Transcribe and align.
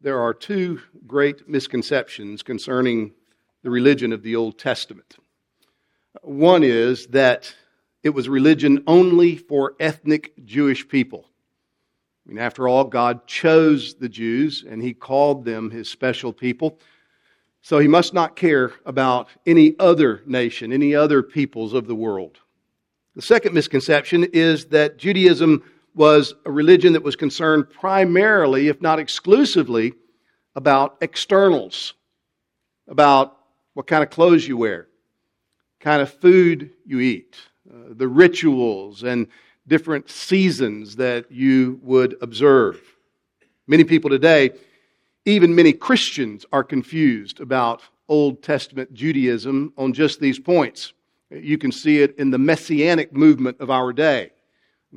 there 0.00 0.20
are 0.20 0.32
two 0.32 0.80
great 1.06 1.48
misconceptions 1.48 2.42
concerning 2.42 3.12
the 3.62 3.70
religion 3.70 4.12
of 4.12 4.22
the 4.22 4.34
Old 4.34 4.58
Testament. 4.58 5.16
One 6.22 6.62
is 6.62 7.06
that 7.08 7.54
it 8.02 8.10
was 8.10 8.28
religion 8.28 8.82
only 8.86 9.36
for 9.36 9.74
ethnic 9.78 10.32
Jewish 10.44 10.88
people. 10.88 11.26
I 12.24 12.30
mean, 12.30 12.38
after 12.38 12.66
all, 12.66 12.84
God 12.84 13.26
chose 13.26 13.94
the 13.94 14.08
Jews 14.08 14.64
and 14.66 14.82
He 14.82 14.94
called 14.94 15.44
them 15.44 15.70
His 15.70 15.90
special 15.90 16.32
people. 16.32 16.78
So 17.60 17.78
He 17.78 17.88
must 17.88 18.14
not 18.14 18.36
care 18.36 18.72
about 18.86 19.28
any 19.44 19.74
other 19.78 20.22
nation, 20.24 20.72
any 20.72 20.94
other 20.94 21.22
peoples 21.22 21.74
of 21.74 21.86
the 21.86 21.94
world. 21.94 22.38
The 23.16 23.22
second 23.22 23.52
misconception 23.52 24.24
is 24.32 24.66
that 24.66 24.96
Judaism 24.96 25.62
was 26.00 26.32
a 26.46 26.50
religion 26.50 26.94
that 26.94 27.02
was 27.02 27.14
concerned 27.14 27.68
primarily, 27.68 28.68
if 28.68 28.80
not 28.80 28.98
exclusively, 28.98 29.92
about 30.56 30.96
externals, 31.02 31.92
about 32.88 33.36
what 33.74 33.86
kind 33.86 34.02
of 34.02 34.08
clothes 34.08 34.48
you 34.48 34.56
wear, 34.56 34.88
kind 35.78 36.00
of 36.00 36.10
food 36.10 36.70
you 36.86 37.00
eat, 37.00 37.36
uh, 37.70 37.88
the 37.90 38.08
rituals 38.08 39.02
and 39.02 39.26
different 39.68 40.08
seasons 40.08 40.96
that 40.96 41.30
you 41.30 41.78
would 41.82 42.16
observe. 42.22 42.80
Many 43.66 43.84
people 43.84 44.08
today, 44.08 44.52
even 45.26 45.54
many 45.54 45.74
Christians, 45.74 46.46
are 46.50 46.64
confused 46.64 47.40
about 47.40 47.82
Old 48.08 48.42
Testament 48.42 48.94
Judaism 48.94 49.74
on 49.76 49.92
just 49.92 50.18
these 50.18 50.38
points. 50.38 50.94
You 51.30 51.58
can 51.58 51.70
see 51.70 52.00
it 52.00 52.18
in 52.18 52.30
the 52.30 52.38
messianic 52.38 53.12
movement 53.12 53.60
of 53.60 53.68
our 53.68 53.92
day. 53.92 54.30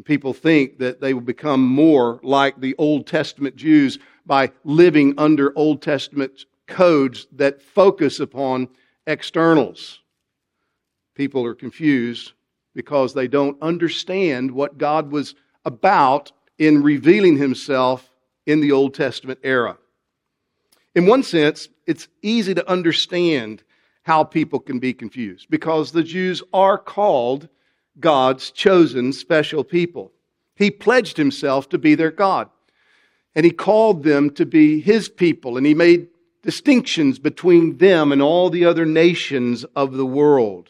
People 0.05 0.33
think 0.33 0.79
that 0.79 0.99
they 0.99 1.13
will 1.13 1.21
become 1.21 1.61
more 1.61 2.19
like 2.23 2.59
the 2.59 2.75
Old 2.77 3.05
Testament 3.05 3.55
Jews 3.55 3.99
by 4.25 4.51
living 4.63 5.13
under 5.17 5.55
Old 5.55 5.81
Testament 5.81 6.45
codes 6.67 7.27
that 7.33 7.61
focus 7.61 8.19
upon 8.19 8.69
externals. 9.05 9.99
People 11.15 11.45
are 11.45 11.53
confused 11.53 12.31
because 12.73 13.13
they 13.13 13.27
don't 13.27 13.61
understand 13.61 14.49
what 14.49 14.79
God 14.79 15.11
was 15.11 15.35
about 15.63 16.31
in 16.57 16.81
revealing 16.81 17.37
himself 17.37 18.09
in 18.45 18.61
the 18.61 18.71
Old 18.71 18.95
Testament 18.95 19.39
era. 19.43 19.77
In 20.95 21.05
one 21.05 21.23
sense, 21.23 21.69
it's 21.85 22.07
easy 22.21 22.53
to 22.55 22.69
understand 22.69 23.63
how 24.03 24.23
people 24.23 24.59
can 24.59 24.79
be 24.79 24.93
confused 24.93 25.47
because 25.49 25.91
the 25.91 26.03
Jews 26.03 26.43
are 26.51 26.77
called 26.77 27.47
God's 27.99 28.51
chosen 28.51 29.13
special 29.13 29.63
people. 29.63 30.11
He 30.55 30.71
pledged 30.71 31.17
himself 31.17 31.69
to 31.69 31.77
be 31.77 31.95
their 31.95 32.11
God. 32.11 32.49
And 33.35 33.45
he 33.45 33.51
called 33.51 34.03
them 34.03 34.29
to 34.31 34.45
be 34.45 34.79
his 34.79 35.09
people. 35.09 35.57
And 35.57 35.65
he 35.65 35.73
made 35.73 36.07
distinctions 36.43 37.19
between 37.19 37.77
them 37.77 38.11
and 38.11 38.21
all 38.21 38.49
the 38.49 38.65
other 38.65 38.85
nations 38.85 39.63
of 39.75 39.93
the 39.93 40.05
world. 40.05 40.69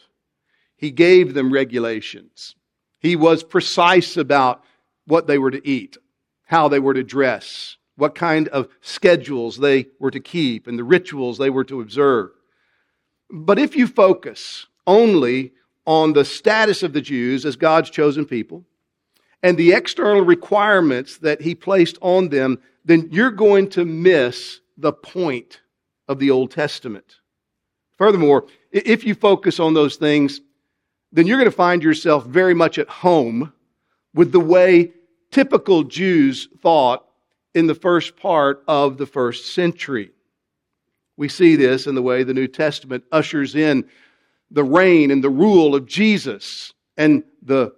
He 0.76 0.90
gave 0.90 1.34
them 1.34 1.52
regulations. 1.52 2.54
He 3.00 3.16
was 3.16 3.42
precise 3.42 4.16
about 4.16 4.64
what 5.06 5.26
they 5.26 5.36
were 5.36 5.50
to 5.50 5.68
eat, 5.68 5.98
how 6.46 6.68
they 6.68 6.78
were 6.78 6.94
to 6.94 7.02
dress, 7.02 7.76
what 7.96 8.14
kind 8.14 8.48
of 8.48 8.68
schedules 8.80 9.58
they 9.58 9.86
were 9.98 10.10
to 10.10 10.20
keep, 10.20 10.66
and 10.66 10.78
the 10.78 10.84
rituals 10.84 11.38
they 11.38 11.50
were 11.50 11.64
to 11.64 11.80
observe. 11.80 12.30
But 13.30 13.58
if 13.58 13.76
you 13.76 13.86
focus 13.86 14.66
only 14.86 15.52
on 15.86 16.12
the 16.12 16.24
status 16.24 16.82
of 16.82 16.92
the 16.92 17.00
Jews 17.00 17.44
as 17.44 17.56
God's 17.56 17.90
chosen 17.90 18.24
people 18.24 18.64
and 19.42 19.58
the 19.58 19.72
external 19.72 20.22
requirements 20.22 21.18
that 21.18 21.42
He 21.42 21.54
placed 21.54 21.98
on 22.00 22.30
them, 22.30 22.58
then 22.84 23.08
you're 23.12 23.30
going 23.30 23.68
to 23.70 23.84
miss 23.84 24.60
the 24.78 24.92
point 24.92 25.60
of 26.08 26.18
the 26.18 26.30
Old 26.30 26.50
Testament. 26.50 27.16
Furthermore, 27.98 28.46
if 28.72 29.04
you 29.04 29.14
focus 29.14 29.60
on 29.60 29.74
those 29.74 29.96
things, 29.96 30.40
then 31.12 31.26
you're 31.26 31.38
going 31.38 31.50
to 31.50 31.56
find 31.56 31.82
yourself 31.82 32.26
very 32.26 32.54
much 32.54 32.78
at 32.78 32.88
home 32.88 33.52
with 34.14 34.32
the 34.32 34.40
way 34.40 34.92
typical 35.30 35.84
Jews 35.84 36.48
thought 36.60 37.04
in 37.54 37.66
the 37.66 37.74
first 37.74 38.16
part 38.16 38.64
of 38.66 38.96
the 38.96 39.06
first 39.06 39.54
century. 39.54 40.10
We 41.16 41.28
see 41.28 41.54
this 41.54 41.86
in 41.86 41.94
the 41.94 42.02
way 42.02 42.24
the 42.24 42.34
New 42.34 42.48
Testament 42.48 43.04
ushers 43.12 43.54
in 43.54 43.88
the 44.54 44.64
reign 44.64 45.10
and 45.10 45.22
the 45.22 45.30
rule 45.30 45.74
of 45.74 45.86
Jesus 45.86 46.72
and 46.96 47.24
the 47.42 47.74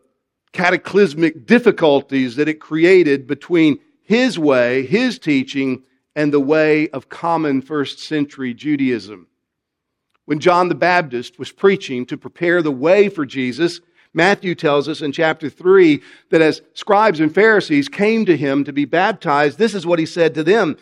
cataclysmic 0.53 1.47
difficulties 1.47 2.37
that 2.37 2.49
it 2.49 2.61
created 2.61 3.27
between 3.27 3.79
his 4.03 4.39
way, 4.39 4.87
his 4.87 5.19
teaching, 5.19 5.83
and 6.15 6.33
the 6.33 6.41
way 6.41 6.89
of 6.91 7.09
common 7.09 7.61
first 7.61 7.99
century 7.99 8.55
Judaism. 8.55 9.27
When 10.27 10.39
John 10.39 10.69
the 10.69 10.75
Baptist 10.75 11.39
was 11.39 11.53
preaching 11.53 12.07
to 12.07 12.17
prepare 12.17 12.63
the 12.63 12.71
way 12.71 13.09
for 13.09 13.27
Jesus, 13.27 13.81
Matthew 14.13 14.55
tells 14.55 14.89
us 14.89 15.03
in 15.03 15.13
chapter 15.13 15.51
3 15.51 16.03
that 16.31 16.43
as 16.43 16.63
scribes 16.75 17.21
and 17.21 17.35
Pharisees 17.35 17.89
came 17.89 18.25
to 18.27 18.37
him 18.37 18.65
to 18.65 18.73
be 18.73 18.85
baptized, 18.85 19.59
this 19.59 19.75
is 19.75 19.87
what 19.87 19.99
he 19.99 20.07
said 20.07 20.35
to 20.35 20.45
them 20.45 20.77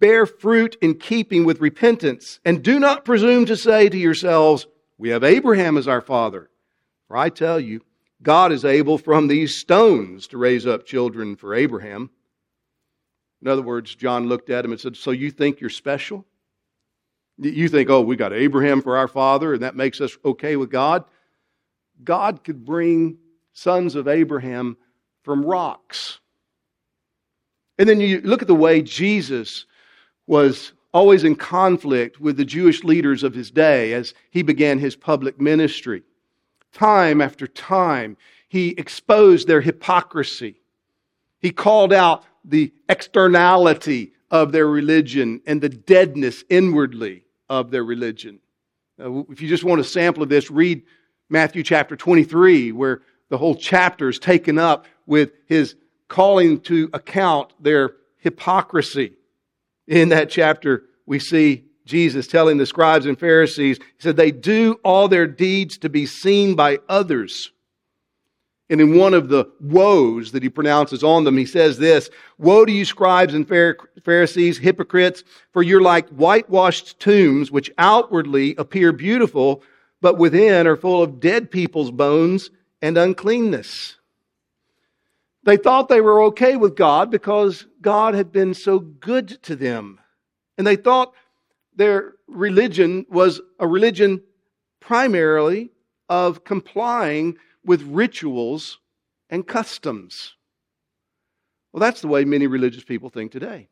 Bear 0.00 0.26
fruit 0.26 0.76
in 0.82 0.94
keeping 0.94 1.44
with 1.44 1.60
repentance, 1.60 2.40
and 2.44 2.62
do 2.62 2.78
not 2.78 3.04
presume 3.04 3.46
to 3.46 3.56
say 3.56 3.88
to 3.88 3.96
yourselves, 3.96 4.66
We 4.98 5.10
have 5.10 5.24
Abraham 5.24 5.76
as 5.76 5.88
our 5.88 6.00
father. 6.00 6.50
For 7.08 7.16
I 7.16 7.28
tell 7.28 7.60
you, 7.60 7.82
God 8.22 8.52
is 8.52 8.64
able 8.64 8.98
from 8.98 9.28
these 9.28 9.54
stones 9.54 10.26
to 10.28 10.38
raise 10.38 10.66
up 10.66 10.86
children 10.86 11.36
for 11.36 11.54
Abraham. 11.54 12.10
In 13.42 13.48
other 13.48 13.62
words, 13.62 13.94
John 13.94 14.28
looked 14.28 14.48
at 14.50 14.64
him 14.64 14.72
and 14.72 14.80
said, 14.80 14.96
So 14.96 15.10
you 15.10 15.30
think 15.30 15.60
you're 15.60 15.70
special? 15.70 16.24
You 17.36 17.68
think, 17.68 17.90
oh, 17.90 18.00
we 18.00 18.16
got 18.16 18.32
Abraham 18.32 18.80
for 18.80 18.96
our 18.96 19.08
father, 19.08 19.54
and 19.54 19.62
that 19.62 19.74
makes 19.74 20.00
us 20.00 20.16
okay 20.24 20.56
with 20.56 20.70
God? 20.70 21.04
God 22.02 22.44
could 22.44 22.64
bring 22.64 23.18
sons 23.52 23.96
of 23.96 24.08
Abraham 24.08 24.76
from 25.22 25.44
rocks. 25.44 26.20
And 27.78 27.88
then 27.88 28.00
you 28.00 28.20
look 28.20 28.40
at 28.40 28.48
the 28.48 28.54
way 28.54 28.82
Jesus 28.82 29.66
was 30.26 30.72
always 30.94 31.24
in 31.24 31.34
conflict 31.34 32.20
with 32.20 32.36
the 32.36 32.44
Jewish 32.44 32.84
leaders 32.84 33.24
of 33.24 33.34
his 33.34 33.50
day 33.50 33.92
as 33.92 34.14
he 34.30 34.42
began 34.42 34.78
his 34.78 34.94
public 34.94 35.40
ministry. 35.40 36.04
Time 36.72 37.20
after 37.20 37.48
time, 37.48 38.16
he 38.48 38.68
exposed 38.78 39.48
their 39.48 39.60
hypocrisy. 39.60 40.60
He 41.40 41.50
called 41.50 41.92
out 41.92 42.24
the 42.44 42.72
externality 42.88 44.12
of 44.30 44.52
their 44.52 44.68
religion 44.68 45.40
and 45.46 45.60
the 45.60 45.68
deadness 45.68 46.44
inwardly 46.48 47.24
of 47.50 47.72
their 47.72 47.84
religion. 47.84 48.38
If 48.98 49.42
you 49.42 49.48
just 49.48 49.64
want 49.64 49.80
a 49.80 49.84
sample 49.84 50.22
of 50.22 50.28
this, 50.28 50.50
read 50.50 50.84
Matthew 51.28 51.64
chapter 51.64 51.96
23, 51.96 52.70
where 52.70 53.02
the 53.30 53.38
whole 53.38 53.56
chapter 53.56 54.08
is 54.08 54.20
taken 54.20 54.58
up 54.58 54.86
with 55.06 55.32
his 55.46 55.74
calling 56.06 56.60
to 56.60 56.88
account 56.92 57.52
their 57.60 57.96
hypocrisy. 58.18 59.14
In 59.86 60.10
that 60.10 60.30
chapter, 60.30 60.84
we 61.06 61.18
see 61.18 61.64
Jesus 61.84 62.26
telling 62.26 62.56
the 62.56 62.66
scribes 62.66 63.06
and 63.06 63.18
Pharisees, 63.18 63.78
He 63.78 63.84
said, 64.02 64.16
they 64.16 64.30
do 64.30 64.80
all 64.82 65.08
their 65.08 65.26
deeds 65.26 65.78
to 65.78 65.88
be 65.88 66.06
seen 66.06 66.54
by 66.54 66.78
others. 66.88 67.52
And 68.70 68.80
in 68.80 68.96
one 68.96 69.12
of 69.12 69.28
the 69.28 69.44
woes 69.60 70.32
that 70.32 70.42
he 70.42 70.48
pronounces 70.48 71.04
on 71.04 71.24
them, 71.24 71.36
he 71.36 71.44
says 71.44 71.78
this 71.78 72.08
Woe 72.38 72.64
to 72.64 72.72
you, 72.72 72.84
scribes 72.84 73.34
and 73.34 73.46
Pharisees, 73.46 74.58
hypocrites, 74.58 75.22
for 75.52 75.62
you're 75.62 75.82
like 75.82 76.08
whitewashed 76.08 76.98
tombs, 76.98 77.50
which 77.50 77.70
outwardly 77.76 78.54
appear 78.56 78.92
beautiful, 78.92 79.62
but 80.00 80.16
within 80.16 80.66
are 80.66 80.76
full 80.76 81.02
of 81.02 81.20
dead 81.20 81.50
people's 81.50 81.90
bones 81.90 82.50
and 82.80 82.96
uncleanness. 82.96 83.96
They 85.44 85.56
thought 85.58 85.88
they 85.88 86.00
were 86.00 86.22
okay 86.24 86.56
with 86.56 86.74
God 86.74 87.10
because 87.10 87.66
God 87.82 88.14
had 88.14 88.32
been 88.32 88.54
so 88.54 88.78
good 88.78 89.42
to 89.42 89.54
them. 89.54 90.00
And 90.56 90.66
they 90.66 90.76
thought 90.76 91.12
their 91.76 92.14
religion 92.26 93.04
was 93.10 93.40
a 93.58 93.66
religion 93.66 94.22
primarily 94.80 95.70
of 96.08 96.44
complying 96.44 97.36
with 97.64 97.82
rituals 97.82 98.78
and 99.28 99.46
customs. 99.46 100.34
Well, 101.72 101.80
that's 101.80 102.00
the 102.00 102.08
way 102.08 102.24
many 102.24 102.46
religious 102.46 102.84
people 102.84 103.10
think 103.10 103.32
today. 103.32 103.68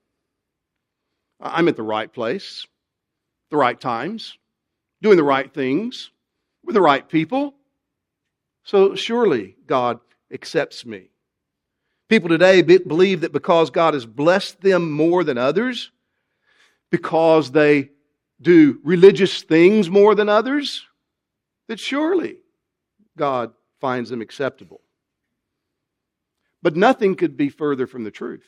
I'm 1.41 1.69
at 1.69 1.77
the 1.77 1.83
right 1.83 2.13
place, 2.13 2.67
the 3.51 3.57
right 3.57 3.81
times, 3.81 4.37
doing 5.01 5.17
the 5.17 5.25
right 5.25 5.53
things, 5.53 6.11
with 6.65 6.75
the 6.75 6.81
right 6.81 7.09
people. 7.09 7.55
So 8.65 8.95
surely 8.95 9.57
God 9.67 10.01
accepts 10.33 10.85
me. 10.85 11.12
People 12.13 12.29
today 12.29 12.61
believe 12.61 13.23
that 13.23 13.33
because 13.33 13.71
God 13.71 13.95
has 13.95 14.05
blessed 14.05 14.61
them 14.61 14.93
more 14.93 15.25
than 15.25 15.39
others, 15.39 15.91
because 16.91 17.51
they 17.51 17.89
do 18.39 18.79
religious 18.85 19.41
things 19.45 19.89
more 19.89 20.15
than 20.15 20.29
others, 20.29 20.85
that 21.69 21.81
surely 21.81 22.37
God 23.17 23.55
finds 23.81 24.11
them 24.11 24.21
acceptable. 24.21 24.83
But 26.61 26.77
nothing 26.77 27.15
could 27.15 27.39
be 27.39 27.49
further 27.49 27.87
from 27.87 28.05
the 28.05 28.11
truth. 28.11 28.45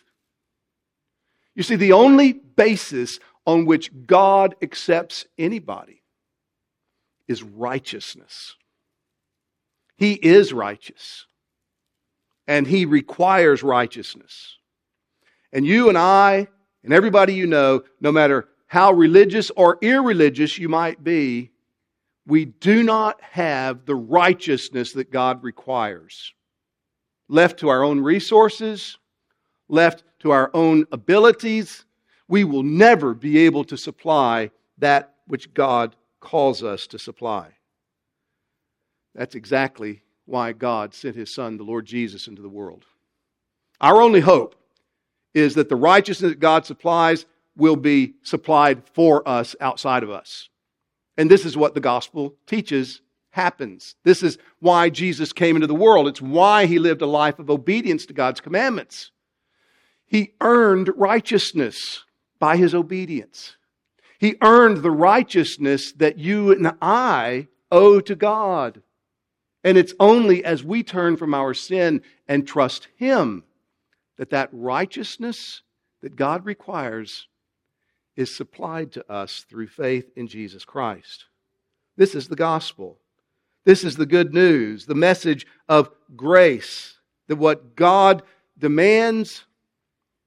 You 1.54 1.62
see, 1.62 1.76
the 1.76 1.92
only 1.92 2.34
basis 2.34 3.18
on 3.46 3.64
which 3.64 3.90
God 4.06 4.56
accepts 4.60 5.24
anybody 5.38 6.02
is 7.28 7.42
righteousness. 7.42 8.56
He 9.96 10.12
is 10.12 10.52
righteous, 10.52 11.24
and 12.46 12.66
He 12.66 12.84
requires 12.84 13.62
righteousness. 13.62 14.56
And 15.52 15.64
you 15.66 15.88
and 15.88 15.96
I, 15.96 16.48
and 16.82 16.92
everybody 16.92 17.34
you 17.34 17.46
know, 17.46 17.82
no 18.00 18.12
matter 18.12 18.48
how 18.66 18.92
religious 18.92 19.50
or 19.50 19.78
irreligious 19.82 20.58
you 20.58 20.68
might 20.68 21.02
be, 21.02 21.50
we 22.26 22.46
do 22.46 22.82
not 22.82 23.20
have 23.22 23.84
the 23.84 23.94
righteousness 23.94 24.92
that 24.92 25.10
God 25.10 25.42
requires. 25.42 26.32
Left 27.28 27.58
to 27.60 27.68
our 27.68 27.82
own 27.82 28.00
resources, 28.00 28.98
left 29.68 30.02
to 30.20 30.30
our 30.30 30.50
own 30.54 30.86
abilities, 30.92 31.84
we 32.28 32.44
will 32.44 32.62
never 32.62 33.14
be 33.14 33.38
able 33.38 33.64
to 33.64 33.76
supply 33.76 34.50
that 34.78 35.14
which 35.26 35.52
God 35.54 35.94
calls 36.20 36.62
us 36.62 36.86
to 36.88 36.98
supply. 36.98 37.48
That's 39.14 39.34
exactly 39.34 40.02
why 40.26 40.52
God 40.52 40.94
sent 40.94 41.16
his 41.16 41.32
Son, 41.32 41.56
the 41.56 41.64
Lord 41.64 41.86
Jesus, 41.86 42.28
into 42.28 42.42
the 42.42 42.48
world. 42.48 42.84
Our 43.80 44.00
only 44.00 44.20
hope 44.20 44.54
is 45.34 45.54
that 45.54 45.68
the 45.68 45.76
righteousness 45.76 46.32
that 46.32 46.40
God 46.40 46.64
supplies 46.64 47.26
will 47.56 47.76
be 47.76 48.14
supplied 48.22 48.82
for 48.94 49.26
us 49.28 49.54
outside 49.60 50.02
of 50.02 50.10
us. 50.10 50.48
And 51.16 51.30
this 51.30 51.44
is 51.44 51.56
what 51.56 51.74
the 51.74 51.80
gospel 51.80 52.34
teaches 52.46 53.00
happens. 53.30 53.96
This 54.04 54.22
is 54.22 54.38
why 54.60 54.90
Jesus 54.90 55.32
came 55.32 55.56
into 55.56 55.66
the 55.66 55.74
world. 55.74 56.08
It's 56.08 56.22
why 56.22 56.66
he 56.66 56.78
lived 56.78 57.02
a 57.02 57.06
life 57.06 57.38
of 57.38 57.50
obedience 57.50 58.06
to 58.06 58.12
God's 58.12 58.40
commandments. 58.40 59.10
He 60.06 60.34
earned 60.40 60.90
righteousness 60.96 62.04
by 62.38 62.56
his 62.56 62.74
obedience. 62.74 63.56
He 64.18 64.36
earned 64.40 64.78
the 64.78 64.90
righteousness 64.90 65.92
that 65.92 66.18
you 66.18 66.52
and 66.52 66.72
I 66.80 67.48
owe 67.70 68.00
to 68.00 68.14
God. 68.14 68.82
And 69.64 69.78
it's 69.78 69.94
only 69.98 70.44
as 70.44 70.62
we 70.62 70.82
turn 70.82 71.16
from 71.16 71.32
our 71.34 71.54
sin 71.54 72.02
and 72.28 72.46
trust 72.46 72.88
him 72.96 73.44
that 74.18 74.30
that 74.30 74.50
righteousness 74.52 75.62
that 76.02 76.16
God 76.16 76.44
requires 76.44 77.26
is 78.14 78.34
supplied 78.34 78.92
to 78.92 79.10
us 79.10 79.44
through 79.48 79.66
faith 79.68 80.10
in 80.16 80.28
Jesus 80.28 80.64
Christ. 80.64 81.24
This 81.96 82.14
is 82.14 82.28
the 82.28 82.36
gospel. 82.36 82.98
This 83.64 83.82
is 83.82 83.96
the 83.96 84.06
good 84.06 84.34
news, 84.34 84.84
the 84.84 84.94
message 84.94 85.46
of 85.68 85.90
grace, 86.14 86.98
that 87.28 87.36
what 87.36 87.74
God 87.74 88.22
demands, 88.58 89.44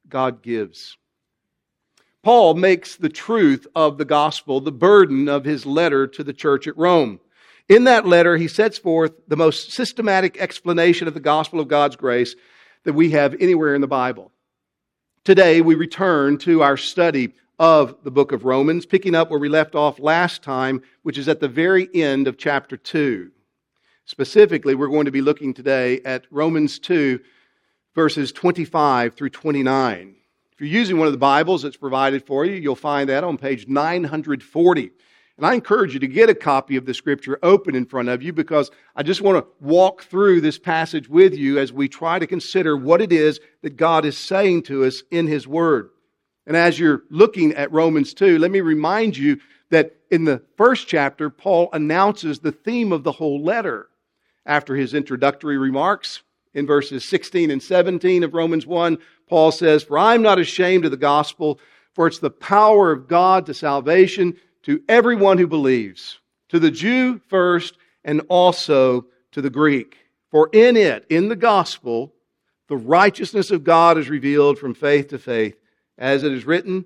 God 0.09 0.41
gives. 0.41 0.97
Paul 2.23 2.55
makes 2.55 2.95
the 2.95 3.09
truth 3.09 3.67
of 3.75 3.97
the 3.97 4.05
gospel 4.05 4.59
the 4.59 4.71
burden 4.71 5.29
of 5.29 5.45
his 5.45 5.65
letter 5.65 6.07
to 6.07 6.23
the 6.23 6.33
church 6.33 6.67
at 6.67 6.77
Rome. 6.77 7.19
In 7.69 7.83
that 7.83 8.07
letter, 8.07 8.37
he 8.37 8.47
sets 8.47 8.77
forth 8.77 9.11
the 9.27 9.35
most 9.35 9.71
systematic 9.71 10.37
explanation 10.37 11.07
of 11.07 11.13
the 11.13 11.19
gospel 11.19 11.59
of 11.59 11.67
God's 11.67 11.97
grace 11.97 12.35
that 12.85 12.93
we 12.93 13.11
have 13.11 13.35
anywhere 13.41 13.75
in 13.75 13.81
the 13.81 13.87
Bible. 13.87 14.31
Today, 15.25 15.59
we 15.59 15.75
return 15.75 16.37
to 16.39 16.63
our 16.63 16.77
study 16.77 17.33
of 17.59 17.97
the 18.03 18.11
book 18.11 18.31
of 18.31 18.45
Romans, 18.45 18.85
picking 18.85 19.15
up 19.15 19.29
where 19.29 19.39
we 19.39 19.49
left 19.49 19.75
off 19.75 19.99
last 19.99 20.43
time, 20.43 20.81
which 21.03 21.17
is 21.17 21.27
at 21.27 21.41
the 21.41 21.49
very 21.49 21.89
end 21.93 22.27
of 22.27 22.37
chapter 22.37 22.77
2. 22.77 23.31
Specifically, 24.05 24.73
we're 24.73 24.87
going 24.87 25.05
to 25.05 25.11
be 25.11 25.21
looking 25.21 25.53
today 25.53 25.99
at 26.05 26.25
Romans 26.31 26.79
2, 26.79 27.19
verses 27.93 28.31
25 28.31 29.15
through 29.15 29.31
29. 29.31 30.15
If 30.53 30.61
you're 30.61 30.69
using 30.69 30.97
one 30.97 31.07
of 31.07 31.13
the 31.13 31.17
Bibles 31.17 31.63
that's 31.63 31.75
provided 31.75 32.25
for 32.25 32.45
you, 32.45 32.53
you'll 32.53 32.75
find 32.75 33.09
that 33.09 33.25
on 33.25 33.37
page 33.37 33.67
940. 33.67 34.91
And 35.37 35.45
I 35.45 35.53
encourage 35.53 35.93
you 35.93 35.99
to 35.99 36.07
get 36.07 36.29
a 36.29 36.35
copy 36.35 36.77
of 36.77 36.85
the 36.85 36.95
scripture 36.95 37.37
open 37.43 37.75
in 37.75 37.85
front 37.85 38.09
of 38.09 38.23
you 38.23 38.33
because 38.33 38.71
I 38.95 39.03
just 39.03 39.21
want 39.21 39.37
to 39.37 39.47
walk 39.63 40.03
through 40.03 40.41
this 40.41 40.57
passage 40.57 41.07
with 41.07 41.35
you 41.35 41.59
as 41.59 41.71
we 41.71 41.87
try 41.87 42.17
to 42.17 42.25
consider 42.25 42.75
what 42.75 43.01
it 43.01 43.11
is 43.11 43.39
that 43.61 43.77
God 43.77 44.03
is 44.03 44.17
saying 44.17 44.63
to 44.63 44.83
us 44.85 45.03
in 45.11 45.27
His 45.27 45.47
Word. 45.47 45.91
And 46.47 46.57
as 46.57 46.79
you're 46.79 47.03
looking 47.11 47.53
at 47.53 47.71
Romans 47.71 48.15
2, 48.15 48.39
let 48.39 48.49
me 48.49 48.61
remind 48.61 49.15
you 49.15 49.39
that 49.69 49.97
in 50.09 50.25
the 50.25 50.41
first 50.55 50.87
chapter, 50.87 51.29
Paul 51.29 51.69
announces 51.73 52.39
the 52.39 52.51
theme 52.51 52.91
of 52.91 53.03
the 53.03 53.11
whole 53.11 53.43
letter. 53.43 53.89
After 54.45 54.75
his 54.75 54.93
introductory 54.93 55.57
remarks 55.57 56.21
in 56.53 56.65
verses 56.65 57.03
16 57.03 57.51
and 57.51 57.61
17 57.61 58.23
of 58.23 58.33
Romans 58.33 58.65
1, 58.65 58.97
Paul 59.27 59.51
says, 59.51 59.83
For 59.83 59.99
I'm 59.99 60.21
not 60.21 60.39
ashamed 60.39 60.85
of 60.85 60.91
the 60.91 60.97
gospel, 60.97 61.59
for 61.93 62.07
it's 62.07 62.19
the 62.19 62.29
power 62.29 62.93
of 62.93 63.09
God 63.09 63.45
to 63.47 63.53
salvation 63.53 64.37
to 64.67 64.83
everyone 64.89 65.37
who 65.37 65.47
believes, 65.47 66.19
to 66.49 66.59
the 66.59 66.69
Jew 66.69 67.21
first, 67.29 67.77
and 68.03 68.21
also 68.27 69.05
to 69.31 69.41
the 69.41 69.49
Greek. 69.49 69.95
For 70.29 70.49
in 70.51 70.75
it, 70.75 71.05
in 71.09 71.29
the 71.29 71.37
gospel, 71.37 72.13
the 72.67 72.75
righteousness 72.75 73.49
of 73.49 73.63
God 73.63 73.97
is 73.97 74.09
revealed 74.09 74.59
from 74.59 74.73
faith 74.73 75.07
to 75.07 75.19
faith 75.19 75.55
as 75.97 76.25
it 76.25 76.33
is 76.33 76.45
written, 76.45 76.83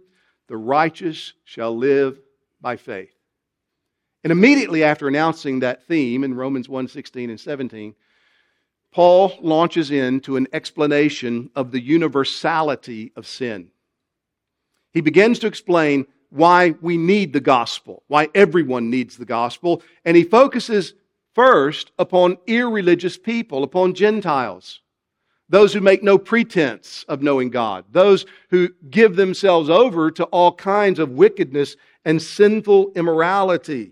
the 0.47 0.57
righteous 0.57 1.33
shall 1.43 1.75
live 1.75 2.19
by 2.61 2.75
faith. 2.75 3.15
And 4.23 4.29
immediately 4.29 4.83
after 4.83 5.07
announcing 5.07 5.61
that 5.61 5.87
theme 5.87 6.23
in 6.23 6.35
Romans 6.35 6.69
1 6.69 6.87
16 6.87 7.31
and 7.31 7.39
17, 7.39 7.95
Paul 8.91 9.33
launches 9.41 9.89
into 9.89 10.37
an 10.37 10.47
explanation 10.53 11.49
of 11.55 11.71
the 11.71 11.81
universality 11.81 13.11
of 13.15 13.25
sin. 13.25 13.71
He 14.93 15.01
begins 15.01 15.39
to 15.39 15.47
explain 15.47 16.05
why 16.31 16.75
we 16.81 16.97
need 16.97 17.33
the 17.33 17.39
gospel, 17.39 18.03
why 18.07 18.27
everyone 18.33 18.89
needs 18.89 19.17
the 19.17 19.25
gospel, 19.25 19.83
and 20.03 20.17
he 20.17 20.23
focuses 20.23 20.95
first 21.35 21.91
upon 21.99 22.37
irreligious 22.47 23.17
people, 23.17 23.63
upon 23.63 23.93
Gentiles 23.93 24.81
those 25.51 25.73
who 25.73 25.81
make 25.81 26.01
no 26.01 26.17
pretense 26.17 27.03
of 27.09 27.21
knowing 27.21 27.49
God, 27.49 27.83
those 27.91 28.25
who 28.49 28.69
give 28.89 29.17
themselves 29.17 29.69
over 29.69 30.09
to 30.09 30.23
all 30.25 30.53
kinds 30.53 30.97
of 30.97 31.11
wickedness 31.11 31.75
and 32.05 32.21
sinful 32.21 32.93
immorality. 32.95 33.91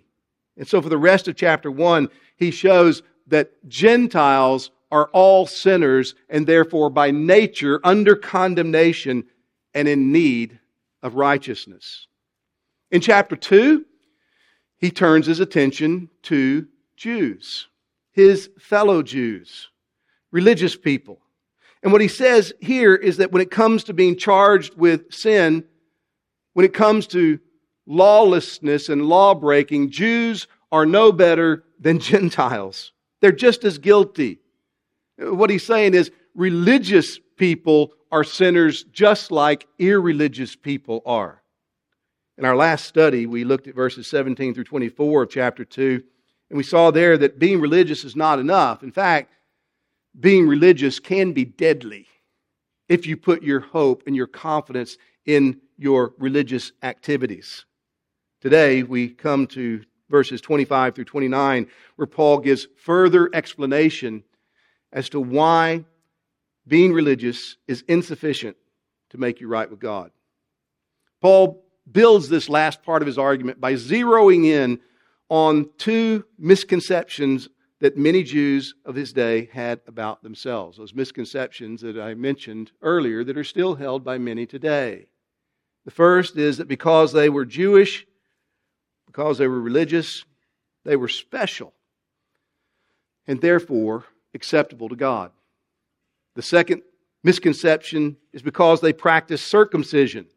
And 0.56 0.66
so, 0.66 0.82
for 0.82 0.88
the 0.88 0.98
rest 0.98 1.28
of 1.28 1.36
chapter 1.36 1.70
1, 1.70 2.08
he 2.38 2.50
shows 2.50 3.04
that 3.28 3.52
Gentiles 3.68 4.72
are 4.90 5.10
all 5.12 5.46
sinners 5.46 6.16
and 6.30 6.48
therefore 6.48 6.90
by 6.90 7.12
nature 7.12 7.82
under 7.84 8.16
condemnation 8.16 9.26
and 9.74 9.88
in 9.88 10.14
need 10.14 10.60
of 11.04 11.16
righteousness. 11.16 12.08
In 12.92 13.02
chapter 13.02 13.36
2, 13.36 13.86
he 14.78 14.92
turns 14.92 15.26
his 15.26 15.40
attention 15.40 16.10
to 16.24 16.68
Jews, 16.96 17.68
his 18.12 18.50
fellow 18.60 19.04
Jews, 19.04 19.70
religious 20.32 20.76
people 20.76 21.22
and 21.82 21.92
what 21.92 22.02
he 22.02 22.08
says 22.08 22.54
here 22.60 22.96
is 22.96 23.18
that 23.18 23.32
when 23.32 23.42
it 23.42 23.52
comes 23.52 23.86
to 23.86 23.94
being 23.94 24.18
charged 24.18 24.76
with 24.76 25.14
sin, 25.14 25.64
when 26.54 26.66
it 26.66 26.74
comes 26.74 27.08
to 27.08 27.40
lawlessness 27.86 28.90
and 28.90 29.06
law 29.06 29.34
breaking, 29.34 29.92
Jews 29.92 30.48
are 30.72 30.86
no 30.86 31.12
better 31.12 31.64
than 31.80 32.00
Gentiles. 32.00 32.92
They're 33.22 33.32
just 33.32 33.64
as 33.64 33.78
guilty. 33.78 34.40
What 35.18 35.50
he's 35.50 35.66
saying 35.66 35.94
is 35.94 36.12
religious 36.36 37.20
people 37.38 37.92
are 38.12 38.24
sinners 38.24 38.84
just 38.84 39.32
like 39.32 39.68
irreligious 39.78 40.56
people 40.56 41.02
are. 41.06 41.42
In 42.40 42.46
our 42.46 42.56
last 42.56 42.86
study, 42.86 43.26
we 43.26 43.44
looked 43.44 43.68
at 43.68 43.76
verses 43.76 44.08
17 44.08 44.54
through 44.54 44.64
24 44.64 45.24
of 45.24 45.30
chapter 45.30 45.66
2, 45.66 46.02
and 46.50 46.58
we 46.58 46.64
saw 46.64 46.90
there 46.90 47.18
that 47.18 47.38
being 47.38 47.60
religious 47.60 48.06
is 48.06 48.16
not 48.16 48.40
enough. 48.40 48.82
In 48.82 48.94
fact, 48.94 49.34
being 50.18 50.48
religious 50.48 51.02
can 51.02 51.34
be 51.34 51.44
deadly 51.44 52.08
if 52.88 53.06
you 53.06 53.18
put 53.18 53.44
your 53.44 53.60
hope 53.60 54.04
and 54.08 54.16
your 54.16 54.26
confidence 54.26 54.98
in 55.26 55.60
your 55.78 56.14
religious 56.18 56.72
activities. 56.82 57.66
Today, 58.40 58.84
we 58.84 59.10
come 59.10 59.46
to 59.48 59.84
verses 60.10 60.40
25 60.40 60.96
through 60.96 61.04
29, 61.04 61.68
where 61.98 62.08
Paul 62.08 62.38
gives 62.38 62.68
further 62.78 63.30
explanation 63.34 64.24
as 64.94 65.10
to 65.10 65.20
why 65.20 65.84
being 66.66 66.94
religious 66.94 67.58
is 67.68 67.84
insufficient 67.90 68.56
to 69.10 69.18
make 69.18 69.42
you 69.42 69.50
right 69.50 69.70
with 69.70 69.82
God. 69.82 70.12
Paul 71.20 71.66
builds 71.92 72.30
this 72.30 72.50
last 72.50 72.84
part 72.84 73.02
of 73.02 73.08
his 73.08 73.18
argument 73.18 73.60
by 73.60 73.74
zeroing 73.74 74.46
in 74.46 74.80
on 75.30 75.70
two 75.78 76.26
misconceptions 76.38 77.50
that 77.80 77.98
many 77.98 78.24
Jews 78.24 78.76
of 78.86 78.96
his 78.96 79.14
day 79.14 79.50
had 79.54 79.80
about 79.88 80.22
themselves. 80.22 80.78
Those 80.78 80.94
misconceptions 80.94 81.82
that 81.82 81.98
I 81.98 82.14
mentioned 82.14 82.72
earlier 82.82 83.24
that 83.24 83.38
are 83.38 83.44
still 83.44 83.76
held 83.76 84.04
by 84.04 84.18
many 84.18 84.46
today. 84.46 85.08
The 85.86 85.92
first 85.92 86.38
is 86.38 86.58
that 86.58 86.68
because 86.68 87.14
they 87.14 87.30
were 87.30 87.46
Jewish, 87.46 88.06
because 89.08 89.38
they 89.38 89.48
were 89.48 89.62
religious, 89.62 90.26
they 90.84 90.96
were 90.96 91.08
special 91.08 91.74
and 93.28 93.40
therefore 93.40 94.06
acceptable 94.34 94.90
to 94.90 94.96
God. 94.96 95.32
The 96.36 96.42
second 96.42 96.82
misconception 97.24 98.18
is 98.34 98.42
because 98.42 98.82
they 98.82 98.94
practiced 98.94 99.48
circumcision. 99.48 100.28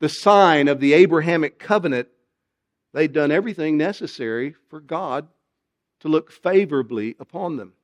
The 0.00 0.08
sign 0.08 0.66
of 0.68 0.80
the 0.80 0.94
Abrahamic 0.94 1.58
covenant, 1.58 2.08
they'd 2.92 3.12
done 3.12 3.30
everything 3.30 3.76
necessary 3.76 4.54
for 4.68 4.80
God 4.80 5.28
to 6.00 6.08
look 6.08 6.32
favorably 6.32 7.14
upon 7.20 7.56
them. 7.56 7.74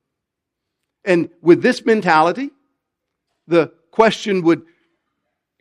And 1.05 1.31
with 1.41 1.63
this 1.63 1.85
mentality, 1.85 2.51
the 3.47 3.73
question 3.91 4.43
would 4.43 4.63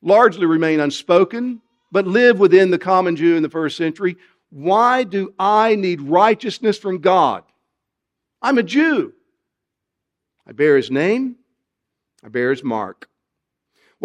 largely 0.01 0.45
remain 0.45 0.79
unspoken, 0.79 1.62
but 1.91 2.07
live 2.07 2.39
within 2.39 2.71
the 2.71 2.79
common 2.79 3.15
Jew 3.15 3.35
in 3.35 3.43
the 3.43 3.50
first 3.50 3.77
century. 3.77 4.17
Why 4.50 5.03
do 5.03 5.33
I 5.38 5.75
need 5.75 6.01
righteousness 6.01 6.77
from 6.77 7.00
God? 7.00 7.43
I'm 8.41 8.57
a 8.57 8.63
Jew. 8.63 9.13
I 10.47 10.53
bear 10.53 10.77
his 10.77 10.91
name, 10.91 11.38
I 12.24 12.29
bear 12.29 12.51
his 12.51 12.63
mark. 12.63 13.09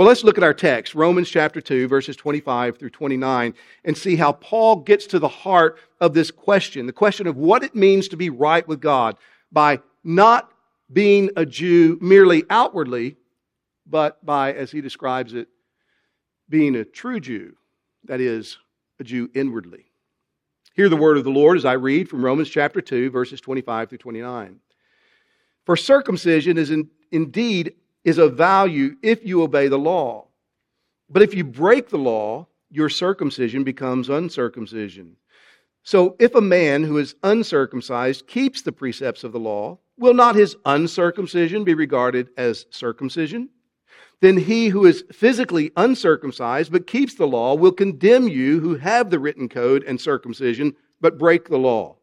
Well, 0.00 0.08
let's 0.08 0.24
look 0.24 0.38
at 0.38 0.44
our 0.44 0.54
text, 0.54 0.94
Romans 0.94 1.28
chapter 1.28 1.60
2, 1.60 1.86
verses 1.86 2.16
25 2.16 2.78
through 2.78 2.88
29, 2.88 3.52
and 3.84 3.98
see 3.98 4.16
how 4.16 4.32
Paul 4.32 4.76
gets 4.76 5.06
to 5.08 5.18
the 5.18 5.28
heart 5.28 5.78
of 6.00 6.14
this 6.14 6.30
question 6.30 6.86
the 6.86 6.92
question 6.94 7.26
of 7.26 7.36
what 7.36 7.62
it 7.62 7.74
means 7.74 8.08
to 8.08 8.16
be 8.16 8.30
right 8.30 8.66
with 8.66 8.80
God 8.80 9.18
by 9.52 9.78
not 10.02 10.52
being 10.90 11.28
a 11.36 11.44
Jew 11.44 11.98
merely 12.00 12.44
outwardly, 12.48 13.18
but 13.86 14.24
by, 14.24 14.54
as 14.54 14.72
he 14.72 14.80
describes 14.80 15.34
it, 15.34 15.48
being 16.48 16.76
a 16.76 16.84
true 16.86 17.20
Jew, 17.20 17.54
that 18.04 18.22
is, 18.22 18.56
a 19.00 19.04
Jew 19.04 19.28
inwardly. 19.34 19.84
Hear 20.72 20.88
the 20.88 20.96
word 20.96 21.18
of 21.18 21.24
the 21.24 21.30
Lord 21.30 21.58
as 21.58 21.66
I 21.66 21.74
read 21.74 22.08
from 22.08 22.24
Romans 22.24 22.48
chapter 22.48 22.80
2, 22.80 23.10
verses 23.10 23.42
25 23.42 23.90
through 23.90 23.98
29. 23.98 24.60
For 25.66 25.76
circumcision 25.76 26.56
is 26.56 26.70
in, 26.70 26.88
indeed 27.12 27.74
is 28.04 28.18
of 28.18 28.36
value 28.36 28.96
if 29.02 29.24
you 29.24 29.42
obey 29.42 29.68
the 29.68 29.78
law. 29.78 30.26
But 31.08 31.22
if 31.22 31.34
you 31.34 31.44
break 31.44 31.88
the 31.88 31.98
law, 31.98 32.46
your 32.70 32.88
circumcision 32.88 33.64
becomes 33.64 34.08
uncircumcision. 34.08 35.16
So 35.82 36.16
if 36.18 36.34
a 36.34 36.40
man 36.40 36.84
who 36.84 36.98
is 36.98 37.14
uncircumcised 37.22 38.26
keeps 38.26 38.62
the 38.62 38.72
precepts 38.72 39.24
of 39.24 39.32
the 39.32 39.40
law, 39.40 39.78
will 39.98 40.14
not 40.14 40.34
his 40.34 40.56
uncircumcision 40.64 41.64
be 41.64 41.74
regarded 41.74 42.28
as 42.36 42.66
circumcision? 42.70 43.48
Then 44.20 44.36
he 44.36 44.68
who 44.68 44.84
is 44.84 45.04
physically 45.10 45.72
uncircumcised 45.76 46.70
but 46.70 46.86
keeps 46.86 47.14
the 47.14 47.26
law 47.26 47.54
will 47.54 47.72
condemn 47.72 48.28
you 48.28 48.60
who 48.60 48.76
have 48.76 49.10
the 49.10 49.18
written 49.18 49.48
code 49.48 49.82
and 49.84 50.00
circumcision 50.00 50.76
but 51.00 51.18
break 51.18 51.48
the 51.48 51.58
law. 51.58 51.96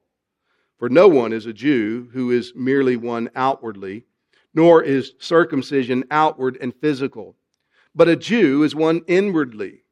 For 0.79 0.89
no 0.89 1.07
one 1.07 1.31
is 1.31 1.45
a 1.45 1.53
Jew 1.53 2.09
who 2.13 2.31
is 2.31 2.53
merely 2.55 2.97
one 2.97 3.29
outwardly 3.35 4.05
nor 4.57 4.81
is 4.81 5.13
circumcision 5.19 6.03
outward 6.09 6.57
and 6.59 6.73
physical. 6.73 7.35
But 7.93 8.07
a 8.07 8.15
Jew 8.15 8.63
is 8.63 8.73
one 8.73 9.03
inwardly, 9.05 9.83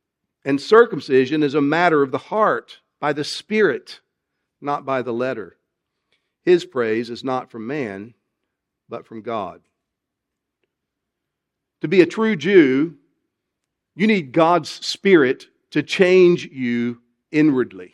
and 0.44 0.60
circumcision 0.60 1.44
is 1.44 1.54
a 1.54 1.62
matter 1.62 2.02
of 2.02 2.10
the 2.10 2.18
heart, 2.18 2.80
by 3.00 3.14
the 3.14 3.24
Spirit, 3.24 4.00
not 4.60 4.84
by 4.84 5.04
the 5.04 5.14
letter. 5.14 5.58
His 6.42 6.66
praise 6.66 7.12
is 7.12 7.24
not 7.24 7.52
from 7.52 7.68
man, 7.68 8.16
but 8.90 9.06
from 9.06 9.22
God. 9.22 9.62
To 11.82 11.88
be 11.88 12.02
a 12.02 12.08
true 12.08 12.36
Jew, 12.36 12.96
you 13.96 14.08
need 14.08 14.32
God's 14.32 14.72
Spirit 14.72 15.46
to 15.72 15.84
change 15.84 16.46
you 16.46 17.04
inwardly. 17.32 17.94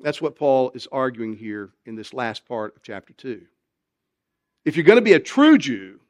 That's 0.00 0.20
what 0.20 0.34
Paul 0.34 0.72
is 0.74 0.88
arguing 0.90 1.36
here 1.36 1.70
in 1.86 1.94
this 1.94 2.12
last 2.12 2.46
part 2.46 2.74
of 2.74 2.82
chapter 2.82 3.12
2 3.12 3.46
if 4.64 4.76
you're 4.76 4.84
going 4.84 4.98
to 4.98 5.02
be 5.02 5.14
a 5.14 5.20
true 5.20 5.58
Jew, 5.58 6.00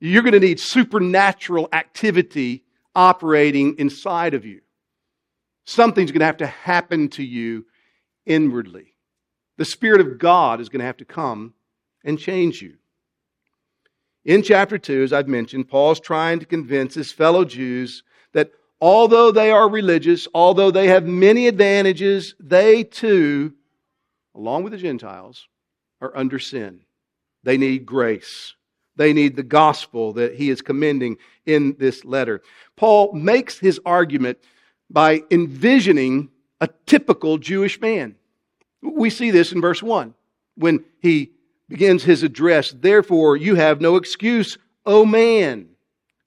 you're 0.00 0.22
going 0.22 0.32
to 0.32 0.40
need 0.40 0.60
supernatural 0.60 1.68
activity 1.72 2.64
operating 2.94 3.78
inside 3.78 4.34
of 4.34 4.44
you. 4.44 4.60
Something's 5.64 6.10
going 6.10 6.20
to 6.20 6.26
have 6.26 6.38
to 6.38 6.46
happen 6.46 7.08
to 7.10 7.22
you 7.22 7.66
inwardly. 8.26 8.94
The 9.58 9.64
Spirit 9.64 10.00
of 10.00 10.18
God 10.18 10.60
is 10.60 10.68
going 10.68 10.80
to 10.80 10.86
have 10.86 10.96
to 10.98 11.04
come 11.04 11.54
and 12.04 12.18
change 12.18 12.60
you. 12.62 12.74
In 14.24 14.42
chapter 14.42 14.78
2, 14.78 15.02
as 15.02 15.12
I've 15.12 15.28
mentioned, 15.28 15.68
Paul's 15.68 16.00
trying 16.00 16.38
to 16.40 16.46
convince 16.46 16.94
his 16.94 17.12
fellow 17.12 17.44
Jews 17.44 18.02
that 18.32 18.50
although 18.80 19.30
they 19.30 19.50
are 19.50 19.68
religious, 19.68 20.28
although 20.34 20.70
they 20.70 20.88
have 20.88 21.06
many 21.06 21.48
advantages, 21.48 22.34
they 22.40 22.84
too, 22.84 23.52
along 24.34 24.62
with 24.62 24.72
the 24.72 24.78
Gentiles, 24.78 25.48
are 26.00 26.16
under 26.16 26.38
sin. 26.38 26.80
They 27.42 27.56
need 27.56 27.86
grace. 27.86 28.54
They 28.96 29.12
need 29.12 29.36
the 29.36 29.42
gospel 29.42 30.12
that 30.14 30.34
he 30.34 30.50
is 30.50 30.62
commending 30.62 31.16
in 31.46 31.76
this 31.78 32.04
letter. 32.04 32.42
Paul 32.76 33.12
makes 33.12 33.58
his 33.58 33.80
argument 33.84 34.38
by 34.90 35.22
envisioning 35.30 36.28
a 36.60 36.68
typical 36.86 37.38
Jewish 37.38 37.80
man. 37.80 38.16
We 38.82 39.10
see 39.10 39.30
this 39.30 39.52
in 39.52 39.60
verse 39.60 39.82
1 39.82 40.14
when 40.56 40.84
he 41.00 41.32
begins 41.68 42.04
his 42.04 42.22
address. 42.22 42.74
Therefore, 42.78 43.36
you 43.36 43.54
have 43.54 43.80
no 43.80 43.96
excuse, 43.96 44.58
O 44.84 45.06
man. 45.06 45.68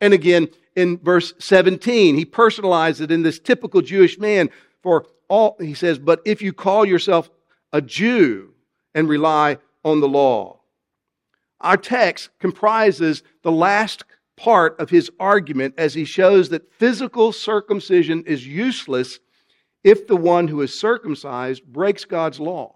And 0.01 0.13
again, 0.13 0.49
in 0.75 0.97
verse 0.97 1.33
17, 1.39 2.15
he 2.15 2.25
personalizes 2.25 3.01
it 3.01 3.11
in 3.11 3.21
this 3.23 3.39
typical 3.39 3.81
Jewish 3.81 4.17
man. 4.17 4.49
For 4.81 5.05
all, 5.27 5.55
he 5.59 5.73
says, 5.73 5.99
but 5.99 6.21
if 6.25 6.41
you 6.41 6.51
call 6.51 6.85
yourself 6.85 7.29
a 7.71 7.81
Jew 7.81 8.53
and 8.93 9.07
rely 9.07 9.57
on 9.83 9.99
the 10.01 10.07
law, 10.07 10.59
our 11.65 11.77
text 11.77 12.29
comprises 12.39 13.23
the 13.41 13.51
last 13.51 14.05
part 14.37 14.79
of 14.79 14.91
his 14.91 15.09
argument 15.19 15.73
as 15.77 15.95
he 15.95 16.05
shows 16.05 16.49
that 16.49 16.71
physical 16.73 17.31
circumcision 17.31 18.23
is 18.27 18.45
useless 18.45 19.19
if 19.83 20.05
the 20.05 20.15
one 20.15 20.47
who 20.47 20.61
is 20.61 20.79
circumcised 20.79 21.63
breaks 21.65 22.05
God's 22.05 22.39
law. 22.39 22.75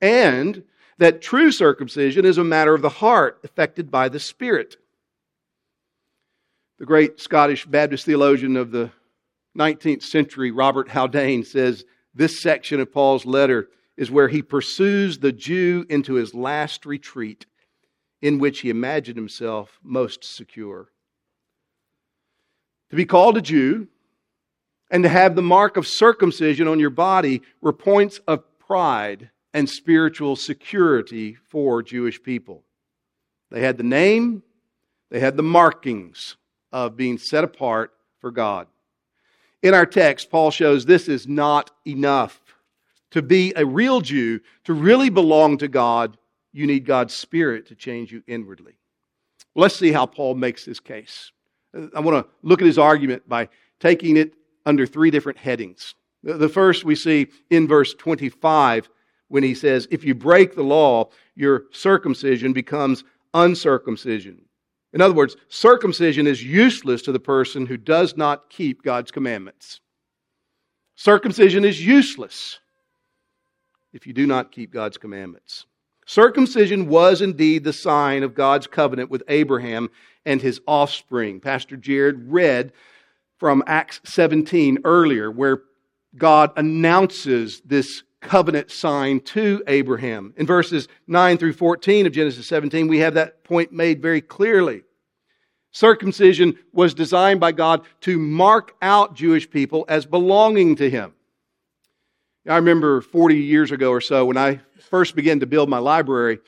And 0.00 0.64
that 0.98 1.20
true 1.20 1.52
circumcision 1.52 2.24
is 2.24 2.38
a 2.38 2.44
matter 2.44 2.74
of 2.74 2.82
the 2.82 2.88
heart, 2.88 3.40
affected 3.44 3.90
by 3.90 4.08
the 4.08 4.20
Spirit. 4.20 4.76
The 6.78 6.86
great 6.86 7.20
Scottish 7.20 7.66
Baptist 7.66 8.06
theologian 8.06 8.56
of 8.56 8.70
the 8.70 8.90
19th 9.58 10.02
century, 10.02 10.50
Robert 10.50 10.88
Haldane, 10.88 11.44
says 11.44 11.84
this 12.14 12.40
section 12.40 12.80
of 12.80 12.92
Paul's 12.92 13.26
letter 13.26 13.68
is 13.96 14.10
where 14.10 14.28
he 14.28 14.40
pursues 14.40 15.18
the 15.18 15.32
Jew 15.32 15.84
into 15.90 16.14
his 16.14 16.34
last 16.34 16.86
retreat 16.86 17.44
in 18.24 18.38
which 18.38 18.60
he 18.60 18.70
imagined 18.70 19.18
himself 19.18 19.78
most 19.82 20.24
secure. 20.24 20.88
To 22.88 22.96
be 22.96 23.04
called 23.04 23.36
a 23.36 23.42
Jew 23.42 23.86
and 24.90 25.02
to 25.02 25.10
have 25.10 25.36
the 25.36 25.42
mark 25.42 25.76
of 25.76 25.86
circumcision 25.86 26.66
on 26.66 26.80
your 26.80 26.88
body 26.88 27.42
were 27.60 27.74
points 27.74 28.22
of 28.26 28.42
pride 28.58 29.28
and 29.52 29.68
spiritual 29.68 30.36
security 30.36 31.34
for 31.50 31.82
Jewish 31.82 32.22
people. 32.22 32.62
They 33.50 33.60
had 33.60 33.76
the 33.76 33.82
name, 33.82 34.42
they 35.10 35.20
had 35.20 35.36
the 35.36 35.42
markings 35.42 36.36
of 36.72 36.96
being 36.96 37.18
set 37.18 37.44
apart 37.44 37.92
for 38.20 38.30
God. 38.30 38.68
In 39.62 39.74
our 39.74 39.84
text, 39.84 40.30
Paul 40.30 40.50
shows 40.50 40.86
this 40.86 41.10
is 41.10 41.28
not 41.28 41.72
enough. 41.86 42.40
To 43.10 43.20
be 43.20 43.52
a 43.54 43.66
real 43.66 44.00
Jew, 44.00 44.40
to 44.64 44.72
really 44.72 45.10
belong 45.10 45.58
to 45.58 45.68
God, 45.68 46.16
you 46.54 46.66
need 46.66 46.86
God's 46.86 47.12
Spirit 47.12 47.66
to 47.66 47.74
change 47.74 48.10
you 48.12 48.22
inwardly. 48.26 48.78
let's 49.54 49.76
see 49.76 49.92
how 49.92 50.06
Paul 50.06 50.34
makes 50.34 50.64
this 50.64 50.80
case. 50.80 51.32
I 51.94 52.00
want 52.00 52.24
to 52.24 52.30
look 52.42 52.62
at 52.62 52.66
his 52.66 52.78
argument 52.78 53.28
by 53.28 53.48
taking 53.80 54.16
it 54.16 54.34
under 54.64 54.86
three 54.86 55.10
different 55.10 55.38
headings. 55.38 55.94
The 56.22 56.48
first 56.48 56.84
we 56.84 56.94
see 56.94 57.26
in 57.50 57.68
verse 57.68 57.92
25 57.94 58.88
when 59.28 59.42
he 59.42 59.54
says, 59.54 59.86
If 59.90 60.04
you 60.04 60.14
break 60.14 60.54
the 60.54 60.62
law, 60.62 61.10
your 61.34 61.64
circumcision 61.72 62.52
becomes 62.52 63.04
uncircumcision. 63.34 64.40
In 64.92 65.00
other 65.00 65.14
words, 65.14 65.36
circumcision 65.48 66.26
is 66.26 66.42
useless 66.42 67.02
to 67.02 67.12
the 67.12 67.20
person 67.20 67.66
who 67.66 67.76
does 67.76 68.16
not 68.16 68.48
keep 68.48 68.82
God's 68.82 69.10
commandments. 69.10 69.80
Circumcision 70.94 71.64
is 71.64 71.84
useless 71.84 72.60
if 73.92 74.06
you 74.06 74.12
do 74.12 74.26
not 74.26 74.52
keep 74.52 74.72
God's 74.72 74.96
commandments. 74.96 75.66
Circumcision 76.06 76.88
was 76.88 77.22
indeed 77.22 77.64
the 77.64 77.72
sign 77.72 78.22
of 78.22 78.34
God's 78.34 78.66
covenant 78.66 79.10
with 79.10 79.22
Abraham 79.28 79.90
and 80.26 80.40
his 80.40 80.60
offspring. 80.66 81.40
Pastor 81.40 81.76
Jared 81.76 82.30
read 82.30 82.72
from 83.38 83.62
Acts 83.66 84.00
17 84.04 84.78
earlier, 84.84 85.30
where 85.30 85.62
God 86.16 86.52
announces 86.56 87.60
this 87.64 88.02
covenant 88.20 88.70
sign 88.70 89.20
to 89.20 89.62
Abraham. 89.66 90.32
In 90.36 90.46
verses 90.46 90.88
9 91.06 91.36
through 91.38 91.52
14 91.52 92.06
of 92.06 92.12
Genesis 92.12 92.46
17, 92.46 92.88
we 92.88 92.98
have 92.98 93.14
that 93.14 93.44
point 93.44 93.72
made 93.72 94.00
very 94.00 94.20
clearly. 94.20 94.82
Circumcision 95.72 96.56
was 96.72 96.94
designed 96.94 97.40
by 97.40 97.52
God 97.52 97.84
to 98.02 98.18
mark 98.18 98.76
out 98.80 99.14
Jewish 99.14 99.50
people 99.50 99.84
as 99.88 100.06
belonging 100.06 100.76
to 100.76 100.88
Him. 100.88 101.12
I 102.46 102.56
remember 102.56 103.00
40 103.00 103.36
years 103.36 103.72
ago 103.72 103.90
or 103.90 104.02
so 104.02 104.26
when 104.26 104.36
I 104.36 104.60
first 104.78 105.16
began 105.16 105.40
to 105.40 105.46
build 105.46 105.70
my 105.70 105.78
library 105.78 106.40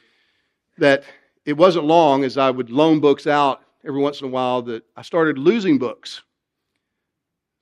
that 0.76 1.04
it 1.46 1.54
wasn't 1.54 1.86
long 1.86 2.22
as 2.24 2.36
I 2.36 2.50
would 2.50 2.70
loan 2.70 3.00
books 3.00 3.26
out 3.26 3.62
every 3.86 4.00
once 4.00 4.20
in 4.20 4.26
a 4.26 4.30
while 4.30 4.60
that 4.62 4.84
I 4.94 5.02
started 5.02 5.38
losing 5.38 5.78
books. 5.78 6.22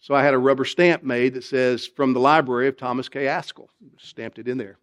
So 0.01 0.15
I 0.15 0.25
had 0.25 0.35
a 0.35 0.39
rubber 0.39 0.65
stamp 0.65 1.03
made 1.05 1.35
that 1.35 1.45
says, 1.45 1.87
from 1.87 2.13
the 2.13 2.21
library 2.21 2.67
of 2.67 2.77
Thomas 2.77 3.09
K. 3.09 3.25
Ascol. 3.25 3.69
Stamped 3.99 4.39
it 4.39 4.49
in 4.49 4.59
there. 4.59 4.79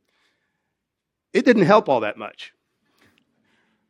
It 1.33 1.45
didn't 1.45 1.65
help 1.65 1.89
all 1.89 1.99
that 1.99 2.17
much. 2.17 2.53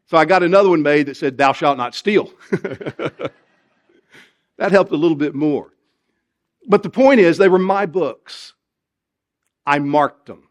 So 0.08 0.18
I 0.18 0.26
got 0.26 0.44
another 0.44 0.70
one 0.70 0.82
made 0.82 1.06
that 1.06 1.16
said, 1.16 1.38
Thou 1.38 1.54
shalt 1.54 1.78
not 1.78 1.96
steal. 1.96 2.32
that 2.52 3.32
helped 4.58 4.92
a 4.92 4.98
little 4.98 5.16
bit 5.16 5.34
more. 5.34 5.72
But 6.68 6.84
the 6.84 6.90
point 6.90 7.20
is, 7.20 7.38
they 7.38 7.48
were 7.48 7.60
my 7.60 7.86
books. 7.86 8.54
I 9.66 9.80
marked 9.80 10.26
them. 10.26 10.48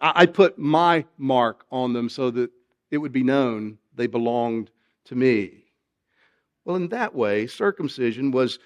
I 0.00 0.26
put 0.26 0.58
my 0.58 1.04
mark 1.18 1.64
on 1.70 1.92
them 1.92 2.08
so 2.08 2.30
that 2.30 2.50
it 2.90 2.98
would 2.98 3.12
be 3.12 3.22
known 3.22 3.78
they 3.94 4.06
belonged 4.06 4.70
to 5.06 5.14
me. 5.14 5.64
Well, 6.64 6.76
in 6.76 6.88
that 6.88 7.14
way, 7.14 7.46
circumcision 7.46 8.30
was 8.30 8.58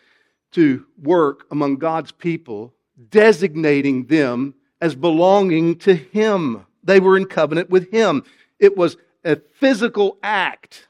to 0.52 0.86
work 1.02 1.46
among 1.50 1.76
God's 1.76 2.12
people, 2.12 2.74
designating 3.10 4.06
them 4.06 4.54
as 4.80 4.94
belonging 4.94 5.76
to 5.78 5.94
Him. 5.94 6.64
They 6.82 7.00
were 7.00 7.16
in 7.16 7.26
covenant 7.26 7.70
with 7.70 7.90
Him. 7.90 8.24
It 8.58 8.76
was 8.76 8.96
a 9.24 9.36
physical 9.36 10.18
act, 10.22 10.88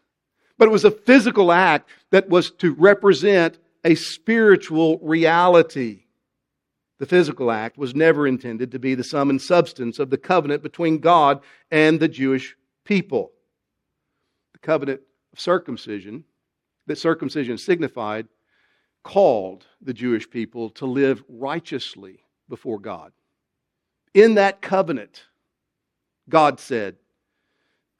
but 0.58 0.68
it 0.68 0.72
was 0.72 0.84
a 0.84 0.90
physical 0.90 1.50
act 1.50 1.88
that 2.10 2.28
was 2.28 2.50
to 2.52 2.72
represent 2.74 3.58
a 3.84 3.94
spiritual 3.94 4.98
reality. 4.98 6.04
The 6.98 7.06
physical 7.06 7.50
act 7.50 7.78
was 7.78 7.94
never 7.94 8.26
intended 8.26 8.72
to 8.72 8.78
be 8.78 8.94
the 8.94 9.04
sum 9.04 9.30
and 9.30 9.40
substance 9.40 9.98
of 9.98 10.10
the 10.10 10.18
covenant 10.18 10.62
between 10.62 10.98
God 10.98 11.42
and 11.70 12.00
the 12.00 12.08
Jewish 12.08 12.56
people. 12.84 13.32
The 14.52 14.58
covenant 14.58 15.02
of 15.32 15.38
circumcision, 15.38 16.24
that 16.86 16.98
circumcision 16.98 17.56
signified, 17.56 18.26
called 19.04 19.64
the 19.80 19.94
Jewish 19.94 20.28
people 20.28 20.70
to 20.70 20.86
live 20.86 21.22
righteously 21.28 22.24
before 22.48 22.80
God. 22.80 23.12
In 24.12 24.34
that 24.34 24.60
covenant, 24.60 25.22
God 26.28 26.58
said, 26.58 26.96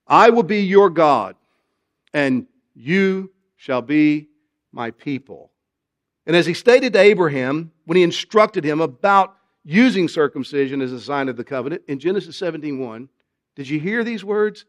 I 0.06 0.30
will 0.30 0.42
be 0.42 0.62
your 0.62 0.90
God, 0.90 1.36
and 2.12 2.46
you 2.74 3.30
shall 3.56 3.82
be 3.82 4.28
my 4.72 4.90
people. 4.90 5.52
And 6.28 6.36
as 6.36 6.44
he 6.44 6.52
stated 6.52 6.92
to 6.92 7.00
Abraham 7.00 7.72
when 7.86 7.96
he 7.96 8.02
instructed 8.02 8.62
him 8.62 8.82
about 8.82 9.34
using 9.64 10.08
circumcision 10.08 10.82
as 10.82 10.92
a 10.92 11.00
sign 11.00 11.28
of 11.28 11.38
the 11.38 11.42
covenant 11.42 11.82
in 11.88 11.98
Genesis 11.98 12.36
17:1, 12.36 13.08
did 13.56 13.68
you 13.68 13.80
hear 13.80 14.04
these 14.04 14.22
words? 14.22 14.66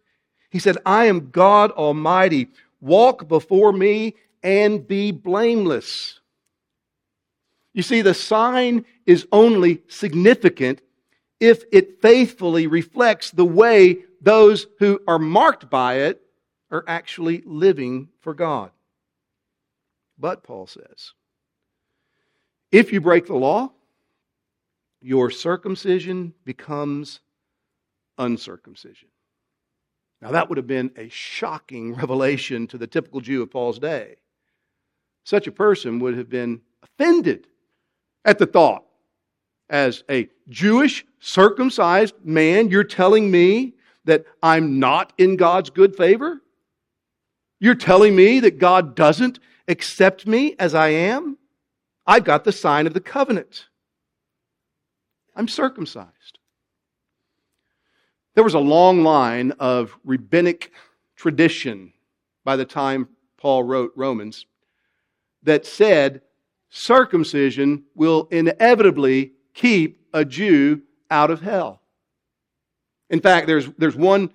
He 0.50 0.58
said, 0.58 0.78
"I 0.86 1.06
am 1.06 1.32
God 1.32 1.72
Almighty. 1.72 2.48
Walk 2.80 3.28
before 3.28 3.74
me 3.74 4.16
and 4.42 4.88
be 4.88 5.12
blameless." 5.12 6.22
You 7.74 7.84
see, 7.84 8.01
the 8.01 8.13
sign 8.13 8.86
is 9.06 9.28
only 9.32 9.84
significant 9.88 10.82
if 11.42 11.66
it 11.74 12.01
faithfully 12.01 12.68
reflects 12.68 13.32
the 13.32 13.46
way 13.46 14.06
those 14.22 14.68
who 14.80 15.01
are 15.08 15.20
marked 15.20 15.70
by 15.70 15.96
it 15.96 16.22
are 16.72 16.86
actually 16.88 17.42
living 17.46 18.10
for 18.22 18.34
God. 18.34 18.72
But, 20.18 20.44
Paul 20.44 20.66
says, 20.66 21.13
if 22.71 22.93
you 22.93 23.01
break 23.01 23.25
the 23.25 23.35
law, 23.35 23.71
your 25.01 25.29
circumcision 25.29 26.33
becomes 26.45 27.21
uncircumcision. 28.17 29.07
Now, 30.21 30.31
that 30.31 30.49
would 30.49 30.57
have 30.57 30.67
been 30.67 30.91
a 30.97 31.09
shocking 31.09 31.93
revelation 31.95 32.67
to 32.67 32.77
the 32.77 32.88
typical 32.88 33.21
Jew 33.21 33.41
of 33.41 33.51
Paul's 33.51 33.79
day. 33.79 34.15
Such 35.23 35.47
a 35.47 35.51
person 35.51 35.99
would 35.99 36.17
have 36.17 36.29
been 36.29 36.61
offended 36.83 37.47
at 38.25 38.38
the 38.38 38.45
thought. 38.45 38.83
As 39.69 40.03
a 40.09 40.27
Jewish 40.47 41.05
circumcised 41.19 42.15
man, 42.23 42.69
you're 42.69 42.84
telling 42.84 43.29
me 43.29 43.75
that 44.05 44.25
I'm 44.41 44.79
not 44.79 45.13
in 45.19 45.36
God's 45.36 45.69
good 45.69 45.95
favor? 45.95 46.41
You're 47.60 47.75
telling 47.75 48.15
me 48.15 48.39
that 48.39 48.58
God 48.58 48.95
doesn't 48.95 49.39
accept 49.67 50.25
me 50.25 50.55
as 50.58 50.73
I 50.73 50.89
am? 50.89 51.38
I've 52.10 52.24
got 52.24 52.43
the 52.43 52.52
sign 52.52 52.88
of 52.88 52.95
the 52.95 53.00
covenant. 53.00 53.67
I'm 55.36 55.48
circumcised. 55.48 56.39
There 58.34 58.43
was 58.43 58.56
a 58.56 58.60
long 58.60 59.04
line 59.04 59.52
of 59.60 59.95
rabbinic 60.04 60.72
tradition 61.15 61.93
by 62.43 62.56
the 62.56 62.65
time 62.65 63.10
Paul 63.38 63.62
wrote 63.62 63.93
Romans 63.95 64.48
that 65.43 65.67
said 65.67 66.24
circumcision 66.72 67.84
will 67.93 68.28
inevitably 68.32 69.34
keep 69.54 70.02
a 70.12 70.26
Jew 70.26 70.82
out 71.12 71.30
of 71.30 71.41
hell. 71.41 71.84
In 73.12 73.22
fact, 73.22 73.45
there's, 73.45 73.67
there's 73.78 73.95
one 73.95 74.32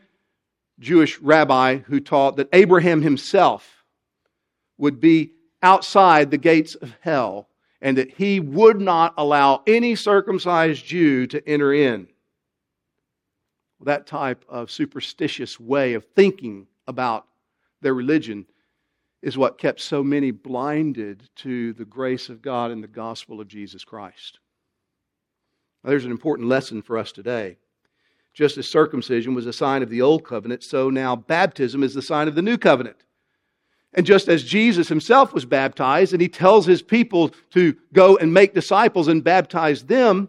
Jewish 0.79 1.19
rabbi 1.19 1.79
who 1.79 1.99
taught 1.99 2.37
that 2.37 2.51
Abraham 2.53 3.03
himself 3.03 3.83
would 4.79 5.01
be 5.01 5.33
outside 5.61 6.31
the 6.31 6.39
gates 6.39 6.77
of 6.77 6.95
hell 7.01 7.49
and 7.85 7.99
that 7.99 8.11
he 8.13 8.41
would 8.41 8.81
not 8.81 9.13
allow 9.19 9.63
any 9.67 9.95
circumcised 9.95 10.87
Jew 10.87 11.27
to 11.27 11.47
enter 11.47 11.75
in. 11.75 12.09
That 13.83 14.07
type 14.07 14.43
of 14.49 14.71
superstitious 14.71 15.61
way 15.61 15.93
of 15.93 16.07
thinking 16.17 16.67
about 16.89 17.27
their 17.83 17.93
religion 17.93 18.47
is 19.21 19.37
what 19.37 19.59
kept 19.59 19.81
so 19.81 20.03
many 20.03 20.31
blinded 20.31 21.29
to 21.37 21.75
the 21.75 21.85
grace 21.85 22.31
of 22.31 22.41
God 22.41 22.71
and 22.71 22.83
the 22.83 22.89
gospel 22.89 23.39
of 23.39 23.49
Jesus 23.49 23.85
Christ. 23.85 24.39
Now, 25.83 25.91
there's 25.91 26.07
an 26.07 26.11
important 26.11 26.49
lesson 26.49 26.81
for 26.81 26.97
us 26.97 27.13
today. 27.13 27.59
Just 28.33 28.57
as 28.57 28.67
circumcision 28.67 29.35
was 29.35 29.45
a 29.45 29.53
sign 29.53 29.83
of 29.83 29.91
the 29.91 30.01
old 30.01 30.25
covenant, 30.25 30.63
so 30.63 30.89
now 30.89 31.15
baptism 31.15 31.83
is 31.83 31.93
the 31.93 32.01
sign 32.01 32.29
of 32.29 32.35
the 32.35 32.41
new 32.41 32.57
covenant. 32.57 33.04
And 33.95 34.05
just 34.05 34.29
as 34.29 34.43
Jesus 34.43 34.89
himself 34.89 35.33
was 35.33 35.45
baptized 35.45 36.13
and 36.13 36.21
he 36.21 36.29
tells 36.29 36.67
his 36.67 36.83
people 36.83 37.33
to 37.51 37.77
go 37.93 38.17
and 38.17 38.35
make 38.35 38.53
disciples 38.53 39.09
and 39.09 39.23
baptize 39.23 39.85
them, 39.85 40.29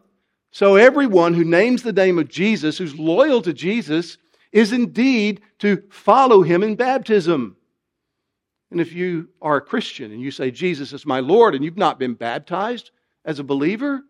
so 0.52 0.76
everyone 0.76 1.34
who 1.34 1.44
names 1.44 1.84
the 1.84 1.92
name 1.92 2.20
of 2.20 2.30
Jesus, 2.30 2.78
who's 2.78 2.98
loyal 2.98 3.42
to 3.42 3.52
Jesus, 3.52 4.18
is 4.52 4.72
indeed 4.72 5.42
to 5.60 5.84
follow 5.90 6.44
him 6.44 6.64
in 6.64 6.76
baptism. 6.76 7.58
And 8.72 8.80
if 8.80 8.94
you 8.94 9.30
are 9.42 9.58
a 9.58 9.62
Christian 9.62 10.12
and 10.12 10.22
you 10.22 10.32
say, 10.32 10.52
Jesus 10.52 10.94
is 10.94 11.06
my 11.06 11.20
Lord, 11.20 11.56
and 11.56 11.66
you've 11.66 11.78
not 11.78 12.00
been 12.00 12.14
baptized 12.14 12.92
as 13.26 13.40
a 13.40 13.44
believer, 13.44 14.04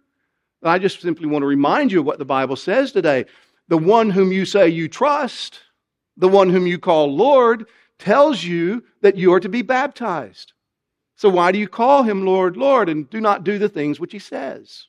I 0.61 0.79
just 0.79 1.01
simply 1.01 1.27
want 1.27 1.43
to 1.43 1.47
remind 1.47 1.91
you 1.91 1.99
of 1.99 2.05
what 2.05 2.19
the 2.19 2.25
Bible 2.25 2.55
says 2.55 2.91
today 2.91 3.25
the 3.67 3.77
one 3.77 4.11
whom 4.11 4.31
you 4.31 4.45
say 4.45 4.69
you 4.69 4.87
trust, 4.87 5.59
the 6.17 6.27
one 6.27 6.51
whom 6.51 6.67
you 6.67 6.77
call 6.77 7.15
Lord, 7.15 7.67
tells 7.99 8.43
you 8.43 8.83
that 9.01 9.17
you 9.17 9.33
are 9.33 9.39
to 9.39 9.49
be 9.49 9.61
baptized. 9.61 10.53
So 11.15 11.29
why 11.29 11.51
do 11.51 11.57
you 11.57 11.67
call 11.67 12.03
him 12.03 12.25
Lord, 12.25 12.57
Lord, 12.57 12.89
and 12.89 13.09
do 13.09 13.21
not 13.21 13.43
do 13.43 13.57
the 13.57 13.69
things 13.69 13.99
which 13.99 14.11
he 14.11 14.19
says? 14.19 14.87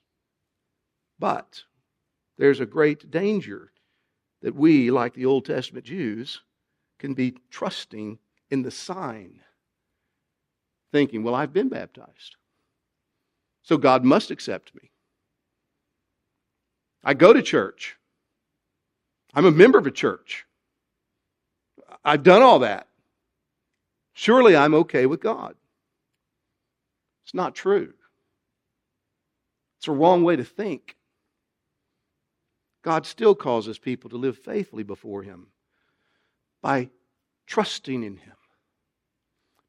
But 1.19 1.63
there's 2.37 2.61
a 2.61 2.67
great 2.67 3.11
danger 3.11 3.73
that 4.43 4.55
we, 4.55 4.91
like 4.91 5.15
the 5.15 5.27
Old 5.27 5.45
Testament 5.45 5.87
Jews, 5.87 6.43
can 6.99 7.15
be 7.15 7.37
trusting 7.51 8.19
in 8.51 8.63
the 8.63 8.71
sign, 8.71 9.41
thinking, 10.93 11.23
well, 11.23 11.35
I've 11.35 11.53
been 11.53 11.69
baptized. 11.69 12.37
So 13.63 13.77
God 13.77 14.05
must 14.05 14.31
accept 14.31 14.75
me. 14.75 14.91
I 17.03 17.15
go 17.15 17.33
to 17.33 17.43
church. 17.43 17.97
I'm 19.35 19.47
a 19.47 19.51
member 19.51 19.79
of 19.79 19.87
a 19.87 19.91
church. 19.91 20.45
I've 22.05 22.23
done 22.23 22.43
all 22.43 22.61
that. 22.61 22.89
Surely 24.19 24.57
I'm 24.57 24.73
okay 24.73 25.05
with 25.05 25.21
God. 25.21 25.55
It's 27.23 27.35
not 27.35 27.55
true. 27.55 27.93
It's 29.77 29.89
a 29.89 29.93
wrong 29.93 30.25
way 30.25 30.37
to 30.37 30.45
think. 30.45 30.97
God 32.83 33.05
still 33.05 33.35
causes 33.35 33.79
people 33.79 34.09
to 34.09 34.17
live 34.17 34.39
faithfully 34.39 34.85
before 34.85 35.23
Him 35.23 35.49
by 36.63 36.89
trusting 37.47 38.03
in 38.03 38.17
Him, 38.17 38.37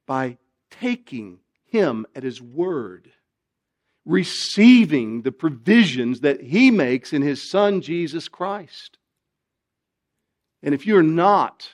by 0.06 0.38
taking 0.72 1.40
Him 1.66 2.06
at 2.16 2.24
His 2.24 2.42
word, 2.42 3.12
receiving 4.06 5.24
the 5.24 5.34
provisions 5.34 6.22
that 6.22 6.40
He 6.42 6.72
makes 6.72 7.12
in 7.12 7.22
His 7.22 7.52
Son, 7.52 7.82
Jesus 7.82 8.30
Christ. 8.30 8.98
And 10.64 10.74
if 10.74 10.86
you're 10.88 11.04
not 11.04 11.72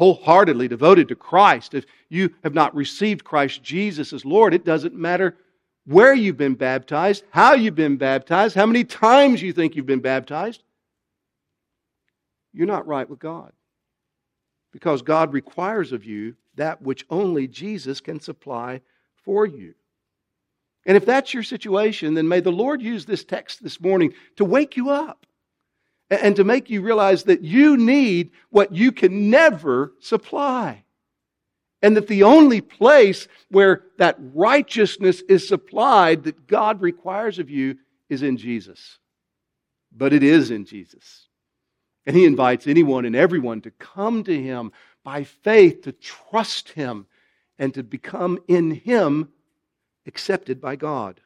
wholeheartedly 0.00 0.66
devoted 0.66 1.08
to 1.08 1.14
Christ, 1.14 1.74
if 1.74 1.84
you 2.08 2.30
have 2.42 2.54
not 2.54 2.74
received 2.74 3.22
Christ 3.22 3.62
Jesus 3.62 4.14
as 4.14 4.24
Lord, 4.24 4.54
it 4.54 4.64
doesn't 4.64 4.94
matter 4.94 5.36
where 5.84 6.14
you've 6.14 6.38
been 6.38 6.54
baptized, 6.54 7.22
how 7.28 7.52
you've 7.52 7.74
been 7.74 7.98
baptized, 7.98 8.54
how 8.56 8.64
many 8.64 8.82
times 8.82 9.42
you 9.42 9.52
think 9.52 9.76
you've 9.76 9.84
been 9.84 10.00
baptized. 10.00 10.62
You're 12.54 12.66
not 12.66 12.86
right 12.86 13.08
with 13.10 13.18
God. 13.18 13.52
Because 14.72 15.02
God 15.02 15.34
requires 15.34 15.92
of 15.92 16.06
you 16.06 16.34
that 16.54 16.80
which 16.80 17.04
only 17.10 17.46
Jesus 17.46 18.00
can 18.00 18.20
supply 18.20 18.80
for 19.22 19.44
you. 19.44 19.74
And 20.86 20.96
if 20.96 21.04
that's 21.04 21.34
your 21.34 21.42
situation, 21.42 22.14
then 22.14 22.26
may 22.26 22.40
the 22.40 22.50
Lord 22.50 22.80
use 22.80 23.04
this 23.04 23.22
text 23.22 23.62
this 23.62 23.78
morning 23.78 24.14
to 24.36 24.46
wake 24.46 24.78
you 24.78 24.88
up 24.88 25.26
and 26.10 26.34
to 26.36 26.44
make 26.44 26.68
you 26.68 26.82
realize 26.82 27.24
that 27.24 27.42
you 27.42 27.76
need 27.76 28.32
what 28.50 28.74
you 28.74 28.90
can 28.90 29.30
never 29.30 29.92
supply. 30.00 30.84
And 31.82 31.96
that 31.96 32.08
the 32.08 32.24
only 32.24 32.60
place 32.60 33.28
where 33.48 33.84
that 33.96 34.16
righteousness 34.34 35.22
is 35.28 35.46
supplied 35.46 36.24
that 36.24 36.46
God 36.46 36.82
requires 36.82 37.38
of 37.38 37.48
you 37.48 37.78
is 38.08 38.22
in 38.22 38.36
Jesus. 38.36 38.98
But 39.96 40.12
it 40.12 40.22
is 40.22 40.50
in 40.50 40.66
Jesus. 40.66 41.28
And 42.04 42.14
He 42.14 42.26
invites 42.26 42.66
anyone 42.66 43.04
and 43.04 43.16
everyone 43.16 43.60
to 43.62 43.70
come 43.70 44.24
to 44.24 44.42
Him 44.42 44.72
by 45.04 45.24
faith, 45.24 45.82
to 45.82 45.92
trust 45.92 46.70
Him, 46.70 47.06
and 47.58 47.72
to 47.74 47.82
become 47.82 48.38
in 48.48 48.72
Him 48.72 49.28
accepted 50.06 50.60
by 50.60 50.76
God. 50.76 51.20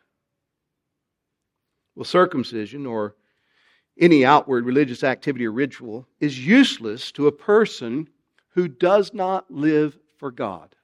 Well, 1.96 2.04
circumcision 2.04 2.86
or 2.86 3.14
any 3.98 4.24
outward 4.24 4.64
religious 4.64 5.04
activity 5.04 5.46
or 5.46 5.52
ritual 5.52 6.06
is 6.20 6.44
useless 6.44 7.12
to 7.12 7.26
a 7.26 7.32
person 7.32 8.08
who 8.50 8.68
does 8.68 9.12
not 9.14 9.50
live 9.50 9.96
for 10.18 10.30
God. 10.30 10.74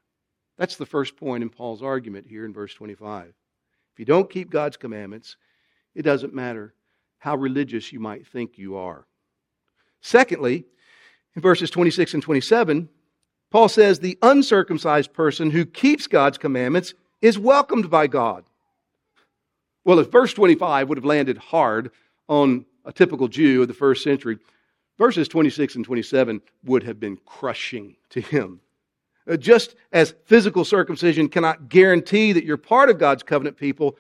That's 0.59 0.77
the 0.77 0.87
first 0.87 1.17
point 1.17 1.43
in 1.43 1.51
Paul's 1.51 1.83
argument 1.83 2.27
here 2.27 2.45
in 2.45 2.53
verse 2.53 2.75
25. 2.75 3.29
If 3.93 3.99
you 3.99 4.05
don't 4.05 4.31
keep 4.31 4.51
God's 4.51 4.77
commandments, 4.77 5.37
it 5.95 6.03
doesn't 6.03 6.35
matter 6.35 6.75
how 7.19 7.37
religious 7.37 7.93
you 7.93 8.01
might 8.01 8.27
think 8.27 8.59
you 8.59 8.77
are. 8.77 9.07
Secondly, 10.01 10.65
in 11.35 11.43
verses 11.43 11.71
26 11.71 12.15
and 12.15 12.23
27, 12.23 12.89
Paul 13.51 13.69
says 13.69 13.99
the 13.99 14.19
uncircumcised 14.23 15.13
person 15.13 15.51
who 15.51 15.65
keeps 15.65 16.07
God's 16.07 16.39
commandments 16.39 16.95
is 17.21 17.39
welcomed 17.39 17.91
by 17.91 18.07
God. 18.07 18.45
Well, 19.85 19.99
if 19.99 20.11
verse 20.11 20.33
25 20.33 20.89
would 20.89 20.99
have 20.99 21.05
landed 21.05 21.39
hard 21.39 21.91
on 22.29 22.65
a 22.91 22.93
typical 22.93 23.29
Jew 23.29 23.63
of 23.63 23.69
the 23.69 23.75
first 23.75 24.03
century, 24.03 24.39
verses 24.99 25.29
26 25.29 25.77
and 25.77 25.85
27 25.85 26.43
would 26.65 26.83
have 26.83 26.99
been 26.99 27.17
crushing 27.25 27.95
to 28.11 28.21
him. 28.21 28.61
Uh, 29.31 29.37
just 29.37 29.77
as 29.93 30.17
physical 30.25 30.65
circumcision 30.65 31.29
cannot 31.29 31.69
guarantee 31.69 32.33
that 32.33 32.45
you're 32.45 32.57
part 32.57 32.91
of 32.91 32.99
God's 32.99 33.23
covenant 33.23 33.57
people, 33.57 33.97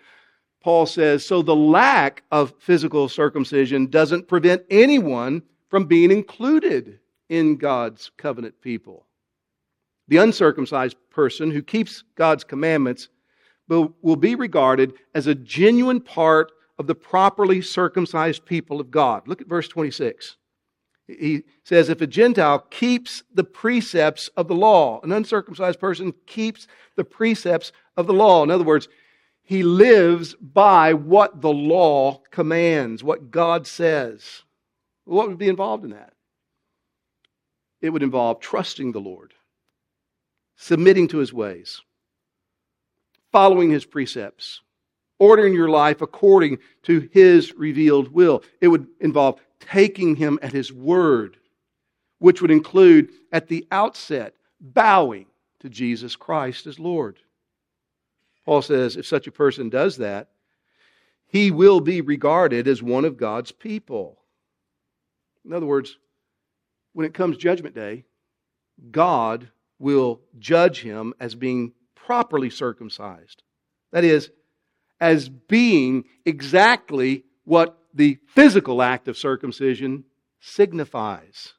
Paul 0.61 0.87
says, 0.87 1.24
so 1.24 1.40
the 1.40 1.55
lack 1.55 2.24
of 2.33 2.53
physical 2.59 3.09
circumcision 3.09 3.87
doesn't 3.87 4.26
prevent 4.26 4.62
anyone 4.70 5.42
from 5.68 5.85
being 5.85 6.11
included 6.11 6.98
in 7.29 7.57
God's 7.57 8.11
covenant 8.16 8.61
people. 8.61 9.07
The 10.09 10.16
uncircumcised 10.16 10.96
person 11.11 11.53
who 11.53 11.62
keeps 11.62 12.03
God's 12.16 12.42
commandments 12.42 13.09
will 13.68 14.16
be 14.16 14.35
regarded 14.35 14.94
as 15.14 15.29
a 15.29 15.35
genuine 15.37 16.00
part 16.00 16.50
of 16.81 16.87
the 16.87 16.95
properly 16.95 17.61
circumcised 17.61 18.47
people 18.47 18.81
of 18.81 18.90
God. 18.90 19.29
Look 19.29 19.43
at 19.43 19.47
verse 19.47 19.69
26. 19.69 20.38
He 21.07 21.43
says, 21.62 21.90
If 21.90 22.01
a 22.01 22.07
Gentile 22.07 22.61
keeps 22.71 23.23
the 23.35 23.45
precepts 23.45 24.29
of 24.29 24.49
the 24.49 24.55
law, 24.55 24.99
an 25.03 25.12
uncircumcised 25.12 25.79
person 25.79 26.14
keeps 26.25 26.66
the 26.97 27.05
precepts 27.05 27.71
of 27.99 28.07
the 28.07 28.14
law. 28.14 28.43
In 28.43 28.51
other 28.51 28.64
words, 28.64 28.88
he 29.43 29.62
lives 29.62 30.35
by 30.37 30.95
what 30.95 31.43
the 31.43 31.53
law 31.53 32.23
commands, 32.31 33.05
what 33.05 33.31
God 33.31 33.66
says. 33.66 34.45
What 35.05 35.29
would 35.29 35.37
be 35.37 35.49
involved 35.49 35.85
in 35.85 35.90
that? 35.90 36.14
It 37.83 37.90
would 37.90 38.03
involve 38.03 38.40
trusting 38.40 38.93
the 38.93 39.01
Lord, 39.01 39.35
submitting 40.57 41.09
to 41.09 41.19
his 41.19 41.31
ways, 41.31 41.83
following 43.33 43.69
his 43.69 43.85
precepts, 43.85 44.62
ordering 45.20 45.54
your 45.54 45.68
life 45.68 46.00
according 46.00 46.59
to 46.83 47.09
his 47.12 47.54
revealed 47.54 48.09
will. 48.09 48.42
It 48.61 48.68
would 48.68 48.88
involve 48.98 49.40
taking 49.61 50.16
him 50.16 50.40
at 50.42 50.52
his 50.52 50.72
word, 50.72 51.37
which 52.18 52.42
would 52.42 52.50
include 52.50 53.11
at 53.30 53.46
the 53.46 53.66
outset 53.70 54.35
bowing 54.61 55.26
to 55.61 55.68
Jesus 55.68 56.16
Christ 56.16 56.66
as 56.66 56.80
Lord. 56.80 57.18
Paul 58.44 58.62
says 58.62 58.96
if 58.96 59.06
such 59.06 59.26
a 59.26 59.33
person 59.33 59.68
does 59.68 59.98
that, 59.98 60.30
he 61.28 61.52
will 61.52 61.80
be 61.80 62.00
regarded 62.00 62.66
as 62.66 62.83
one 62.83 63.04
of 63.04 63.16
God's 63.16 63.52
people. 63.52 64.18
In 65.44 65.52
other 65.52 65.66
words, 65.66 65.98
when 66.92 67.06
it 67.06 67.14
comes 67.14 67.37
Judgment 67.37 67.74
Day, 67.74 68.04
God 68.90 69.48
will 69.78 70.20
judge 70.38 70.80
him 70.80 71.14
as 71.20 71.35
being 71.35 71.72
properly 71.94 72.50
circumcised. 72.50 73.42
That 73.92 74.04
is, 74.04 74.30
as 75.00 75.28
being 75.28 76.04
exactly 76.24 77.24
what 77.44 77.78
the 77.94 78.18
physical 78.26 78.82
act 78.82 79.08
of 79.08 79.16
circumcision 79.16 80.04
signifies. 80.40 81.54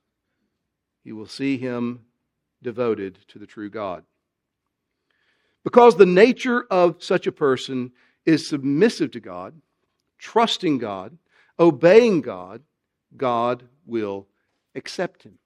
You 1.03 1.15
will 1.15 1.27
see 1.27 1.57
him 1.57 2.01
devoted 2.61 3.19
to 3.29 3.39
the 3.39 3.47
true 3.47 3.69
God. 3.69 4.03
Because 5.63 5.95
the 5.95 6.05
nature 6.05 6.65
of 6.69 7.03
such 7.03 7.27
a 7.27 7.31
person 7.31 7.91
is 8.25 8.47
submissive 8.47 9.11
to 9.11 9.19
God, 9.19 9.53
trusting 10.17 10.77
God, 10.77 11.17
obeying 11.59 12.21
God, 12.21 12.61
God 13.17 13.63
will 13.85 14.27
accept 14.75 15.23
him. 15.23 15.37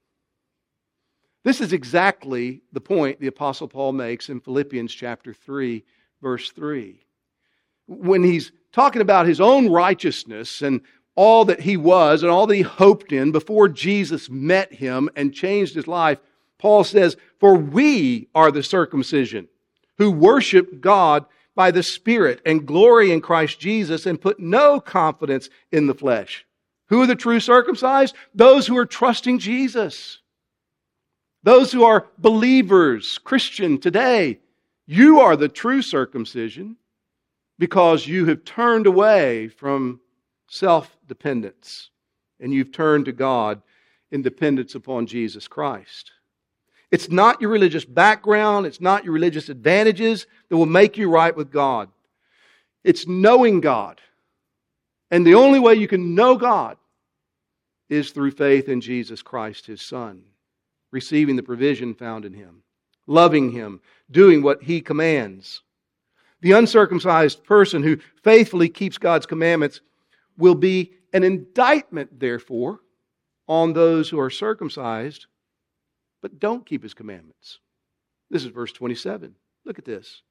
This 1.43 1.61
is 1.61 1.73
exactly 1.73 2.61
the 2.71 2.81
point 2.81 3.19
the 3.19 3.27
Apostle 3.27 3.67
Paul 3.67 3.91
makes 3.91 4.29
in 4.29 4.39
Philippians 4.39 4.93
chapter 4.93 5.33
3, 5.33 5.83
verse 6.21 6.51
3. 6.51 6.99
When 7.87 8.23
he's 8.23 8.51
talking 8.71 9.01
about 9.01 9.27
his 9.27 9.39
own 9.39 9.69
righteousness 9.71 10.61
and 10.61 10.81
all 11.15 11.45
that 11.45 11.61
he 11.61 11.77
was 11.77 12.23
and 12.23 12.31
all 12.31 12.45
that 12.47 12.55
he 12.55 12.61
hoped 12.61 13.11
in 13.11 13.31
before 13.31 13.69
Jesus 13.69 14.29
met 14.29 14.73
him 14.73 15.09
and 15.15 15.33
changed 15.33 15.75
his 15.75 15.87
life, 15.87 16.19
Paul 16.57 16.83
says, 16.83 17.15
For 17.39 17.55
we 17.55 18.27
are 18.35 18.51
the 18.51 18.63
circumcision 18.63 19.47
who 19.97 20.11
worship 20.11 20.81
God 20.81 21.25
by 21.55 21.71
the 21.71 21.83
Spirit 21.83 22.41
and 22.45 22.65
glory 22.65 23.11
in 23.11 23.21
Christ 23.21 23.59
Jesus 23.59 24.05
and 24.05 24.19
put 24.19 24.39
no 24.39 24.79
confidence 24.79 25.49
in 25.71 25.87
the 25.87 25.93
flesh. 25.93 26.45
Who 26.89 27.01
are 27.01 27.07
the 27.07 27.15
true 27.15 27.39
circumcised? 27.39 28.13
Those 28.33 28.67
who 28.67 28.77
are 28.77 28.85
trusting 28.85 29.39
Jesus. 29.39 30.19
Those 31.43 31.71
who 31.71 31.83
are 31.83 32.07
believers, 32.17 33.17
Christian 33.19 33.79
today. 33.79 34.39
You 34.85 35.19
are 35.21 35.35
the 35.35 35.47
true 35.47 35.81
circumcision 35.81 36.75
because 37.57 38.07
you 38.07 38.25
have 38.25 38.43
turned 38.43 38.87
away 38.87 39.47
from 39.47 39.99
self 40.47 40.97
dependence 41.07 41.89
and 42.39 42.53
you've 42.53 42.71
turned 42.71 43.05
to 43.05 43.11
God 43.11 43.61
in 44.11 44.21
dependence 44.21 44.75
upon 44.75 45.07
Jesus 45.07 45.47
Christ. 45.47 46.11
It's 46.91 47.09
not 47.09 47.41
your 47.41 47.49
religious 47.49 47.85
background, 47.85 48.65
it's 48.65 48.81
not 48.81 49.03
your 49.03 49.13
religious 49.13 49.49
advantages 49.49 50.27
that 50.49 50.57
will 50.57 50.65
make 50.65 50.97
you 50.97 51.09
right 51.09 51.35
with 51.35 51.51
God. 51.51 51.89
It's 52.83 53.07
knowing 53.07 53.61
God 53.61 53.99
and 55.11 55.25
the 55.25 55.35
only 55.35 55.59
way 55.59 55.75
you 55.75 55.87
can 55.87 56.15
know 56.15 56.35
God 56.35 56.77
is 57.89 58.11
through 58.11 58.31
faith 58.31 58.67
in 58.67 58.81
Jesus 58.81 59.21
Christ, 59.21 59.65
his 59.65 59.81
Son, 59.81 60.23
receiving 60.91 61.35
the 61.35 61.43
provision 61.43 61.93
found 61.93 62.25
in 62.25 62.33
him, 62.33 62.63
loving 63.05 63.51
him, 63.51 63.81
doing 64.09 64.41
what 64.41 64.63
he 64.63 64.81
commands. 64.81 65.61
The 66.41 66.51
uncircumcised 66.51 67.43
person 67.43 67.83
who 67.83 67.97
faithfully 68.23 68.69
keeps 68.69 68.97
God's 68.97 69.25
commandments 69.25 69.81
will 70.37 70.55
be 70.55 70.93
an 71.13 71.23
indictment, 71.23 72.19
therefore, 72.19 72.81
on 73.47 73.73
those 73.73 74.09
who 74.09 74.19
are 74.19 74.29
circumcised 74.29 75.27
but 76.21 76.39
don't 76.39 76.65
keep 76.65 76.81
his 76.81 76.95
commandments. 76.95 77.59
This 78.31 78.43
is 78.43 78.49
verse 78.49 78.71
27. 78.71 79.35
Look 79.63 79.77
at 79.77 79.85
this. 79.85 80.23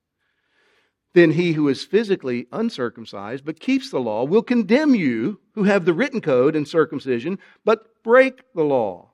Then 1.14 1.30
he 1.30 1.52
who 1.52 1.68
is 1.68 1.84
physically 1.84 2.48
uncircumcised 2.50 3.44
but 3.44 3.60
keeps 3.60 3.90
the 3.90 4.00
law 4.00 4.24
will 4.24 4.42
condemn 4.42 4.96
you 4.96 5.40
who 5.52 5.62
have 5.62 5.84
the 5.84 5.94
written 5.94 6.20
code 6.20 6.56
and 6.56 6.66
circumcision 6.66 7.38
but 7.64 8.02
break 8.02 8.42
the 8.54 8.64
law. 8.64 9.12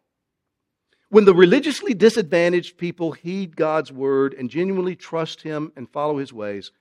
When 1.11 1.27
the 1.27 1.35
religiously 1.35 1.93
disadvantaged 1.93 2.79
people 2.79 3.13
heed 3.13 3.57
God's 3.57 3.93
word 3.93 4.33
and 4.33 4.49
genuinely 4.49 4.97
trust 4.97 5.43
him 5.43 5.73
and 5.77 5.91
follow 5.91 6.17
his 6.17 6.33
ways, 6.33 6.73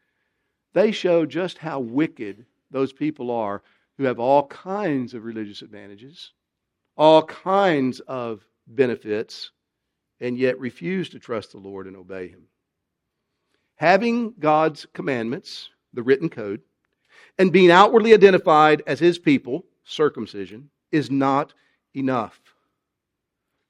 they 0.74 0.92
show 0.92 1.26
just 1.26 1.58
how 1.58 1.80
wicked 1.80 2.46
those 2.72 2.94
people 2.94 3.32
are 3.32 3.62
who 3.98 4.04
have 4.06 4.20
all 4.20 4.48
kinds 4.48 5.14
of 5.14 5.26
religious 5.26 5.62
advantages, 5.62 6.32
all 6.96 7.24
kinds 7.24 8.00
of 8.02 8.46
benefits, 8.68 9.52
and 10.22 10.38
yet 10.38 10.60
refuse 10.60 11.10
to 11.10 11.20
trust 11.20 11.52
the 11.52 11.58
Lord 11.58 11.88
and 11.88 11.96
obey 11.96 12.28
him 12.28 12.48
having 13.80 14.34
God's 14.38 14.86
commandments, 14.94 15.70
the 15.94 16.04
written 16.04 16.30
code, 16.30 16.62
and 17.38 17.52
being 17.52 17.72
outwardly 17.72 18.14
identified 18.14 18.84
as 18.86 19.00
his 19.00 19.18
people, 19.18 19.64
circumcision, 19.86 20.70
is 20.92 21.10
not 21.10 21.54
enough. 21.96 22.42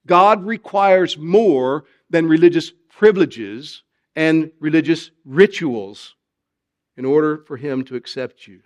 God 0.08 0.44
requires 0.44 1.16
more 1.16 1.86
than 2.10 2.28
religious 2.28 2.72
privileges 2.90 3.84
and 4.16 4.52
religious 4.60 5.12
rituals 5.26 6.16
in 7.00 7.06
order 7.06 7.38
for 7.48 7.56
him 7.56 7.86
to 7.86 7.96
accept 7.96 8.46
you. 8.46 8.60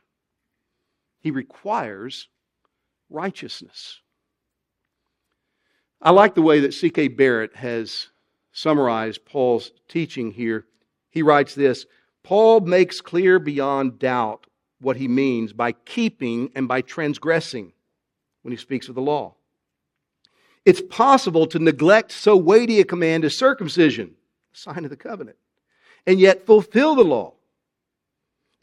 He 1.19 1.29
requires 1.29 2.29
righteousness. 3.11 4.01
I 6.01 6.09
like 6.09 6.33
the 6.33 6.41
way 6.41 6.61
that 6.61 6.73
C.K. 6.73 7.09
Barrett 7.09 7.55
has 7.55 8.07
summarized 8.51 9.23
Paul's 9.23 9.69
teaching 9.87 10.31
here. 10.31 10.65
He 11.11 11.21
writes 11.21 11.53
this 11.53 11.85
Paul 12.23 12.61
makes 12.61 13.01
clear 13.01 13.37
beyond 13.37 13.99
doubt 13.99 14.47
what 14.81 14.97
he 14.97 15.07
means 15.07 15.53
by 15.53 15.73
keeping 15.73 16.49
and 16.55 16.67
by 16.67 16.81
transgressing 16.81 17.71
when 18.41 18.51
he 18.51 18.57
speaks 18.57 18.89
of 18.89 18.95
the 18.95 19.01
law. 19.01 19.35
It's 20.65 20.81
possible 20.81 21.45
to 21.47 21.59
neglect 21.59 22.11
so 22.11 22.35
weighty 22.35 22.79
a 22.79 22.83
command 22.83 23.25
as 23.25 23.37
circumcision, 23.37 24.15
sign 24.53 24.85
of 24.85 24.89
the 24.89 24.97
covenant, 24.97 25.37
and 26.07 26.19
yet 26.19 26.47
fulfill 26.47 26.95
the 26.95 27.03
law. 27.03 27.35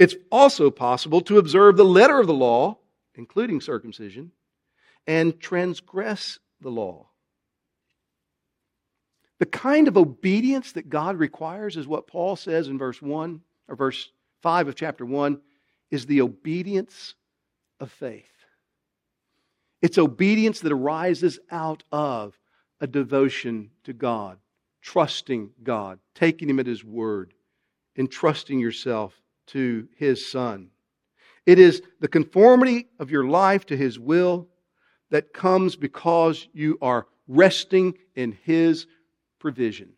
It's 0.00 0.16
also 0.32 0.70
possible 0.70 1.20
to 1.20 1.36
observe 1.36 1.76
the 1.76 1.84
letter 1.84 2.18
of 2.18 2.26
the 2.26 2.32
law, 2.32 2.78
including 3.16 3.60
circumcision, 3.60 4.32
and 5.06 5.38
transgress 5.38 6.38
the 6.62 6.70
law. 6.70 7.10
The 9.40 9.46
kind 9.46 9.88
of 9.88 9.98
obedience 9.98 10.72
that 10.72 10.88
God 10.88 11.18
requires 11.18 11.76
is 11.76 11.86
what 11.86 12.06
Paul 12.06 12.36
says 12.36 12.68
in 12.68 12.78
verse 12.78 13.02
1 13.02 13.42
or 13.68 13.76
verse 13.76 14.10
5 14.40 14.68
of 14.68 14.74
chapter 14.74 15.04
1 15.04 15.38
is 15.90 16.06
the 16.06 16.22
obedience 16.22 17.14
of 17.78 17.92
faith. 17.92 18.24
It's 19.82 19.98
obedience 19.98 20.60
that 20.60 20.72
arises 20.72 21.38
out 21.50 21.84
of 21.92 22.38
a 22.80 22.86
devotion 22.86 23.70
to 23.84 23.92
God, 23.92 24.38
trusting 24.80 25.50
God, 25.62 25.98
taking 26.14 26.48
Him 26.48 26.58
at 26.58 26.66
His 26.66 26.82
word, 26.82 27.34
entrusting 27.98 28.58
yourself 28.58 29.20
to 29.52 29.88
His 29.96 30.30
Son. 30.30 30.70
It 31.46 31.58
is 31.58 31.82
the 32.00 32.08
conformity 32.08 32.88
of 32.98 33.10
your 33.10 33.24
life 33.24 33.66
to 33.66 33.76
His 33.76 33.98
will 33.98 34.48
that 35.10 35.32
comes 35.32 35.76
because 35.76 36.48
you 36.52 36.78
are 36.80 37.06
resting 37.26 37.94
in 38.14 38.36
His 38.44 38.86
provision. 39.38 39.90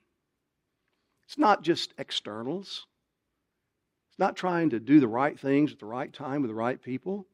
It's 1.25 1.39
not 1.39 1.63
just 1.63 1.95
externals. 1.99 2.87
It's 4.11 4.19
not 4.19 4.37
trying 4.37 4.71
to 4.71 4.81
do 4.81 5.01
the 5.01 5.09
right 5.09 5.39
things 5.39 5.73
at 5.73 5.79
the 5.79 5.87
right 5.87 6.13
time 6.13 6.43
with 6.43 6.51
the 6.51 6.55
right 6.55 6.81
people. 6.81 7.27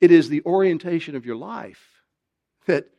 It 0.00 0.10
is 0.10 0.28
the 0.28 0.42
orientation 0.44 1.16
of 1.16 1.26
your 1.26 1.36
life 1.36 2.02
that 2.66 2.90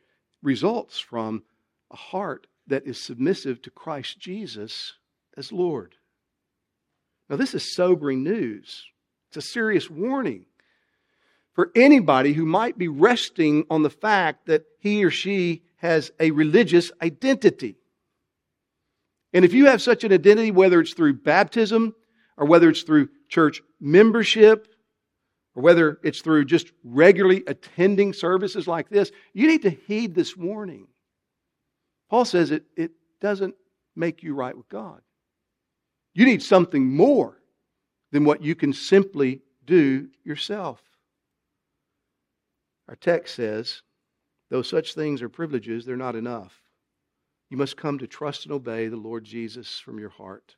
results 0.41 1.00
from 1.00 1.43
a 1.91 1.96
heart 1.96 2.48
that 2.67 2.86
is 2.86 3.00
submissive 3.00 3.62
to 3.62 3.72
Christ 3.72 4.20
Jesus 4.20 4.93
as 5.38 5.52
Lord. 5.52 5.96
Now, 7.29 7.35
this 7.35 7.53
is 7.53 7.75
sobering 7.75 8.23
news. 8.23 8.85
It's 9.29 9.37
a 9.37 9.41
serious 9.41 9.89
warning 9.89 10.45
for 11.53 11.71
anybody 11.75 12.33
who 12.33 12.45
might 12.45 12.77
be 12.77 12.87
resting 12.87 13.65
on 13.69 13.83
the 13.83 13.89
fact 13.89 14.45
that 14.45 14.65
he 14.79 15.03
or 15.03 15.11
she 15.11 15.63
has 15.77 16.11
a 16.19 16.31
religious 16.31 16.91
identity. 17.01 17.75
And 19.33 19.43
if 19.43 19.53
you 19.53 19.65
have 19.65 19.81
such 19.81 20.03
an 20.03 20.13
identity, 20.13 20.51
whether 20.51 20.79
it's 20.79 20.93
through 20.93 21.15
baptism 21.15 21.95
or 22.37 22.45
whether 22.45 22.69
it's 22.69 22.83
through 22.83 23.09
church 23.27 23.61
membership 23.79 24.67
or 25.55 25.63
whether 25.63 25.99
it's 26.03 26.21
through 26.21 26.45
just 26.45 26.71
regularly 26.83 27.43
attending 27.47 28.13
services 28.13 28.67
like 28.67 28.89
this, 28.89 29.11
you 29.33 29.47
need 29.47 29.63
to 29.63 29.71
heed 29.71 30.15
this 30.15 30.37
warning. 30.37 30.87
Paul 32.09 32.25
says 32.25 32.51
it, 32.51 32.63
it 32.75 32.91
doesn't 33.19 33.55
make 33.95 34.23
you 34.23 34.33
right 34.33 34.55
with 34.55 34.69
God. 34.69 35.01
You 36.17 36.25
need 36.25 36.41
something 36.41 36.84
more 36.84 37.38
than 38.12 38.25
what 38.25 38.41
you 38.41 38.56
can 38.56 38.73
simply 38.73 39.43
do 39.67 40.08
yourself. 40.23 40.82
Our 42.89 42.95
text 42.95 43.36
says, 43.36 43.84
though 44.49 44.63
such 44.63 44.95
things 44.95 45.21
are 45.21 45.30
privileges, 45.30 45.86
they're 45.86 45.95
not 45.95 46.15
enough. 46.15 46.60
You 47.51 47.58
must 47.58 47.77
come 47.77 47.99
to 47.99 48.08
trust 48.08 48.45
and 48.45 48.51
obey 48.51 48.88
the 48.88 48.97
Lord 48.97 49.25
Jesus 49.25 49.77
from 49.77 49.99
your 49.99 50.10
heart. 50.10 50.56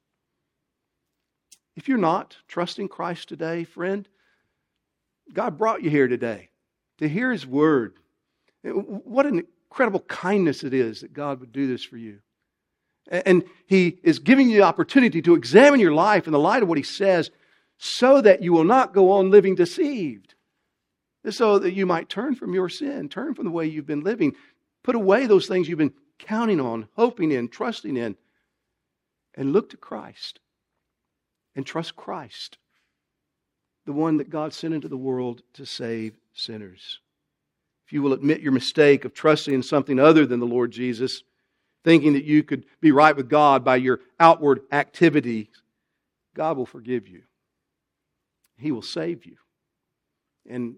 If 1.76 1.90
you're 1.90 1.98
not 1.98 2.38
trusting 2.48 2.88
Christ 2.88 3.28
today, 3.28 3.66
friend, 3.66 4.08
God 5.34 5.58
brought 5.58 5.84
you 5.84 5.90
here 5.90 6.08
today 6.08 6.52
to 7.00 7.10
hear 7.10 7.34
His 7.34 7.46
word. 7.46 7.96
What 8.64 9.26
an 9.26 9.44
incredible 9.70 10.06
kindness 10.08 10.64
it 10.64 10.74
is 10.74 11.02
that 11.02 11.12
God 11.12 11.42
would 11.42 11.52
do 11.52 11.68
this 11.68 11.84
for 11.84 11.98
you. 11.98 12.20
And 13.10 13.44
He 13.66 14.00
is 14.04 14.20
giving 14.20 14.50
you 14.50 14.58
the 14.58 14.64
opportunity 14.64 15.22
to 15.24 15.34
examine 15.34 15.80
your 15.80 15.94
life 15.94 16.28
in 16.28 16.34
the 16.34 16.40
light 16.40 16.64
of 16.64 16.70
what 16.70 16.78
He 16.78 16.84
says 16.84 17.32
so 17.78 18.22
that 18.22 18.42
you 18.42 18.54
will 18.54 18.64
not 18.64 18.94
go 18.94 19.12
on 19.12 19.32
living 19.32 19.56
deceived. 19.56 20.36
So 21.30 21.60
that 21.60 21.74
you 21.74 21.86
might 21.86 22.08
turn 22.08 22.36
from 22.36 22.54
your 22.54 22.70
sin, 22.70 23.10
turn 23.10 23.34
from 23.34 23.46
the 23.46 23.52
way 23.52 23.66
you've 23.66 23.86
been 23.86 24.04
living, 24.04 24.36
put 24.84 24.96
away 24.96 25.28
those 25.28 25.48
things 25.48 25.68
you've 25.68 25.78
been 25.78 25.94
counting 26.18 26.62
on, 26.62 26.88
hoping 26.96 27.32
in, 27.32 27.50
trusting 27.50 27.98
in, 27.98 28.16
and 29.36 29.54
look 29.54 29.70
to 29.72 29.78
Christ 29.78 30.40
and 31.56 31.66
trust 31.66 31.96
Christ 31.96 32.58
the 33.86 33.94
one 33.94 34.18
that 34.18 34.30
God 34.30 34.54
sent 34.54 34.74
into 34.74 34.88
the 34.88 34.96
world 34.98 35.42
to 35.54 35.66
save 35.66 36.16
sinners. 36.34 37.00
If 37.88 37.94
you 37.94 38.04
will 38.04 38.14
admit 38.14 38.42
your 38.42 38.52
mistake 38.52 39.04
of 39.04 39.16
trusting 39.16 39.54
in 39.54 39.64
something 39.64 40.00
other 40.00 40.28
than 40.28 40.40
the 40.40 40.46
Lord 40.46 40.72
Jesus, 40.72 41.24
thinking 41.84 42.14
that 42.14 42.26
you 42.26 42.44
could 42.44 42.66
be 42.82 42.92
right 42.92 43.16
with 43.16 43.30
God 43.30 43.64
by 43.64 43.78
your 43.78 44.02
outward 44.20 44.62
activities, 44.72 45.48
God 46.36 46.58
will 46.58 46.66
forgive 46.66 47.08
you. 47.08 47.24
He 48.58 48.72
will 48.72 48.82
save 48.82 49.26
you. 49.26 49.38
And 50.50 50.76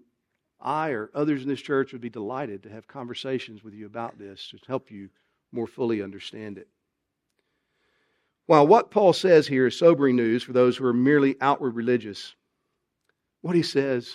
I 0.60 0.90
or 0.90 1.10
others 1.14 1.42
in 1.42 1.48
this 1.48 1.60
church 1.60 1.92
would 1.92 2.00
be 2.00 2.10
delighted 2.10 2.62
to 2.62 2.70
have 2.70 2.86
conversations 2.86 3.64
with 3.64 3.74
you 3.74 3.86
about 3.86 4.18
this 4.18 4.48
to 4.50 4.58
help 4.66 4.90
you 4.90 5.08
more 5.50 5.66
fully 5.66 6.02
understand 6.02 6.58
it. 6.58 6.68
While 8.46 8.66
what 8.66 8.90
Paul 8.90 9.12
says 9.12 9.46
here 9.46 9.66
is 9.66 9.78
sobering 9.78 10.16
news 10.16 10.42
for 10.42 10.52
those 10.52 10.76
who 10.76 10.86
are 10.86 10.92
merely 10.92 11.36
outward 11.40 11.74
religious, 11.74 12.34
what 13.40 13.56
he 13.56 13.62
says 13.62 14.14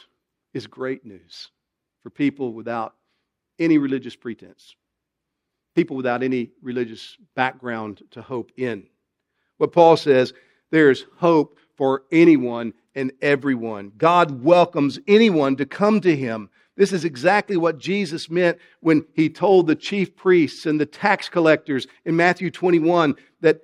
is 0.53 0.67
great 0.67 1.05
news 1.05 1.49
for 2.01 2.09
people 2.09 2.53
without 2.53 2.95
any 3.59 3.77
religious 3.77 4.15
pretense, 4.15 4.75
people 5.77 5.95
without 5.95 6.23
any 6.23 6.49
religious 6.63 7.17
background 7.35 8.01
to 8.09 8.19
hope 8.19 8.51
in. 8.57 8.83
What 9.57 9.71
Paul 9.71 9.95
says, 9.95 10.33
there's 10.71 11.05
hope 11.17 11.59
for 11.75 12.01
anyone 12.11 12.73
and 12.95 13.11
everyone. 13.21 13.91
God 13.95 14.43
welcomes 14.43 14.97
anyone 15.07 15.55
to 15.57 15.67
come 15.67 16.01
to 16.01 16.15
him. 16.15 16.49
This 16.77 16.91
is 16.91 17.05
exactly 17.05 17.57
what 17.57 17.77
Jesus 17.77 18.27
meant 18.27 18.57
when 18.79 19.05
he 19.13 19.29
told 19.29 19.67
the 19.67 19.75
chief 19.75 20.15
priests 20.15 20.65
and 20.65 20.81
the 20.81 20.85
tax 20.87 21.29
collectors 21.29 21.85
in 22.05 22.15
Matthew 22.15 22.49
21 22.49 23.13
that 23.41 23.61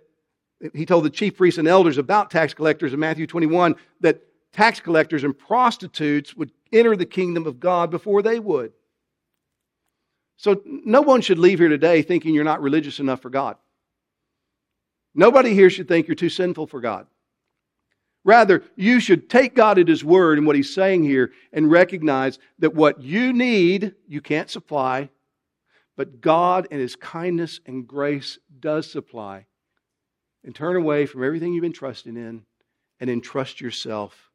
he 0.76 0.86
told 0.86 1.06
the 1.06 1.10
chief 1.10 1.36
priests 1.36 1.58
and 1.58 1.68
elders 1.68 1.98
about 1.98 2.30
tax 2.30 2.54
collectors 2.54 2.94
in 2.94 3.00
Matthew 3.00 3.26
21 3.26 3.74
that 4.02 4.22
tax 4.52 4.80
collectors 4.80 5.24
and 5.24 5.36
prostitutes 5.36 6.36
would 6.36 6.52
enter 6.72 6.96
the 6.96 7.08
kingdom 7.08 7.48
of 7.48 7.60
God 7.60 7.90
before 7.90 8.22
they 8.22 8.40
would. 8.40 8.72
So 10.44 10.62
no 10.66 11.02
one 11.02 11.22
should 11.22 11.40
leave 11.40 11.60
here 11.60 11.70
today 11.70 12.02
thinking 12.02 12.36
you're 12.36 12.44
not 12.44 12.62
religious 12.62 13.00
enough 13.00 13.22
for 13.22 13.30
God. 13.30 13.56
Nobody 15.16 15.54
here 15.54 15.70
should 15.70 15.88
think 15.88 16.06
you're 16.06 16.16
too 16.16 16.28
sinful 16.28 16.68
for 16.68 16.82
God. 16.82 17.08
Rather, 18.26 18.62
you 18.76 19.00
should 19.00 19.30
take 19.30 19.56
God 19.56 19.80
at 19.80 19.88
His 19.88 20.04
word 20.04 20.38
and 20.38 20.46
what 20.46 20.58
He's 20.58 20.74
saying 20.74 21.04
here 21.04 21.32
and 21.54 21.72
recognize 21.72 22.40
that 22.60 22.76
what 22.76 23.02
you 23.02 23.32
need, 23.32 23.96
you 24.06 24.20
can't 24.20 24.50
supply, 24.50 25.08
but 25.96 26.20
God 26.20 26.68
and 26.72 26.82
His 26.82 26.98
kindness 26.98 27.62
and 27.66 27.88
grace 27.88 28.38
does 28.60 28.92
supply. 28.92 29.46
And 30.44 30.54
turn 30.54 30.76
away 30.76 31.06
from 31.06 31.24
everything 31.24 31.54
you've 31.54 31.62
been 31.62 31.72
trusting 31.72 32.18
in 32.18 32.44
and 33.00 33.10
entrust 33.10 33.62
yourself 33.62 34.30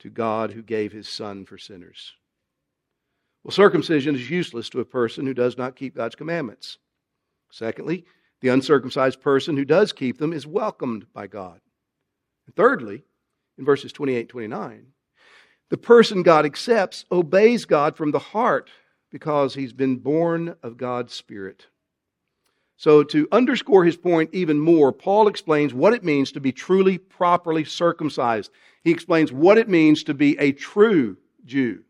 to 0.00 0.10
God 0.10 0.50
who 0.50 0.60
gave 0.60 0.92
his 0.92 1.08
son 1.08 1.46
for 1.46 1.56
sinners. 1.56 2.12
Well, 3.44 3.52
circumcision 3.52 4.14
is 4.14 4.30
useless 4.30 4.68
to 4.70 4.80
a 4.80 4.84
person 4.84 5.26
who 5.26 5.34
does 5.34 5.56
not 5.56 5.76
keep 5.76 5.94
God's 5.94 6.16
commandments. 6.16 6.78
Secondly, 7.50 8.04
the 8.40 8.48
uncircumcised 8.48 9.20
person 9.20 9.56
who 9.56 9.64
does 9.64 9.92
keep 9.92 10.18
them 10.18 10.32
is 10.32 10.46
welcomed 10.46 11.06
by 11.12 11.26
God. 11.26 11.60
And 12.46 12.56
thirdly, 12.56 13.04
in 13.58 13.64
verses 13.64 13.92
28 13.92 14.28
29, 14.28 14.86
the 15.70 15.76
person 15.76 16.22
God 16.22 16.44
accepts 16.44 17.04
obeys 17.12 17.64
God 17.64 17.96
from 17.96 18.10
the 18.10 18.18
heart 18.18 18.70
because 19.10 19.54
he's 19.54 19.72
been 19.72 19.96
born 19.96 20.56
of 20.62 20.76
God's 20.76 21.12
Spirit. 21.12 21.66
So, 22.76 23.04
to 23.04 23.28
underscore 23.30 23.84
his 23.84 23.96
point 23.96 24.30
even 24.32 24.58
more, 24.58 24.92
Paul 24.92 25.28
explains 25.28 25.72
what 25.72 25.94
it 25.94 26.02
means 26.02 26.32
to 26.32 26.40
be 26.40 26.50
truly, 26.50 26.98
properly 26.98 27.64
circumcised 27.64 28.50
he 28.84 28.90
explains 28.90 29.32
what 29.32 29.58
it 29.58 29.68
means 29.68 30.04
to 30.04 30.14
be 30.14 30.38
a 30.38 30.52
true 30.52 31.16
Jew. 31.44 31.82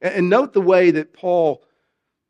And 0.00 0.30
note 0.30 0.52
the 0.52 0.60
way 0.60 0.90
that 0.92 1.12
Paul 1.12 1.62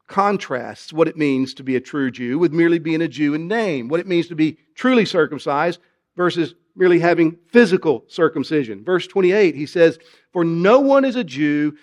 contrasts 0.08 0.92
what 0.92 1.08
it 1.08 1.16
means 1.16 1.54
to 1.54 1.62
be 1.62 1.76
a 1.76 1.80
true 1.80 2.10
Jew 2.10 2.38
with 2.38 2.52
merely 2.52 2.80
being 2.80 3.00
a 3.00 3.08
Jew 3.08 3.32
in 3.32 3.46
name, 3.46 3.88
what 3.88 4.00
it 4.00 4.08
means 4.08 4.26
to 4.28 4.34
be 4.34 4.58
truly 4.74 5.04
circumcised 5.04 5.80
versus 6.16 6.54
merely 6.74 6.98
having 6.98 7.38
physical 7.48 8.04
circumcision. 8.08 8.84
Verse 8.84 9.06
28, 9.06 9.54
he 9.54 9.66
says, 9.66 9.98
For 10.32 10.44
no 10.44 10.80
one 10.80 11.04
is 11.04 11.16
a 11.16 11.24
Jew 11.24 11.76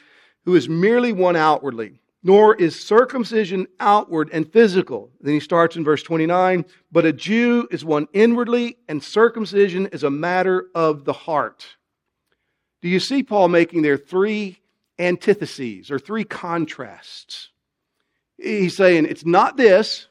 who 0.43 0.55
is 0.55 0.67
merely 0.67 1.13
one 1.13 1.35
outwardly, 1.35 2.01
nor 2.21 2.55
is 2.55 2.77
circumcision 2.77 3.67
outward 3.79 4.29
and 4.33 4.51
physical. 4.51 5.09
Then 5.21 5.35
he 5.35 5.39
starts 5.39 5.77
in 5.77 5.85
verse 5.85 6.03
29, 6.03 6.65
But 6.91 7.05
a 7.05 7.13
Jew 7.13 7.67
is 7.71 7.85
one 7.85 8.07
inwardly, 8.11 8.77
and 8.89 9.01
circumcision 9.01 9.87
is 9.87 10.03
a 10.03 10.09
matter 10.09 10.67
of 10.75 11.05
the 11.05 11.13
heart. 11.13 11.65
Do 12.81 12.89
you 12.89 12.99
see 12.99 13.23
Paul 13.23 13.47
making 13.47 13.81
there 13.81 13.97
three 13.97 14.59
antitheses 14.99 15.91
or 15.91 15.99
three 15.99 16.23
contrasts? 16.23 17.49
He's 18.37 18.75
saying 18.75 19.05
it's 19.05 19.25
not 19.25 19.57
this, 19.57 20.07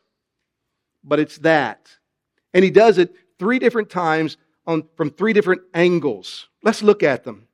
but 1.04 1.20
it's 1.20 1.38
that. 1.38 1.90
And 2.52 2.64
he 2.64 2.70
does 2.70 2.98
it 2.98 3.14
three 3.38 3.58
different 3.58 3.90
times 3.90 4.36
on, 4.66 4.84
from 4.96 5.10
three 5.10 5.32
different 5.32 5.62
angles. 5.74 6.48
Let's 6.62 6.82
look 6.82 7.02
at 7.02 7.24
them. 7.24 7.46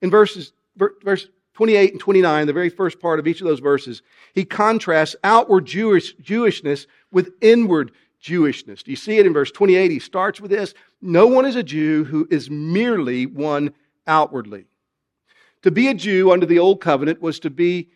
In 0.00 0.10
verses, 0.10 0.52
verse 0.76 1.28
28 1.54 1.92
and 1.92 2.00
29, 2.00 2.46
the 2.46 2.52
very 2.52 2.70
first 2.70 3.00
part 3.00 3.18
of 3.18 3.26
each 3.26 3.40
of 3.40 3.46
those 3.46 3.60
verses, 3.60 4.02
he 4.34 4.44
contrasts 4.44 5.16
outward 5.22 5.66
Jewish, 5.66 6.16
Jewishness 6.16 6.86
with 7.10 7.32
inward 7.40 7.92
Jewishness. 8.22 8.82
Do 8.82 8.90
you 8.90 8.96
see 8.96 9.18
it 9.18 9.26
in 9.26 9.32
verse 9.32 9.50
28? 9.50 9.90
He 9.90 9.98
starts 9.98 10.40
with 10.40 10.50
this 10.50 10.74
No 11.00 11.26
one 11.26 11.44
is 11.44 11.56
a 11.56 11.62
Jew 11.62 12.04
who 12.04 12.26
is 12.30 12.50
merely 12.50 13.26
one 13.26 13.74
outwardly. 14.06 14.64
To 15.62 15.70
be 15.70 15.88
a 15.88 15.94
Jew 15.94 16.32
under 16.32 16.46
the 16.46 16.58
Old 16.58 16.80
Covenant 16.80 17.22
was 17.22 17.38
to 17.40 17.50
be 17.50 17.88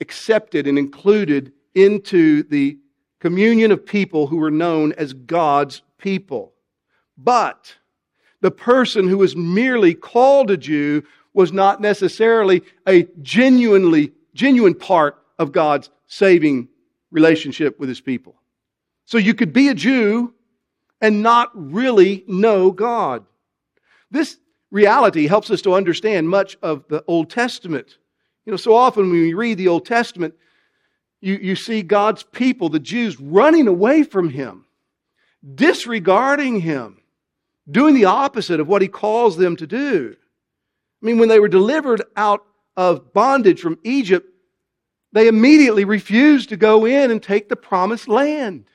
accepted 0.00 0.66
and 0.66 0.78
included 0.78 1.52
into 1.74 2.42
the 2.44 2.78
communion 3.20 3.72
of 3.72 3.86
people 3.86 4.26
who 4.26 4.36
were 4.36 4.50
known 4.50 4.92
as 4.92 5.12
God's 5.12 5.82
people. 5.98 6.52
But 7.16 7.74
the 8.40 8.50
person 8.50 9.08
who 9.08 9.18
was 9.18 9.34
merely 9.34 9.94
called 9.94 10.50
a 10.50 10.56
Jew 10.56 11.02
was 11.32 11.52
not 11.52 11.80
necessarily 11.80 12.62
a 12.86 13.04
genuinely 13.22 14.12
genuine 14.34 14.74
part 14.74 15.22
of 15.38 15.52
God's 15.52 15.90
saving 16.06 16.68
relationship 17.10 17.78
with 17.80 17.88
his 17.88 18.00
people. 18.00 18.36
So 19.06 19.18
you 19.18 19.34
could 19.34 19.52
be 19.52 19.68
a 19.68 19.74
Jew 19.74 20.34
and 21.00 21.22
not 21.22 21.50
really 21.54 22.24
know 22.26 22.70
God. 22.70 23.24
This 24.10 24.38
reality 24.76 25.26
helps 25.26 25.50
us 25.50 25.62
to 25.62 25.74
understand 25.74 26.28
much 26.28 26.56
of 26.62 26.84
the 26.88 27.02
Old 27.06 27.30
Testament. 27.30 27.96
You 28.44 28.52
know, 28.52 28.56
so 28.56 28.76
often 28.76 29.10
when 29.10 29.22
we 29.22 29.34
read 29.34 29.58
the 29.58 29.68
Old 29.68 29.86
Testament, 29.86 30.34
you, 31.20 31.34
you 31.34 31.56
see 31.56 31.82
God's 31.82 32.22
people, 32.22 32.68
the 32.68 32.78
Jews, 32.78 33.18
running 33.18 33.66
away 33.66 34.04
from 34.04 34.28
Him, 34.28 34.66
disregarding 35.54 36.60
Him, 36.60 37.00
doing 37.68 37.94
the 37.94 38.04
opposite 38.04 38.60
of 38.60 38.68
what 38.68 38.82
He 38.82 38.88
calls 38.88 39.36
them 39.36 39.56
to 39.56 39.66
do. 39.66 40.14
I 41.02 41.06
mean, 41.06 41.18
when 41.18 41.30
they 41.30 41.40
were 41.40 41.48
delivered 41.48 42.02
out 42.14 42.44
of 42.76 43.12
bondage 43.12 43.60
from 43.60 43.78
Egypt, 43.82 44.28
they 45.12 45.28
immediately 45.28 45.84
refused 45.86 46.50
to 46.50 46.56
go 46.56 46.84
in 46.84 47.10
and 47.10 47.22
take 47.22 47.48
the 47.48 47.56
promised 47.56 48.08
land. 48.08 48.66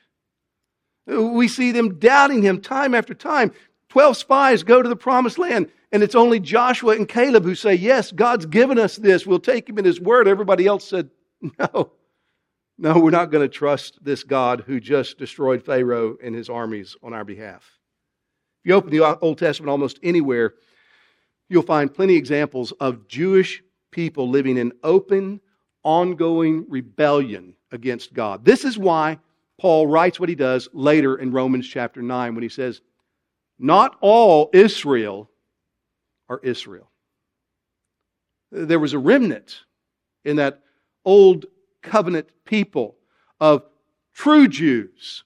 We 1.06 1.46
see 1.46 1.72
them 1.72 1.98
doubting 1.98 2.42
him 2.42 2.60
time 2.60 2.94
after 2.94 3.14
time. 3.14 3.52
Twelve 3.88 4.16
spies 4.16 4.62
go 4.62 4.82
to 4.82 4.88
the 4.88 4.96
promised 4.96 5.38
land, 5.38 5.70
and 5.92 6.02
it's 6.02 6.14
only 6.14 6.40
Joshua 6.40 6.96
and 6.96 7.06
Caleb 7.06 7.44
who 7.44 7.54
say, 7.54 7.74
Yes, 7.74 8.10
God's 8.10 8.46
given 8.46 8.78
us 8.78 8.96
this. 8.96 9.26
We'll 9.26 9.38
take 9.38 9.68
him 9.68 9.78
in 9.78 9.84
his 9.84 10.00
word. 10.00 10.26
Everybody 10.26 10.66
else 10.66 10.88
said, 10.88 11.10
No. 11.58 11.92
No, 12.78 12.98
we're 12.98 13.10
not 13.10 13.30
going 13.30 13.48
to 13.48 13.54
trust 13.54 13.98
this 14.02 14.24
God 14.24 14.64
who 14.66 14.80
just 14.80 15.18
destroyed 15.18 15.62
Pharaoh 15.62 16.16
and 16.22 16.34
his 16.34 16.48
armies 16.48 16.96
on 17.02 17.12
our 17.12 17.24
behalf. 17.24 17.78
If 18.64 18.68
you 18.68 18.74
open 18.74 18.90
the 18.90 19.18
Old 19.20 19.38
Testament 19.38 19.70
almost 19.70 20.00
anywhere, 20.02 20.54
you'll 21.48 21.62
find 21.62 21.92
plenty 21.92 22.14
of 22.14 22.18
examples 22.18 22.72
of 22.80 23.06
Jewish 23.06 23.62
people 23.90 24.28
living 24.30 24.56
in 24.56 24.72
open, 24.82 25.40
ongoing 25.84 26.64
rebellion 26.68 27.54
against 27.70 28.14
God. 28.14 28.44
This 28.44 28.64
is 28.64 28.78
why 28.78 29.18
Paul 29.60 29.86
writes 29.86 30.18
what 30.18 30.30
he 30.30 30.34
does 30.34 30.68
later 30.72 31.16
in 31.16 31.30
Romans 31.30 31.68
chapter 31.68 32.00
9 32.00 32.34
when 32.34 32.42
he 32.42 32.48
says, 32.48 32.80
Not 33.58 33.96
all 34.00 34.50
Israel 34.54 35.30
are 36.32 36.40
Israel. 36.42 36.90
There 38.50 38.78
was 38.78 38.94
a 38.94 38.98
remnant 38.98 39.60
in 40.24 40.36
that 40.36 40.62
old 41.04 41.46
covenant 41.82 42.28
people 42.44 42.96
of 43.40 43.64
true 44.14 44.48
Jews, 44.48 45.24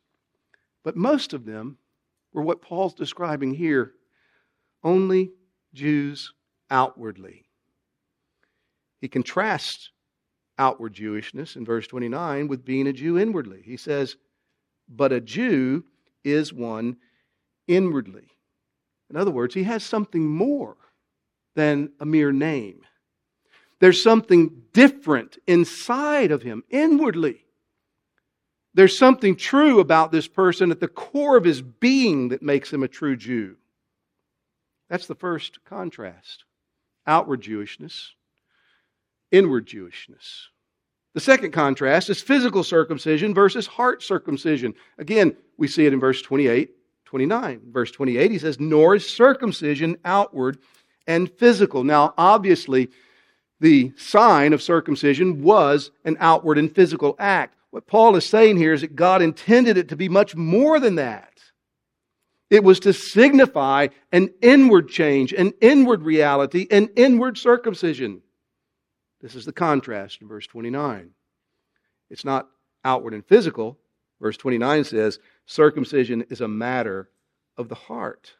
but 0.82 0.96
most 0.96 1.32
of 1.32 1.44
them 1.44 1.78
were 2.32 2.42
what 2.42 2.62
Paul's 2.62 2.94
describing 2.94 3.54
here 3.54 3.92
only 4.82 5.32
Jews 5.74 6.32
outwardly. 6.70 7.44
He 9.00 9.08
contrasts 9.08 9.90
outward 10.58 10.94
Jewishness 10.94 11.56
in 11.56 11.64
verse 11.64 11.86
29 11.86 12.48
with 12.48 12.64
being 12.64 12.86
a 12.86 12.92
Jew 12.92 13.18
inwardly. 13.18 13.62
He 13.64 13.76
says, 13.76 14.16
But 14.88 15.12
a 15.12 15.20
Jew 15.20 15.84
is 16.24 16.52
one 16.52 16.96
inwardly. 17.68 18.28
In 19.10 19.16
other 19.16 19.30
words, 19.30 19.54
he 19.54 19.64
has 19.64 19.84
something 19.84 20.26
more 20.26 20.76
than 21.56 21.90
a 21.98 22.06
mere 22.06 22.30
name. 22.30 22.82
There's 23.80 24.00
something 24.00 24.62
different 24.72 25.38
inside 25.46 26.30
of 26.30 26.42
him, 26.42 26.62
inwardly. 26.70 27.44
There's 28.74 28.96
something 28.96 29.36
true 29.36 29.80
about 29.80 30.12
this 30.12 30.28
person 30.28 30.70
at 30.70 30.80
the 30.80 30.88
core 30.88 31.36
of 31.36 31.44
his 31.44 31.62
being 31.62 32.28
that 32.28 32.42
makes 32.42 32.72
him 32.72 32.82
a 32.82 32.88
true 32.88 33.16
Jew. 33.16 33.56
That's 34.88 35.06
the 35.06 35.14
first 35.14 35.64
contrast 35.64 36.44
outward 37.06 37.40
Jewishness, 37.40 38.10
inward 39.30 39.66
Jewishness. 39.66 40.48
The 41.14 41.20
second 41.20 41.52
contrast 41.52 42.10
is 42.10 42.20
physical 42.20 42.62
circumcision 42.62 43.32
versus 43.32 43.66
heart 43.66 44.02
circumcision. 44.02 44.74
Again, 44.98 45.36
we 45.56 45.68
see 45.68 45.86
it 45.86 45.92
in 45.94 46.00
verse 46.00 46.20
28, 46.20 46.70
29. 47.06 47.60
Verse 47.70 47.90
28, 47.90 48.30
he 48.30 48.38
says, 48.38 48.60
Nor 48.60 48.96
is 48.96 49.08
circumcision 49.08 49.96
outward 50.04 50.58
and 51.06 51.30
physical. 51.30 51.84
Now, 51.84 52.14
obviously, 52.18 52.90
the 53.60 53.92
sign 53.96 54.52
of 54.52 54.62
circumcision 54.62 55.42
was 55.42 55.90
an 56.04 56.16
outward 56.20 56.58
and 56.58 56.74
physical 56.74 57.16
act. 57.18 57.54
What 57.70 57.86
Paul 57.86 58.16
is 58.16 58.26
saying 58.26 58.56
here 58.56 58.72
is 58.72 58.80
that 58.82 58.96
God 58.96 59.22
intended 59.22 59.76
it 59.76 59.88
to 59.90 59.96
be 59.96 60.08
much 60.08 60.34
more 60.34 60.80
than 60.80 60.96
that. 60.96 61.32
It 62.48 62.62
was 62.62 62.80
to 62.80 62.92
signify 62.92 63.88
an 64.12 64.30
inward 64.40 64.88
change, 64.88 65.32
an 65.32 65.52
inward 65.60 66.02
reality, 66.02 66.66
an 66.70 66.90
inward 66.96 67.36
circumcision. 67.38 68.22
This 69.20 69.34
is 69.34 69.44
the 69.44 69.52
contrast 69.52 70.22
in 70.22 70.28
verse 70.28 70.46
29. 70.46 71.10
It's 72.08 72.24
not 72.24 72.48
outward 72.84 73.14
and 73.14 73.26
physical. 73.26 73.78
Verse 74.20 74.36
29 74.36 74.84
says, 74.84 75.18
circumcision 75.46 76.24
is 76.30 76.40
a 76.40 76.48
matter 76.48 77.10
of 77.56 77.68
the 77.68 77.74
heart. 77.74 78.34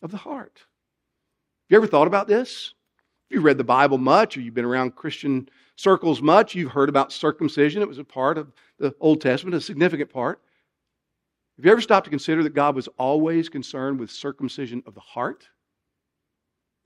Of 0.00 0.12
the 0.12 0.16
heart. 0.16 0.62
Have 1.70 1.76
you 1.76 1.82
ever 1.84 1.86
thought 1.86 2.08
about 2.08 2.26
this? 2.26 2.74
If 3.28 3.36
you've 3.36 3.44
read 3.44 3.56
the 3.56 3.62
Bible 3.62 3.96
much 3.96 4.36
or 4.36 4.40
you've 4.40 4.54
been 4.54 4.64
around 4.64 4.96
Christian 4.96 5.48
circles 5.76 6.20
much, 6.20 6.52
you've 6.52 6.72
heard 6.72 6.88
about 6.88 7.12
circumcision. 7.12 7.80
It 7.80 7.86
was 7.86 7.98
a 7.98 8.04
part 8.04 8.38
of 8.38 8.52
the 8.80 8.92
Old 8.98 9.20
Testament, 9.20 9.54
a 9.54 9.60
significant 9.60 10.12
part. 10.12 10.40
Have 11.56 11.64
you 11.64 11.70
ever 11.70 11.80
stopped 11.80 12.06
to 12.06 12.10
consider 12.10 12.42
that 12.42 12.54
God 12.54 12.74
was 12.74 12.88
always 12.98 13.48
concerned 13.48 14.00
with 14.00 14.10
circumcision 14.10 14.82
of 14.84 14.94
the 14.94 15.00
heart? 15.00 15.48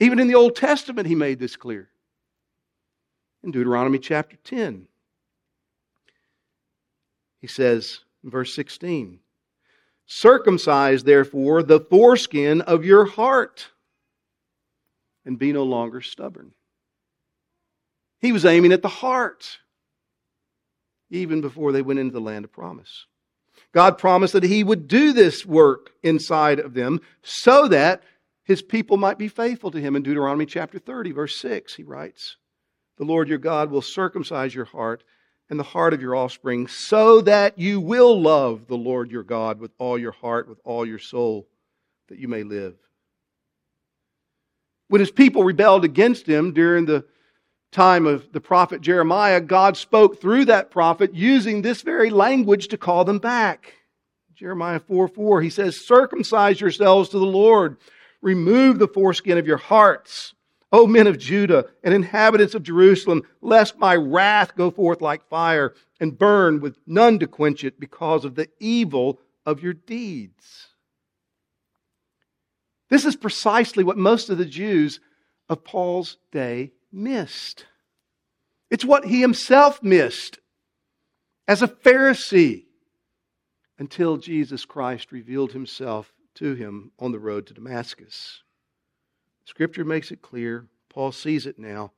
Even 0.00 0.18
in 0.18 0.28
the 0.28 0.34
Old 0.34 0.54
Testament, 0.54 1.08
he 1.08 1.14
made 1.14 1.38
this 1.38 1.56
clear. 1.56 1.88
In 3.42 3.52
Deuteronomy 3.52 3.98
chapter 3.98 4.36
10, 4.44 4.86
he 7.40 7.46
says 7.46 8.00
in 8.22 8.28
verse 8.28 8.52
16, 8.52 9.18
Circumcise, 10.04 11.04
therefore, 11.04 11.62
the 11.62 11.80
foreskin 11.80 12.60
of 12.60 12.84
your 12.84 13.06
heart, 13.06 13.70
and 15.24 15.38
be 15.38 15.52
no 15.52 15.64
longer 15.64 16.00
stubborn. 16.00 16.52
He 18.20 18.32
was 18.32 18.44
aiming 18.44 18.72
at 18.72 18.82
the 18.82 18.88
heart, 18.88 19.58
even 21.10 21.40
before 21.40 21.72
they 21.72 21.82
went 21.82 22.00
into 22.00 22.12
the 22.12 22.20
land 22.20 22.44
of 22.44 22.52
promise. 22.52 23.06
God 23.72 23.98
promised 23.98 24.32
that 24.32 24.42
He 24.42 24.64
would 24.64 24.88
do 24.88 25.12
this 25.12 25.44
work 25.44 25.90
inside 26.02 26.58
of 26.58 26.74
them 26.74 27.00
so 27.22 27.68
that 27.68 28.02
His 28.44 28.62
people 28.62 28.96
might 28.96 29.18
be 29.18 29.28
faithful 29.28 29.70
to 29.72 29.80
Him. 29.80 29.96
In 29.96 30.02
Deuteronomy 30.02 30.46
chapter 30.46 30.78
30, 30.78 31.12
verse 31.12 31.36
6, 31.36 31.74
He 31.74 31.82
writes, 31.82 32.36
The 32.96 33.04
Lord 33.04 33.28
your 33.28 33.38
God 33.38 33.70
will 33.70 33.82
circumcise 33.82 34.54
your 34.54 34.64
heart 34.64 35.04
and 35.50 35.58
the 35.58 35.64
heart 35.64 35.92
of 35.92 36.00
your 36.00 36.16
offspring 36.16 36.66
so 36.66 37.20
that 37.22 37.58
you 37.58 37.80
will 37.80 38.20
love 38.20 38.66
the 38.66 38.76
Lord 38.76 39.10
your 39.10 39.22
God 39.22 39.60
with 39.60 39.72
all 39.78 39.98
your 39.98 40.12
heart, 40.12 40.48
with 40.48 40.60
all 40.64 40.86
your 40.86 40.98
soul, 40.98 41.46
that 42.08 42.18
you 42.18 42.28
may 42.28 42.42
live. 42.42 42.76
When 44.88 45.00
His 45.00 45.10
people 45.10 45.44
rebelled 45.44 45.84
against 45.84 46.26
Him 46.26 46.52
during 46.52 46.86
the 46.86 47.04
time 47.72 48.06
of 48.06 48.32
the 48.32 48.40
prophet 48.40 48.80
Jeremiah, 48.80 49.40
God 49.40 49.76
spoke 49.76 50.20
through 50.20 50.46
that 50.46 50.70
prophet 50.70 51.14
using 51.14 51.60
this 51.62 51.82
very 51.82 52.10
language 52.10 52.68
to 52.68 52.78
call 52.78 53.04
them 53.04 53.18
back. 53.18 53.74
Jeremiah 54.34 54.80
4 54.80 55.08
4, 55.08 55.42
he 55.42 55.50
says, 55.50 55.76
Circumcise 55.76 56.60
yourselves 56.60 57.08
to 57.10 57.18
the 57.18 57.24
Lord. 57.24 57.76
remove 58.22 58.78
the 58.78 58.88
foreskin 58.88 59.36
of 59.36 59.46
your 59.46 59.58
hearts, 59.58 60.34
O 60.72 60.86
men 60.86 61.06
of 61.06 61.18
Judah 61.18 61.66
and 61.82 61.92
inhabitants 61.92 62.54
of 62.54 62.62
Jerusalem, 62.62 63.22
lest 63.42 63.78
my 63.78 63.94
wrath 63.94 64.56
go 64.56 64.70
forth 64.70 65.00
like 65.00 65.28
fire 65.28 65.74
and 66.00 66.18
burn 66.18 66.60
with 66.60 66.78
none 66.86 67.18
to 67.18 67.26
quench 67.26 67.64
it 67.64 67.78
because 67.78 68.24
of 68.24 68.34
the 68.34 68.48
evil 68.58 69.20
of 69.46 69.62
your 69.62 69.74
deeds. 69.74 70.68
This 72.90 73.04
is 73.04 73.16
precisely 73.16 73.84
what 73.84 73.96
most 73.96 74.30
of 74.30 74.38
the 74.38 74.44
Jews 74.44 75.00
of 75.48 75.64
Paul's 75.64 76.18
day 76.32 76.72
missed. 76.92 77.66
It's 78.70 78.84
what 78.84 79.04
he 79.04 79.20
himself 79.20 79.82
missed 79.82 80.38
as 81.46 81.62
a 81.62 81.68
Pharisee 81.68 82.64
until 83.78 84.16
Jesus 84.16 84.64
Christ 84.64 85.12
revealed 85.12 85.52
himself 85.52 86.12
to 86.36 86.54
him 86.54 86.92
on 86.98 87.12
the 87.12 87.18
road 87.18 87.46
to 87.46 87.54
Damascus. 87.54 88.42
Scripture 89.44 89.84
makes 89.84 90.10
it 90.10 90.22
clear. 90.22 90.66
Paul 90.88 91.12
sees 91.12 91.46
it 91.46 91.58
now. 91.58 91.92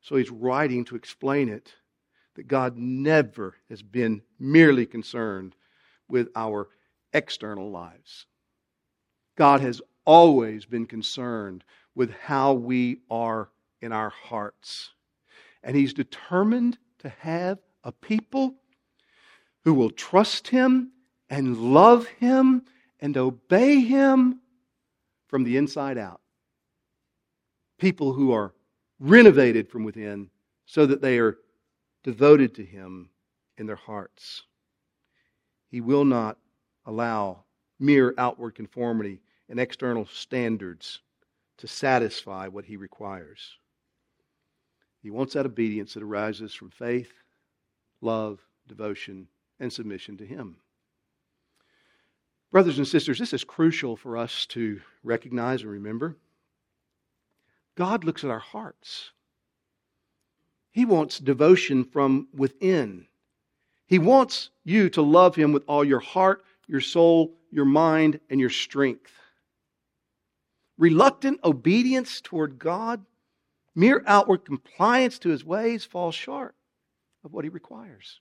So 0.00 0.16
he's 0.16 0.30
writing 0.30 0.84
to 0.86 0.96
explain 0.96 1.48
it 1.48 1.74
that 2.36 2.48
God 2.48 2.76
never 2.76 3.56
has 3.68 3.82
been 3.82 4.22
merely 4.38 4.86
concerned 4.86 5.54
with 6.08 6.28
our 6.36 6.68
external 7.12 7.70
lives. 7.70 8.26
God 9.36 9.60
has 9.60 9.82
always 10.06 10.64
been 10.64 10.86
concerned 10.86 11.64
with 11.94 12.12
how 12.12 12.52
we 12.54 13.00
are 13.10 13.50
in 13.82 13.92
our 13.92 14.10
hearts. 14.10 14.90
And 15.62 15.76
he's 15.76 15.92
determined 15.92 16.78
to 17.00 17.08
have 17.08 17.58
a 17.84 17.92
people 17.92 18.54
who 19.64 19.74
will 19.74 19.90
trust 19.90 20.48
him 20.48 20.92
and 21.28 21.56
love 21.56 22.06
him 22.06 22.62
and 23.00 23.16
obey 23.16 23.80
him 23.80 24.40
from 25.28 25.44
the 25.44 25.56
inside 25.56 25.98
out 25.98 26.20
people 27.78 28.12
who 28.12 28.32
are 28.32 28.54
renovated 28.98 29.68
from 29.68 29.84
within 29.84 30.30
so 30.64 30.86
that 30.86 31.02
they 31.02 31.18
are 31.18 31.38
devoted 32.02 32.54
to 32.54 32.64
Him 32.64 33.10
in 33.58 33.66
their 33.66 33.76
hearts. 33.76 34.42
He 35.70 35.80
will 35.80 36.04
not 36.04 36.38
allow 36.84 37.44
mere 37.78 38.14
outward 38.16 38.54
conformity 38.54 39.20
and 39.48 39.60
external 39.60 40.06
standards 40.06 41.00
to 41.58 41.66
satisfy 41.66 42.48
what 42.48 42.64
He 42.64 42.76
requires. 42.76 43.58
He 45.02 45.10
wants 45.10 45.34
that 45.34 45.46
obedience 45.46 45.94
that 45.94 46.02
arises 46.02 46.52
from 46.52 46.70
faith, 46.70 47.12
love, 48.00 48.40
devotion, 48.66 49.28
and 49.60 49.72
submission 49.72 50.16
to 50.18 50.26
Him. 50.26 50.56
Brothers 52.50 52.78
and 52.78 52.88
sisters, 52.88 53.18
this 53.18 53.32
is 53.32 53.44
crucial 53.44 53.96
for 53.96 54.16
us 54.16 54.46
to 54.46 54.80
recognize 55.02 55.62
and 55.62 55.70
remember. 55.70 56.16
God 57.76 58.04
looks 58.04 58.24
at 58.24 58.30
our 58.30 58.38
hearts. 58.38 59.10
He 60.72 60.84
wants 60.84 61.18
devotion 61.18 61.84
from 61.84 62.28
within. 62.34 63.06
He 63.86 63.98
wants 63.98 64.50
you 64.64 64.90
to 64.90 65.02
love 65.02 65.36
Him 65.36 65.52
with 65.52 65.64
all 65.66 65.84
your 65.84 66.00
heart, 66.00 66.44
your 66.66 66.80
soul, 66.80 67.34
your 67.50 67.64
mind, 67.64 68.20
and 68.30 68.40
your 68.40 68.50
strength. 68.50 69.12
Reluctant 70.78 71.40
obedience 71.42 72.20
toward 72.20 72.58
God, 72.58 73.04
mere 73.74 74.02
outward 74.06 74.44
compliance 74.44 75.18
to 75.20 75.30
His 75.30 75.44
ways 75.44 75.84
falls 75.84 76.14
short 76.14 76.54
of 77.24 77.32
what 77.32 77.44
He 77.44 77.48
requires. 77.48 78.20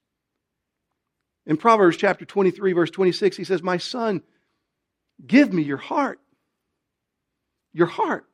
In 1.45 1.57
Proverbs 1.57 1.97
chapter 1.97 2.25
23, 2.25 2.73
verse 2.73 2.89
26, 2.89 3.37
he 3.37 3.43
says, 3.43 3.61
My 3.61 3.77
son, 3.77 4.23
give 5.25 5.53
me 5.53 5.61
your 5.61 5.77
heart. 5.77 6.19
Your 7.73 7.87
heart. 7.87 8.25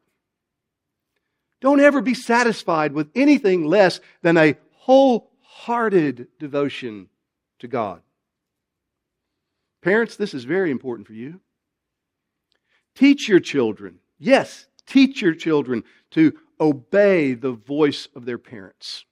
Don't 1.59 1.81
ever 1.81 2.01
be 2.01 2.13
satisfied 2.13 2.93
with 2.93 3.09
anything 3.13 3.65
less 3.65 3.99
than 4.21 4.37
a 4.37 4.55
wholehearted 4.77 6.27
devotion 6.39 7.09
to 7.59 7.67
God. 7.67 8.01
Parents, 9.81 10.15
this 10.15 10.33
is 10.33 10.43
very 10.43 10.71
important 10.71 11.07
for 11.07 11.13
you. 11.13 11.39
Teach 12.95 13.27
your 13.27 13.39
children, 13.39 13.99
yes, 14.21 14.67
teach 14.85 15.21
your 15.21 15.33
children 15.33 15.83
to 16.11 16.33
obey 16.59 17.33
the 17.33 17.51
voice 17.51 18.07
of 18.15 18.25
their 18.25 18.37
parents. 18.37 19.03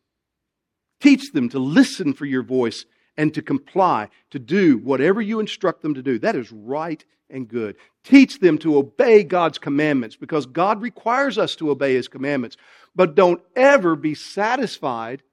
Teach 1.01 1.33
them 1.33 1.49
to 1.49 1.59
listen 1.59 2.13
for 2.13 2.25
your 2.25 2.43
voice 2.43 2.85
and 3.17 3.33
to 3.33 3.41
comply, 3.41 4.09
to 4.29 4.39
do 4.39 4.77
whatever 4.77 5.21
you 5.21 5.39
instruct 5.39 5.81
them 5.81 5.93
to 5.95 6.01
do. 6.01 6.19
That 6.19 6.35
is 6.35 6.51
right 6.51 7.03
and 7.29 7.47
good. 7.47 7.75
Teach 8.03 8.39
them 8.39 8.57
to 8.59 8.77
obey 8.77 9.23
God's 9.23 9.57
commandments 9.57 10.15
because 10.15 10.45
God 10.45 10.81
requires 10.81 11.37
us 11.37 11.55
to 11.57 11.71
obey 11.71 11.95
His 11.95 12.07
commandments. 12.07 12.57
But 12.95 13.15
don't 13.15 13.41
ever 13.55 13.95
be 13.95 14.15
satisfied 14.15 15.23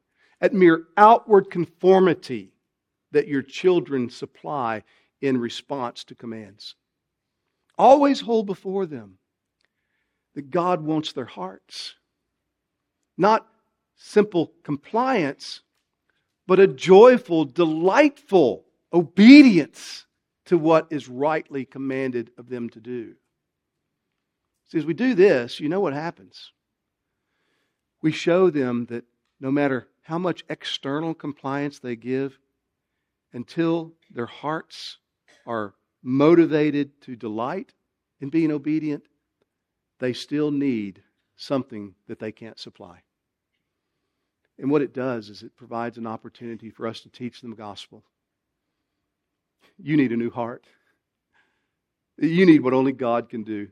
at 0.41 0.53
mere 0.53 0.85
outward 0.97 1.51
conformity 1.51 2.51
that 3.13 3.29
your 3.29 3.43
children 3.43 4.11
supply 4.11 4.83
in 5.21 5.39
response 5.39 6.05
to 6.05 6.15
commands. 6.15 6.75
Always 7.79 8.21
hold 8.21 8.47
before 8.47 8.87
them 8.87 9.19
that 10.37 10.51
God 10.51 10.83
wants 10.83 11.13
their 11.13 11.25
hearts. 11.25 11.95
Not 13.19 13.49
simple 13.97 14.53
compliance, 14.63 15.63
but 16.47 16.61
a 16.61 16.67
joyful, 16.67 17.47
delightful 17.47 18.67
obedience 18.93 20.05
to 20.45 20.59
what 20.59 20.89
is 20.91 21.09
rightly 21.09 21.65
commanded 21.65 22.31
of 22.39 22.51
them 22.51 22.69
to 22.71 22.81
do. 22.81 23.15
See, 24.69 24.79
as 24.79 24.85
we 24.85 24.95
do 24.95 25.15
this, 25.15 25.59
you 25.59 25.71
know 25.71 25.81
what 25.81 25.95
happens. 25.95 26.53
We 28.03 28.13
show 28.13 28.51
them 28.51 28.87
that 28.91 29.05
no 29.41 29.51
matter 29.51 29.89
how 30.03 30.19
much 30.19 30.45
external 30.51 31.15
compliance 31.15 31.79
they 31.79 31.97
give, 31.97 32.39
until 33.33 33.95
their 34.11 34.27
hearts 34.27 34.99
are 35.47 35.75
motivated 36.03 37.01
to 37.03 37.17
delight 37.17 37.73
in 38.21 38.29
being 38.29 38.53
obedient, 38.53 39.03
they 39.99 40.13
still 40.13 40.51
need 40.51 41.03
something 41.37 41.95
that 42.09 42.19
they 42.19 42.33
can't 42.33 42.59
supply. 42.59 43.01
And 44.59 44.71
what 44.71 44.83
it 44.83 44.95
does 44.95 45.29
is 45.29 45.43
it 45.43 45.57
provides 45.57 45.99
an 45.99 46.07
opportunity 46.07 46.71
for 46.71 46.87
us 46.87 47.01
to 47.01 47.11
teach 47.11 47.41
them 47.41 47.51
the 47.51 47.57
gospel 47.57 48.03
you 49.79 49.97
need 49.97 50.13
a 50.13 50.17
new 50.17 50.31
heart. 50.31 50.65
You 52.19 52.47
need 52.47 52.63
what 52.63 52.73
only 52.73 52.93
God 52.93 53.29
can 53.29 53.45
do. 53.45 53.69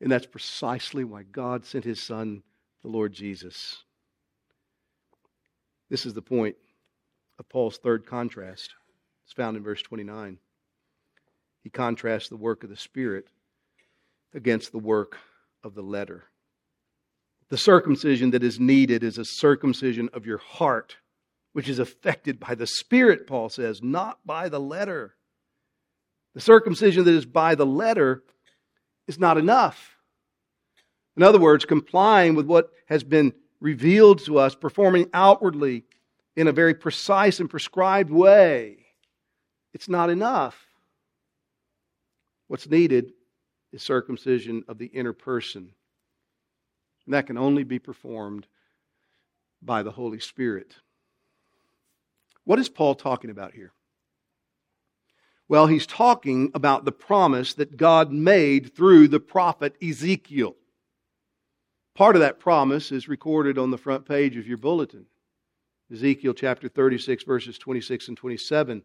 And 0.00 0.10
that's 0.10 0.26
precisely 0.26 1.04
why 1.04 1.22
God 1.22 1.64
sent 1.64 1.84
his 1.84 2.00
Son, 2.00 2.42
the 2.82 2.88
Lord 2.88 3.12
Jesus. 3.12 3.84
This 5.88 6.06
is 6.06 6.14
the 6.14 6.22
point 6.22 6.56
of 7.38 7.48
Paul's 7.48 7.78
third 7.78 8.06
contrast. 8.06 8.74
It's 9.24 9.32
found 9.32 9.56
in 9.56 9.62
verse 9.62 9.82
29. 9.82 10.38
He 11.62 11.70
contrasts 11.70 12.28
the 12.28 12.36
work 12.36 12.62
of 12.62 12.70
the 12.70 12.76
Spirit 12.76 13.28
against 14.34 14.72
the 14.72 14.78
work 14.78 15.16
of 15.62 15.74
the 15.74 15.82
letter. 15.82 16.24
The 17.48 17.58
circumcision 17.58 18.30
that 18.30 18.44
is 18.44 18.60
needed 18.60 19.02
is 19.02 19.18
a 19.18 19.24
circumcision 19.24 20.08
of 20.12 20.26
your 20.26 20.38
heart 20.38 20.96
which 21.52 21.68
is 21.68 21.80
affected 21.80 22.38
by 22.38 22.54
the 22.54 22.66
Spirit, 22.66 23.26
Paul 23.26 23.48
says, 23.48 23.82
not 23.82 24.24
by 24.24 24.48
the 24.48 24.60
letter. 24.60 25.16
The 26.34 26.40
circumcision 26.40 27.04
that 27.04 27.14
is 27.14 27.26
by 27.26 27.56
the 27.56 27.66
letter 27.66 28.22
is 29.08 29.18
not 29.18 29.36
enough. 29.36 29.96
In 31.16 31.24
other 31.24 31.40
words, 31.40 31.64
complying 31.64 32.36
with 32.36 32.46
what 32.46 32.70
has 32.86 33.02
been 33.02 33.32
revealed 33.60 34.24
to 34.26 34.38
us, 34.38 34.54
performing 34.54 35.10
outwardly 35.12 35.84
in 36.36 36.46
a 36.46 36.52
very 36.52 36.72
precise 36.72 37.40
and 37.40 37.50
prescribed 37.50 38.10
way, 38.10 38.86
it's 39.74 39.88
not 39.88 40.08
enough. 40.08 40.56
What's 42.46 42.68
needed 42.68 43.12
is 43.72 43.82
circumcision 43.82 44.64
of 44.68 44.78
the 44.78 44.86
inner 44.86 45.12
person. 45.12 45.72
And 47.06 47.14
that 47.14 47.26
can 47.26 47.38
only 47.38 47.64
be 47.64 47.78
performed 47.78 48.46
by 49.62 49.82
the 49.82 49.90
Holy 49.90 50.20
Spirit. 50.20 50.76
What 52.44 52.58
is 52.58 52.68
Paul 52.68 52.94
talking 52.94 53.30
about 53.30 53.52
here? 53.52 53.72
Well, 55.48 55.66
he's 55.66 55.86
talking 55.86 56.52
about 56.54 56.84
the 56.84 56.92
promise 56.92 57.54
that 57.54 57.76
God 57.76 58.12
made 58.12 58.74
through 58.74 59.08
the 59.08 59.20
prophet 59.20 59.74
Ezekiel. 59.82 60.54
Part 61.96 62.14
of 62.14 62.20
that 62.20 62.38
promise 62.38 62.92
is 62.92 63.08
recorded 63.08 63.58
on 63.58 63.70
the 63.70 63.76
front 63.76 64.06
page 64.06 64.36
of 64.36 64.46
your 64.46 64.58
bulletin. 64.58 65.06
Ezekiel 65.92 66.34
chapter 66.34 66.68
36, 66.68 67.24
verses 67.24 67.58
26 67.58 68.08
and 68.08 68.16
27, 68.16 68.82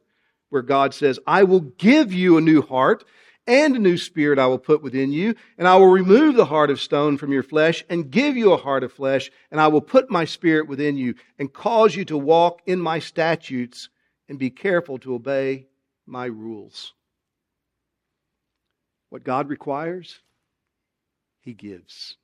where 0.49 0.63
God 0.63 0.93
says, 0.93 1.19
I 1.27 1.43
will 1.43 1.59
give 1.59 2.11
you 2.11 2.37
a 2.37 2.41
new 2.41 2.63
heart 2.63 3.03
and 3.47 3.75
a 3.75 3.79
new 3.79 3.97
spirit 3.97 4.39
I 4.39 4.47
will 4.47 4.59
put 4.59 4.81
within 4.81 5.11
you, 5.11 5.35
and 5.57 5.67
I 5.67 5.75
will 5.75 5.87
remove 5.87 6.35
the 6.35 6.45
heart 6.45 6.69
of 6.69 6.81
stone 6.81 7.17
from 7.17 7.31
your 7.31 7.43
flesh 7.43 7.83
and 7.89 8.09
give 8.09 8.35
you 8.35 8.53
a 8.53 8.57
heart 8.57 8.83
of 8.83 8.93
flesh, 8.93 9.29
and 9.51 9.61
I 9.61 9.67
will 9.67 9.81
put 9.81 10.09
my 10.09 10.25
spirit 10.25 10.67
within 10.67 10.97
you 10.97 11.15
and 11.37 11.53
cause 11.53 11.95
you 11.95 12.05
to 12.05 12.17
walk 12.17 12.61
in 12.65 12.79
my 12.79 12.99
statutes 12.99 13.89
and 14.27 14.39
be 14.39 14.49
careful 14.49 14.97
to 14.99 15.13
obey 15.13 15.67
my 16.05 16.25
rules. 16.25 16.93
What 19.09 19.23
God 19.23 19.49
requires 19.49 20.19
he 21.41 21.53
gives. 21.53 22.17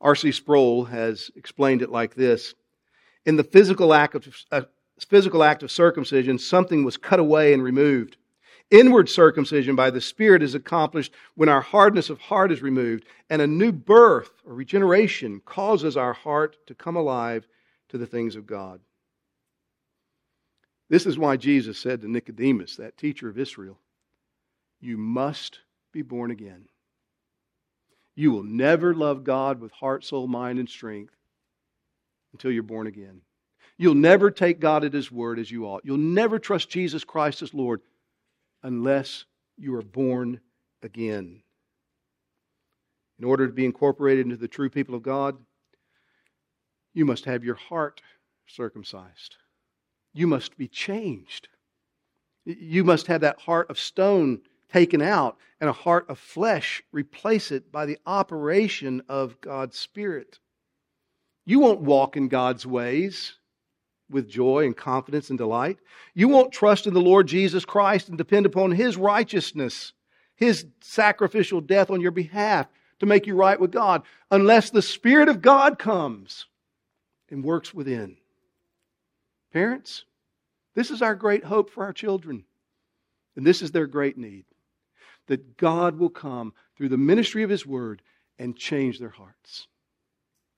R.C. 0.00 0.32
Sproul 0.32 0.84
has 0.86 1.30
explained 1.36 1.82
it 1.82 1.90
like 1.90 2.14
this 2.14 2.54
In 3.26 3.36
the 3.36 3.44
physical 3.44 3.92
act 3.92 4.14
of, 4.14 4.28
uh, 4.50 4.62
physical 5.08 5.42
act 5.42 5.62
of 5.62 5.70
circumcision, 5.70 6.38
something 6.38 6.84
was 6.84 6.96
cut 6.96 7.18
away 7.18 7.52
and 7.52 7.62
removed. 7.62 8.16
Inward 8.70 9.08
circumcision 9.08 9.74
by 9.74 9.90
the 9.90 10.00
Spirit 10.00 10.42
is 10.42 10.54
accomplished 10.54 11.12
when 11.34 11.48
our 11.48 11.60
hardness 11.60 12.08
of 12.08 12.20
heart 12.20 12.52
is 12.52 12.62
removed, 12.62 13.04
and 13.28 13.42
a 13.42 13.46
new 13.46 13.72
birth 13.72 14.30
or 14.46 14.54
regeneration 14.54 15.40
causes 15.44 15.96
our 15.96 16.12
heart 16.12 16.56
to 16.66 16.74
come 16.74 16.94
alive 16.94 17.48
to 17.88 17.98
the 17.98 18.06
things 18.06 18.36
of 18.36 18.46
God. 18.46 18.80
This 20.88 21.04
is 21.04 21.18
why 21.18 21.36
Jesus 21.36 21.78
said 21.78 22.00
to 22.00 22.10
Nicodemus, 22.10 22.76
that 22.76 22.96
teacher 22.96 23.28
of 23.28 23.38
Israel, 23.38 23.78
You 24.80 24.96
must 24.96 25.60
be 25.92 26.02
born 26.02 26.30
again. 26.30 26.66
You 28.14 28.30
will 28.30 28.44
never 28.44 28.94
love 28.94 29.24
God 29.24 29.60
with 29.60 29.72
heart, 29.72 30.04
soul, 30.04 30.28
mind, 30.28 30.58
and 30.60 30.68
strength 30.68 31.14
until 32.32 32.52
you're 32.52 32.62
born 32.62 32.86
again. 32.86 33.22
You'll 33.78 33.94
never 33.94 34.30
take 34.30 34.60
God 34.60 34.84
at 34.84 34.92
His 34.92 35.10
word 35.10 35.38
as 35.38 35.50
you 35.50 35.64
ought. 35.64 35.84
You'll 35.84 35.96
never 35.96 36.38
trust 36.38 36.70
Jesus 36.70 37.02
Christ 37.02 37.42
as 37.42 37.54
Lord 37.54 37.80
unless 38.62 39.24
you 39.56 39.74
are 39.74 39.82
born 39.82 40.40
again. 40.82 41.42
In 43.18 43.24
order 43.24 43.46
to 43.46 43.52
be 43.52 43.64
incorporated 43.64 44.24
into 44.24 44.36
the 44.36 44.48
true 44.48 44.70
people 44.70 44.94
of 44.94 45.02
God, 45.02 45.36
you 46.94 47.04
must 47.04 47.26
have 47.26 47.44
your 47.44 47.54
heart 47.54 48.00
circumcised. 48.46 49.36
You 50.12 50.26
must 50.26 50.56
be 50.56 50.66
changed. 50.66 51.48
You 52.44 52.82
must 52.82 53.06
have 53.06 53.20
that 53.20 53.40
heart 53.40 53.70
of 53.70 53.78
stone 53.78 54.40
taken 54.72 55.02
out 55.02 55.36
and 55.60 55.68
a 55.68 55.74
heart 55.74 56.06
of 56.08 56.18
flesh 56.18 56.82
replace 56.92 57.52
it 57.52 57.70
by 57.70 57.86
the 57.86 57.98
operation 58.06 59.02
of 59.08 59.40
God's 59.40 59.78
Spirit. 59.78 60.38
You 61.44 61.60
won't 61.60 61.80
walk 61.80 62.16
in 62.16 62.28
God's 62.28 62.66
ways 62.66 63.34
with 64.10 64.28
joy 64.28 64.66
and 64.66 64.76
confidence 64.76 65.30
and 65.30 65.38
delight. 65.38 65.78
You 66.14 66.28
won't 66.28 66.52
trust 66.52 66.86
in 66.86 66.94
the 66.94 67.00
Lord 67.00 67.26
Jesus 67.26 67.64
Christ 67.64 68.08
and 68.08 68.18
depend 68.18 68.46
upon 68.46 68.72
His 68.72 68.96
righteousness, 68.96 69.92
His 70.36 70.66
sacrificial 70.80 71.60
death 71.60 71.90
on 71.90 72.00
your 72.00 72.10
behalf 72.10 72.66
to 72.98 73.06
make 73.06 73.26
you 73.26 73.34
right 73.34 73.58
with 73.58 73.72
God, 73.72 74.02
unless 74.30 74.70
the 74.70 74.82
Spirit 74.82 75.28
of 75.28 75.40
God 75.40 75.78
comes 75.78 76.46
and 77.30 77.42
works 77.42 77.72
within. 77.72 78.16
Parents, 79.52 80.04
this 80.74 80.90
is 80.90 81.02
our 81.02 81.14
great 81.14 81.44
hope 81.44 81.70
for 81.70 81.84
our 81.84 81.92
children, 81.92 82.44
and 83.36 83.46
this 83.46 83.62
is 83.62 83.70
their 83.70 83.86
great 83.86 84.18
need 84.18 84.44
that 85.26 85.56
God 85.56 85.98
will 85.98 86.10
come 86.10 86.52
through 86.76 86.88
the 86.88 86.98
ministry 86.98 87.42
of 87.42 87.50
His 87.50 87.64
Word 87.64 88.02
and 88.38 88.56
change 88.56 88.98
their 88.98 89.10
hearts. 89.10 89.68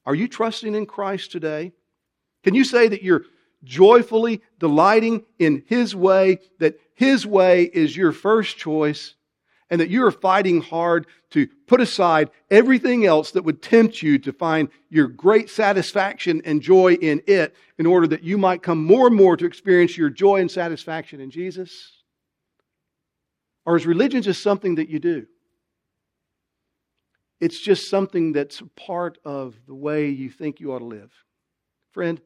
Are 0.06 0.14
you 0.14 0.26
trusting 0.26 0.74
in 0.74 0.86
Christ 0.86 1.30
today? 1.30 1.72
Can 2.42 2.54
you 2.54 2.64
say 2.64 2.88
that 2.88 3.02
you're 3.02 3.24
joyfully 3.64 4.42
delighting 4.58 5.24
in 5.38 5.64
His 5.66 5.94
way, 5.94 6.38
that 6.58 6.78
His 6.94 7.26
way 7.26 7.64
is 7.64 7.96
your 7.96 8.12
first 8.12 8.56
choice, 8.56 9.14
and 9.70 9.80
that 9.80 9.90
you 9.90 10.04
are 10.04 10.10
fighting 10.10 10.60
hard 10.60 11.06
to 11.30 11.46
put 11.66 11.80
aside 11.80 12.30
everything 12.50 13.06
else 13.06 13.30
that 13.30 13.44
would 13.44 13.62
tempt 13.62 14.02
you 14.02 14.18
to 14.18 14.32
find 14.32 14.68
your 14.90 15.08
great 15.08 15.48
satisfaction 15.48 16.42
and 16.44 16.60
joy 16.60 16.92
in 16.94 17.22
it 17.26 17.54
in 17.78 17.86
order 17.86 18.06
that 18.06 18.22
you 18.22 18.36
might 18.36 18.62
come 18.62 18.84
more 18.84 19.06
and 19.06 19.16
more 19.16 19.36
to 19.36 19.46
experience 19.46 19.96
your 19.96 20.10
joy 20.10 20.40
and 20.40 20.50
satisfaction 20.50 21.20
in 21.20 21.30
Jesus? 21.30 22.02
Or 23.64 23.76
is 23.76 23.86
religion 23.86 24.20
just 24.20 24.42
something 24.42 24.74
that 24.74 24.90
you 24.90 24.98
do? 24.98 25.26
It's 27.40 27.58
just 27.58 27.88
something 27.88 28.32
that's 28.32 28.62
part 28.76 29.18
of 29.24 29.56
the 29.66 29.74
way 29.74 30.10
you 30.10 30.30
think 30.30 30.60
you 30.60 30.72
ought 30.72 30.80
to 30.80 30.84
live. 30.84 31.12
Friend, 31.92 32.20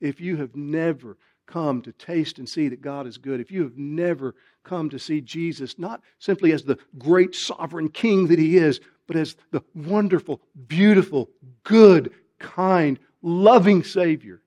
if 0.00 0.20
you 0.20 0.36
have 0.36 0.54
never 0.56 1.16
come 1.46 1.82
to 1.82 1.92
taste 1.92 2.38
and 2.38 2.48
see 2.48 2.68
that 2.68 2.80
God 2.80 3.06
is 3.06 3.18
good, 3.18 3.40
if 3.40 3.50
you 3.50 3.62
have 3.62 3.76
never 3.76 4.34
come 4.64 4.88
to 4.90 4.98
see 4.98 5.20
Jesus 5.20 5.78
not 5.78 6.00
simply 6.18 6.52
as 6.52 6.62
the 6.62 6.78
great 6.98 7.34
sovereign 7.34 7.88
king 7.88 8.28
that 8.28 8.38
he 8.38 8.56
is, 8.56 8.80
but 9.06 9.16
as 9.16 9.36
the 9.50 9.62
wonderful, 9.74 10.40
beautiful, 10.68 11.28
good, 11.64 12.12
kind, 12.38 12.98
loving 13.22 13.82
Savior, 13.82 14.40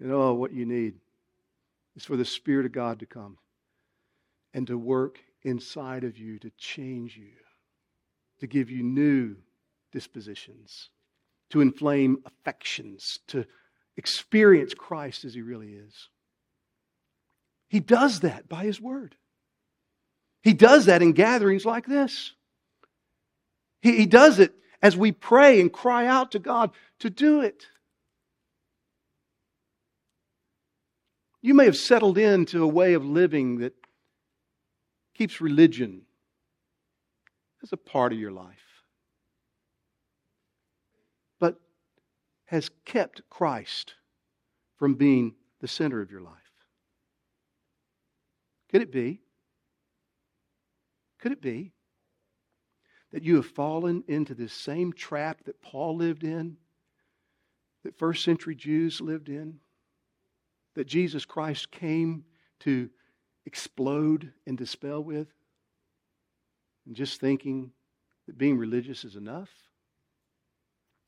you 0.00 0.06
oh, 0.06 0.18
know 0.18 0.34
what 0.34 0.52
you 0.52 0.64
need 0.64 0.94
is 1.96 2.04
for 2.04 2.16
the 2.16 2.24
Spirit 2.24 2.66
of 2.66 2.72
God 2.72 2.98
to 3.00 3.06
come 3.06 3.36
and 4.54 4.66
to 4.66 4.78
work 4.78 5.18
inside 5.42 6.04
of 6.04 6.18
you 6.18 6.38
to 6.38 6.50
change 6.56 7.16
you, 7.16 7.32
to 8.40 8.46
give 8.46 8.70
you 8.70 8.82
new 8.82 9.36
dispositions, 9.92 10.90
to 11.50 11.60
inflame 11.60 12.18
affections, 12.24 13.20
to 13.28 13.44
experience 13.96 14.74
Christ 14.74 15.24
as 15.24 15.34
He 15.34 15.42
really 15.42 15.72
is. 15.72 16.08
He 17.68 17.80
does 17.80 18.20
that 18.20 18.48
by 18.48 18.64
His 18.64 18.80
Word. 18.80 19.16
He 20.42 20.54
does 20.54 20.86
that 20.86 21.02
in 21.02 21.12
gatherings 21.12 21.64
like 21.64 21.86
this. 21.86 22.32
He, 23.80 23.96
he 23.96 24.06
does 24.06 24.38
it 24.38 24.54
as 24.82 24.96
we 24.96 25.12
pray 25.12 25.60
and 25.60 25.72
cry 25.72 26.06
out 26.06 26.32
to 26.32 26.38
God 26.38 26.70
to 27.00 27.10
do 27.10 27.40
it. 27.40 27.66
You 31.40 31.54
may 31.54 31.64
have 31.64 31.76
settled 31.76 32.18
into 32.18 32.62
a 32.62 32.68
way 32.68 32.94
of 32.94 33.04
living 33.04 33.58
that 33.58 33.74
keeps 35.14 35.40
religion 35.40 36.02
as 37.62 37.72
a 37.72 37.76
part 37.76 38.12
of 38.12 38.18
your 38.18 38.30
life, 38.30 38.84
but 41.38 41.60
has 42.52 42.68
kept 42.84 43.22
Christ 43.30 43.94
from 44.76 44.94
being 44.94 45.34
the 45.62 45.66
center 45.66 46.02
of 46.02 46.10
your 46.10 46.20
life? 46.20 46.34
Could 48.70 48.82
it 48.82 48.92
be? 48.92 49.22
Could 51.18 51.32
it 51.32 51.40
be 51.40 51.72
that 53.10 53.22
you 53.22 53.36
have 53.36 53.46
fallen 53.46 54.04
into 54.06 54.34
this 54.34 54.52
same 54.52 54.92
trap 54.92 55.44
that 55.44 55.62
Paul 55.62 55.96
lived 55.96 56.24
in, 56.24 56.58
that 57.84 57.96
first 57.96 58.22
century 58.22 58.54
Jews 58.54 59.00
lived 59.00 59.30
in, 59.30 59.58
that 60.74 60.86
Jesus 60.86 61.24
Christ 61.24 61.70
came 61.70 62.22
to 62.60 62.90
explode 63.46 64.30
and 64.46 64.58
dispel 64.58 65.02
with? 65.02 65.28
And 66.84 66.94
just 66.94 67.18
thinking 67.18 67.72
that 68.26 68.36
being 68.36 68.58
religious 68.58 69.06
is 69.06 69.16
enough? 69.16 69.48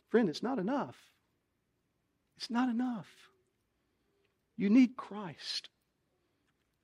Friend, 0.09 0.27
it's 0.31 0.43
not 0.43 0.59
enough. 0.59 0.97
It's 2.45 2.51
not 2.51 2.69
enough. 2.69 3.09
You 4.59 4.69
need 4.69 4.99
Christ. 4.99 5.71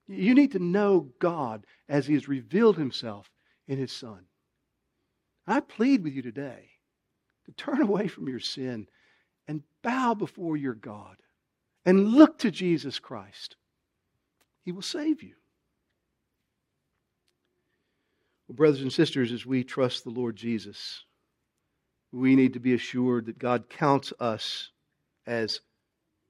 You 0.08 0.34
need 0.34 0.52
to 0.52 0.58
know 0.58 1.10
God 1.18 1.66
as 1.86 2.06
He 2.06 2.14
has 2.14 2.28
revealed 2.28 2.78
Himself 2.78 3.30
in 3.68 3.76
His 3.76 3.92
Son. 3.92 4.20
I 5.46 5.60
plead 5.60 6.02
with 6.02 6.14
you 6.14 6.22
today 6.22 6.70
to 7.44 7.52
turn 7.52 7.82
away 7.82 8.08
from 8.08 8.26
your 8.26 8.40
sin 8.40 8.88
and 9.46 9.62
bow 9.82 10.14
before 10.14 10.56
your 10.56 10.72
God 10.72 11.18
and 11.84 12.08
look 12.08 12.38
to 12.38 12.50
Jesus 12.50 12.98
Christ. 12.98 13.56
He 14.64 14.72
will 14.72 14.80
save 14.80 15.22
you. 15.22 15.34
Well, 18.48 18.56
brothers 18.56 18.80
and 18.80 18.90
sisters, 18.90 19.30
as 19.30 19.44
we 19.44 19.62
trust 19.62 20.04
the 20.04 20.10
Lord 20.10 20.36
Jesus, 20.36 21.04
we 22.12 22.34
need 22.34 22.54
to 22.54 22.60
be 22.60 22.72
assured 22.72 23.26
that 23.26 23.38
God 23.38 23.68
counts 23.68 24.14
us 24.18 24.70
as 25.26 25.60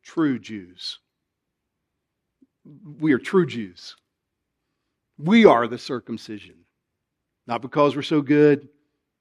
true 0.03 0.39
Jews. 0.39 0.99
We 2.99 3.13
are 3.13 3.19
true 3.19 3.47
Jews. 3.47 3.97
We 5.19 5.45
are 5.45 5.67
the 5.67 5.79
circumcision. 5.79 6.57
Not 7.47 7.63
because 7.63 7.97
we're 7.97 8.03
so 8.03 8.23
good, 8.23 8.69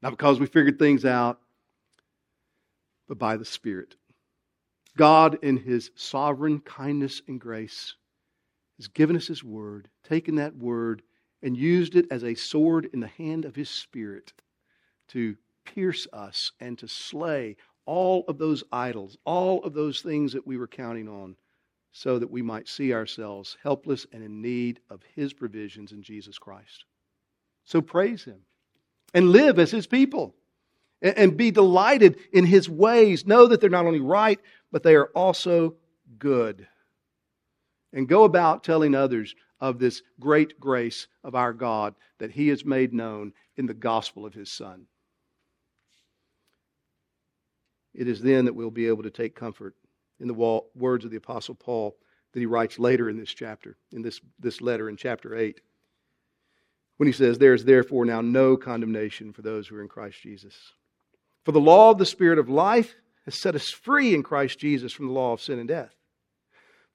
not 0.01 0.11
because 0.11 0.39
we 0.39 0.45
figured 0.45 0.77
things 0.79 1.05
out, 1.05 1.39
but 3.07 3.17
by 3.17 3.37
the 3.37 3.45
Spirit. 3.45 3.95
God, 4.97 5.39
in 5.41 5.57
His 5.57 5.91
sovereign 5.95 6.59
kindness 6.59 7.21
and 7.27 7.39
grace, 7.39 7.95
has 8.77 8.87
given 8.87 9.15
us 9.15 9.27
His 9.27 9.43
Word, 9.43 9.89
taken 10.03 10.35
that 10.35 10.55
Word, 10.55 11.01
and 11.41 11.55
used 11.55 11.95
it 11.95 12.05
as 12.11 12.23
a 12.23 12.35
sword 12.35 12.89
in 12.93 12.99
the 12.99 13.07
hand 13.07 13.45
of 13.45 13.55
his 13.55 13.69
spirit 13.69 14.33
to 15.09 15.35
pierce 15.65 16.07
us 16.13 16.51
and 16.59 16.77
to 16.77 16.87
slay 16.87 17.55
all 17.89 18.23
of 18.27 18.37
those 18.37 18.63
idols, 18.71 19.17
all 19.25 19.63
of 19.63 19.73
those 19.73 20.01
things 20.01 20.31
that 20.33 20.45
we 20.45 20.57
were 20.57 20.67
counting 20.67 21.09
on, 21.09 21.35
so 21.91 22.19
that 22.19 22.29
we 22.29 22.43
might 22.43 22.67
see 22.67 22.93
ourselves 22.93 23.57
helpless 23.63 24.05
and 24.13 24.23
in 24.23 24.43
need 24.43 24.79
of 24.91 25.01
his 25.15 25.33
provisions 25.33 25.91
in 25.91 26.03
Jesus 26.03 26.37
Christ. 26.37 26.85
So 27.65 27.81
praise 27.81 28.23
him 28.23 28.41
and 29.15 29.31
live 29.31 29.57
as 29.57 29.71
his 29.71 29.87
people 29.87 30.35
and 31.01 31.35
be 31.35 31.49
delighted 31.49 32.19
in 32.31 32.45
his 32.45 32.69
ways. 32.69 33.25
Know 33.25 33.47
that 33.47 33.59
they're 33.59 33.71
not 33.71 33.87
only 33.87 34.01
right, 34.01 34.39
but 34.71 34.83
they 34.83 34.93
are 34.93 35.09
also 35.15 35.73
good. 36.19 36.67
And 37.91 38.07
go 38.07 38.23
about 38.23 38.63
telling 38.63 38.93
others 38.93 39.33
of 39.59 39.79
this 39.79 40.03
great 40.19 40.59
grace 40.59 41.07
of 41.23 41.33
our 41.33 41.53
God 41.53 41.95
that 42.19 42.29
He 42.31 42.49
has 42.49 42.63
made 42.63 42.93
known 42.93 43.33
in 43.57 43.65
the 43.65 43.73
gospel 43.73 44.27
of 44.27 44.33
His 44.35 44.51
Son. 44.51 44.85
It 47.99 48.07
is 48.07 48.21
then 48.21 48.45
that 48.45 48.55
we'll 48.55 48.71
be 48.71 48.87
able 48.87 49.03
to 49.03 49.11
take 49.11 49.35
comfort 49.35 49.75
in 50.21 50.27
the 50.29 50.61
words 50.73 51.03
of 51.03 51.11
the 51.11 51.17
Apostle 51.17 51.53
Paul 51.53 51.97
that 52.31 52.39
he 52.39 52.45
writes 52.45 52.79
later 52.79 53.09
in 53.09 53.17
this 53.17 53.33
chapter, 53.33 53.75
in 53.91 54.01
this, 54.01 54.21
this 54.39 54.61
letter 54.61 54.87
in 54.87 54.95
chapter 54.95 55.35
8, 55.35 55.59
when 56.95 57.07
he 57.07 57.13
says, 57.13 57.37
There 57.37 57.53
is 57.53 57.65
therefore 57.65 58.05
now 58.05 58.21
no 58.21 58.55
condemnation 58.55 59.33
for 59.33 59.41
those 59.41 59.67
who 59.67 59.75
are 59.75 59.81
in 59.81 59.89
Christ 59.89 60.21
Jesus. 60.21 60.55
For 61.43 61.51
the 61.51 61.59
law 61.59 61.91
of 61.91 61.97
the 61.97 62.05
Spirit 62.05 62.39
of 62.39 62.47
life 62.47 62.95
has 63.25 63.35
set 63.35 63.53
us 63.53 63.69
free 63.69 64.13
in 64.13 64.23
Christ 64.23 64.59
Jesus 64.59 64.93
from 64.93 65.07
the 65.07 65.13
law 65.13 65.33
of 65.33 65.41
sin 65.41 65.59
and 65.59 65.67
death. 65.67 65.93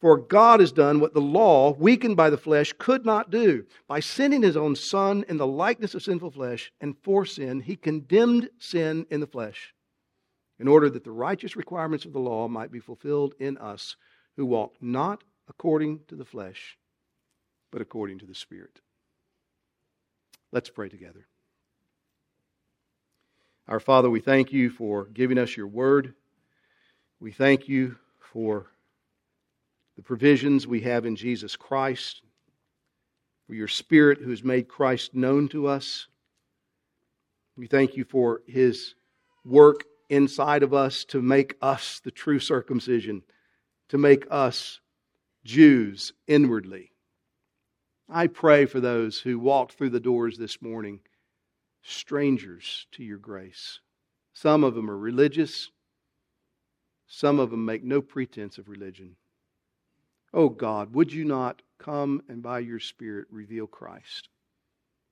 For 0.01 0.17
God 0.17 0.61
has 0.61 0.73
done 0.73 1.01
what 1.01 1.13
the 1.13 1.21
law, 1.21 1.75
weakened 1.75 2.17
by 2.17 2.31
the 2.31 2.39
flesh, 2.39 2.73
could 2.79 3.05
not 3.05 3.31
do. 3.31 3.67
By 3.89 4.01
sending 4.01 4.43
his 4.43 4.57
own 4.57 4.75
Son 4.75 5.23
in 5.29 5.37
the 5.37 5.47
likeness 5.47 5.95
of 5.95 6.03
sinful 6.03 6.31
flesh, 6.31 6.73
and 6.81 6.97
for 7.03 7.27
sin, 7.27 7.61
he 7.61 7.77
condemned 7.77 8.49
sin 8.59 9.07
in 9.11 9.21
the 9.21 9.27
flesh, 9.27 9.75
in 10.59 10.69
order 10.69 10.89
that 10.89 11.05
the 11.05 11.11
righteous 11.11 11.57
requirements 11.57 12.05
of 12.05 12.13
the 12.13 12.21
law 12.21 12.49
might 12.49 12.71
be 12.71 12.81
fulfilled 12.81 13.35
in 13.39 13.59
us 13.59 13.97
who 14.37 14.47
walk 14.47 14.75
not 14.81 15.25
according 15.49 16.01
to 16.09 16.17
the 16.17 16.25
flesh, 16.25 16.79
but 17.71 17.83
according 17.83 18.19
to 18.19 18.27
the 18.27 18.35
Spirit. 18.35 18.81
Let's 20.53 20.71
pray 20.71 20.89
together. 20.89 21.27
Our 23.67 23.81
Father, 23.81 24.11
we 24.11 24.21
thank 24.21 24.53
you 24.53 24.71
for 24.71 25.07
giving 25.07 25.39
us 25.39 25.57
your 25.57 25.67
word. 25.67 26.15
We 27.19 27.33
thank 27.33 27.69
you 27.69 27.97
for 28.21 28.67
the 29.97 30.03
provisions 30.03 30.67
we 30.67 30.81
have 30.83 31.07
in 31.07 31.17
Jesus 31.17 31.57
Christ, 31.57 32.23
for 33.47 33.55
your 33.55 33.69
Spirit 33.69 34.19
who 34.19 34.31
has 34.31 34.45
made 34.45 34.69
Christ 34.69 35.15
known 35.15 35.49
to 35.49 35.67
us. 35.67 36.07
We 37.57 37.67
thank 37.67 37.97
you 37.97 38.05
for 38.05 38.43
his 38.47 38.95
work 39.45 39.85
inside 40.09 40.63
of 40.63 40.75
us 40.75 41.05
to 41.07 41.23
make 41.23 41.57
us 41.63 42.01
the 42.01 42.11
true 42.11 42.39
circumcision, 42.39 43.23
to 43.89 43.99
make 43.99 44.27
us 44.31 44.81
Jews 45.45 46.13
inwardly. 46.27 46.93
I 48.09 48.27
pray 48.27 48.67
for 48.67 48.81
those 48.81 49.21
who 49.21 49.39
walked 49.39 49.75
through 49.75 49.91
the 49.91 50.01
doors 50.01 50.37
this 50.39 50.61
morning, 50.61 51.01
strangers 51.83 52.87
to 52.93 53.03
your 53.03 53.19
grace. 53.19 53.81
Some 54.33 54.65
of 54.65 54.75
them 54.75 54.91
are 54.91 54.99
religious, 54.99 55.71
some 57.07 57.39
of 57.39 57.51
them 57.51 57.65
make 57.65 57.85
no 57.85 58.03
pretense 58.03 58.59
of 58.59 58.69
religion. 58.69 59.17
Oh 60.33 60.49
God, 60.49 60.95
would 60.95 61.13
you 61.13 61.25
not 61.25 61.63
come 61.79 62.23
and 62.29 62.43
by 62.43 62.59
your 62.59 62.81
Spirit 62.81 63.27
reveal 63.31 63.67
Christ 63.67 64.29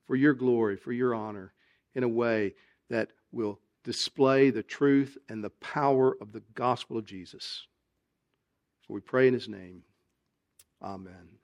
for 0.06 0.16
your 0.16 0.34
glory, 0.34 0.76
for 0.76 0.92
your 0.92 1.14
honor, 1.14 1.52
in 1.94 2.02
a 2.02 2.08
way 2.08 2.54
that 2.90 3.12
will 3.30 3.60
display 3.84 4.50
the 4.50 4.62
truth 4.62 5.18
and 5.28 5.42
the 5.42 5.50
power 5.50 6.16
of 6.20 6.32
the 6.32 6.42
gospel 6.54 6.98
of 6.98 7.04
Jesus? 7.04 7.66
For 8.86 8.94
we 8.94 9.00
pray 9.00 9.28
in 9.28 9.34
his 9.34 9.48
name. 9.48 9.82
Amen. 10.82 11.41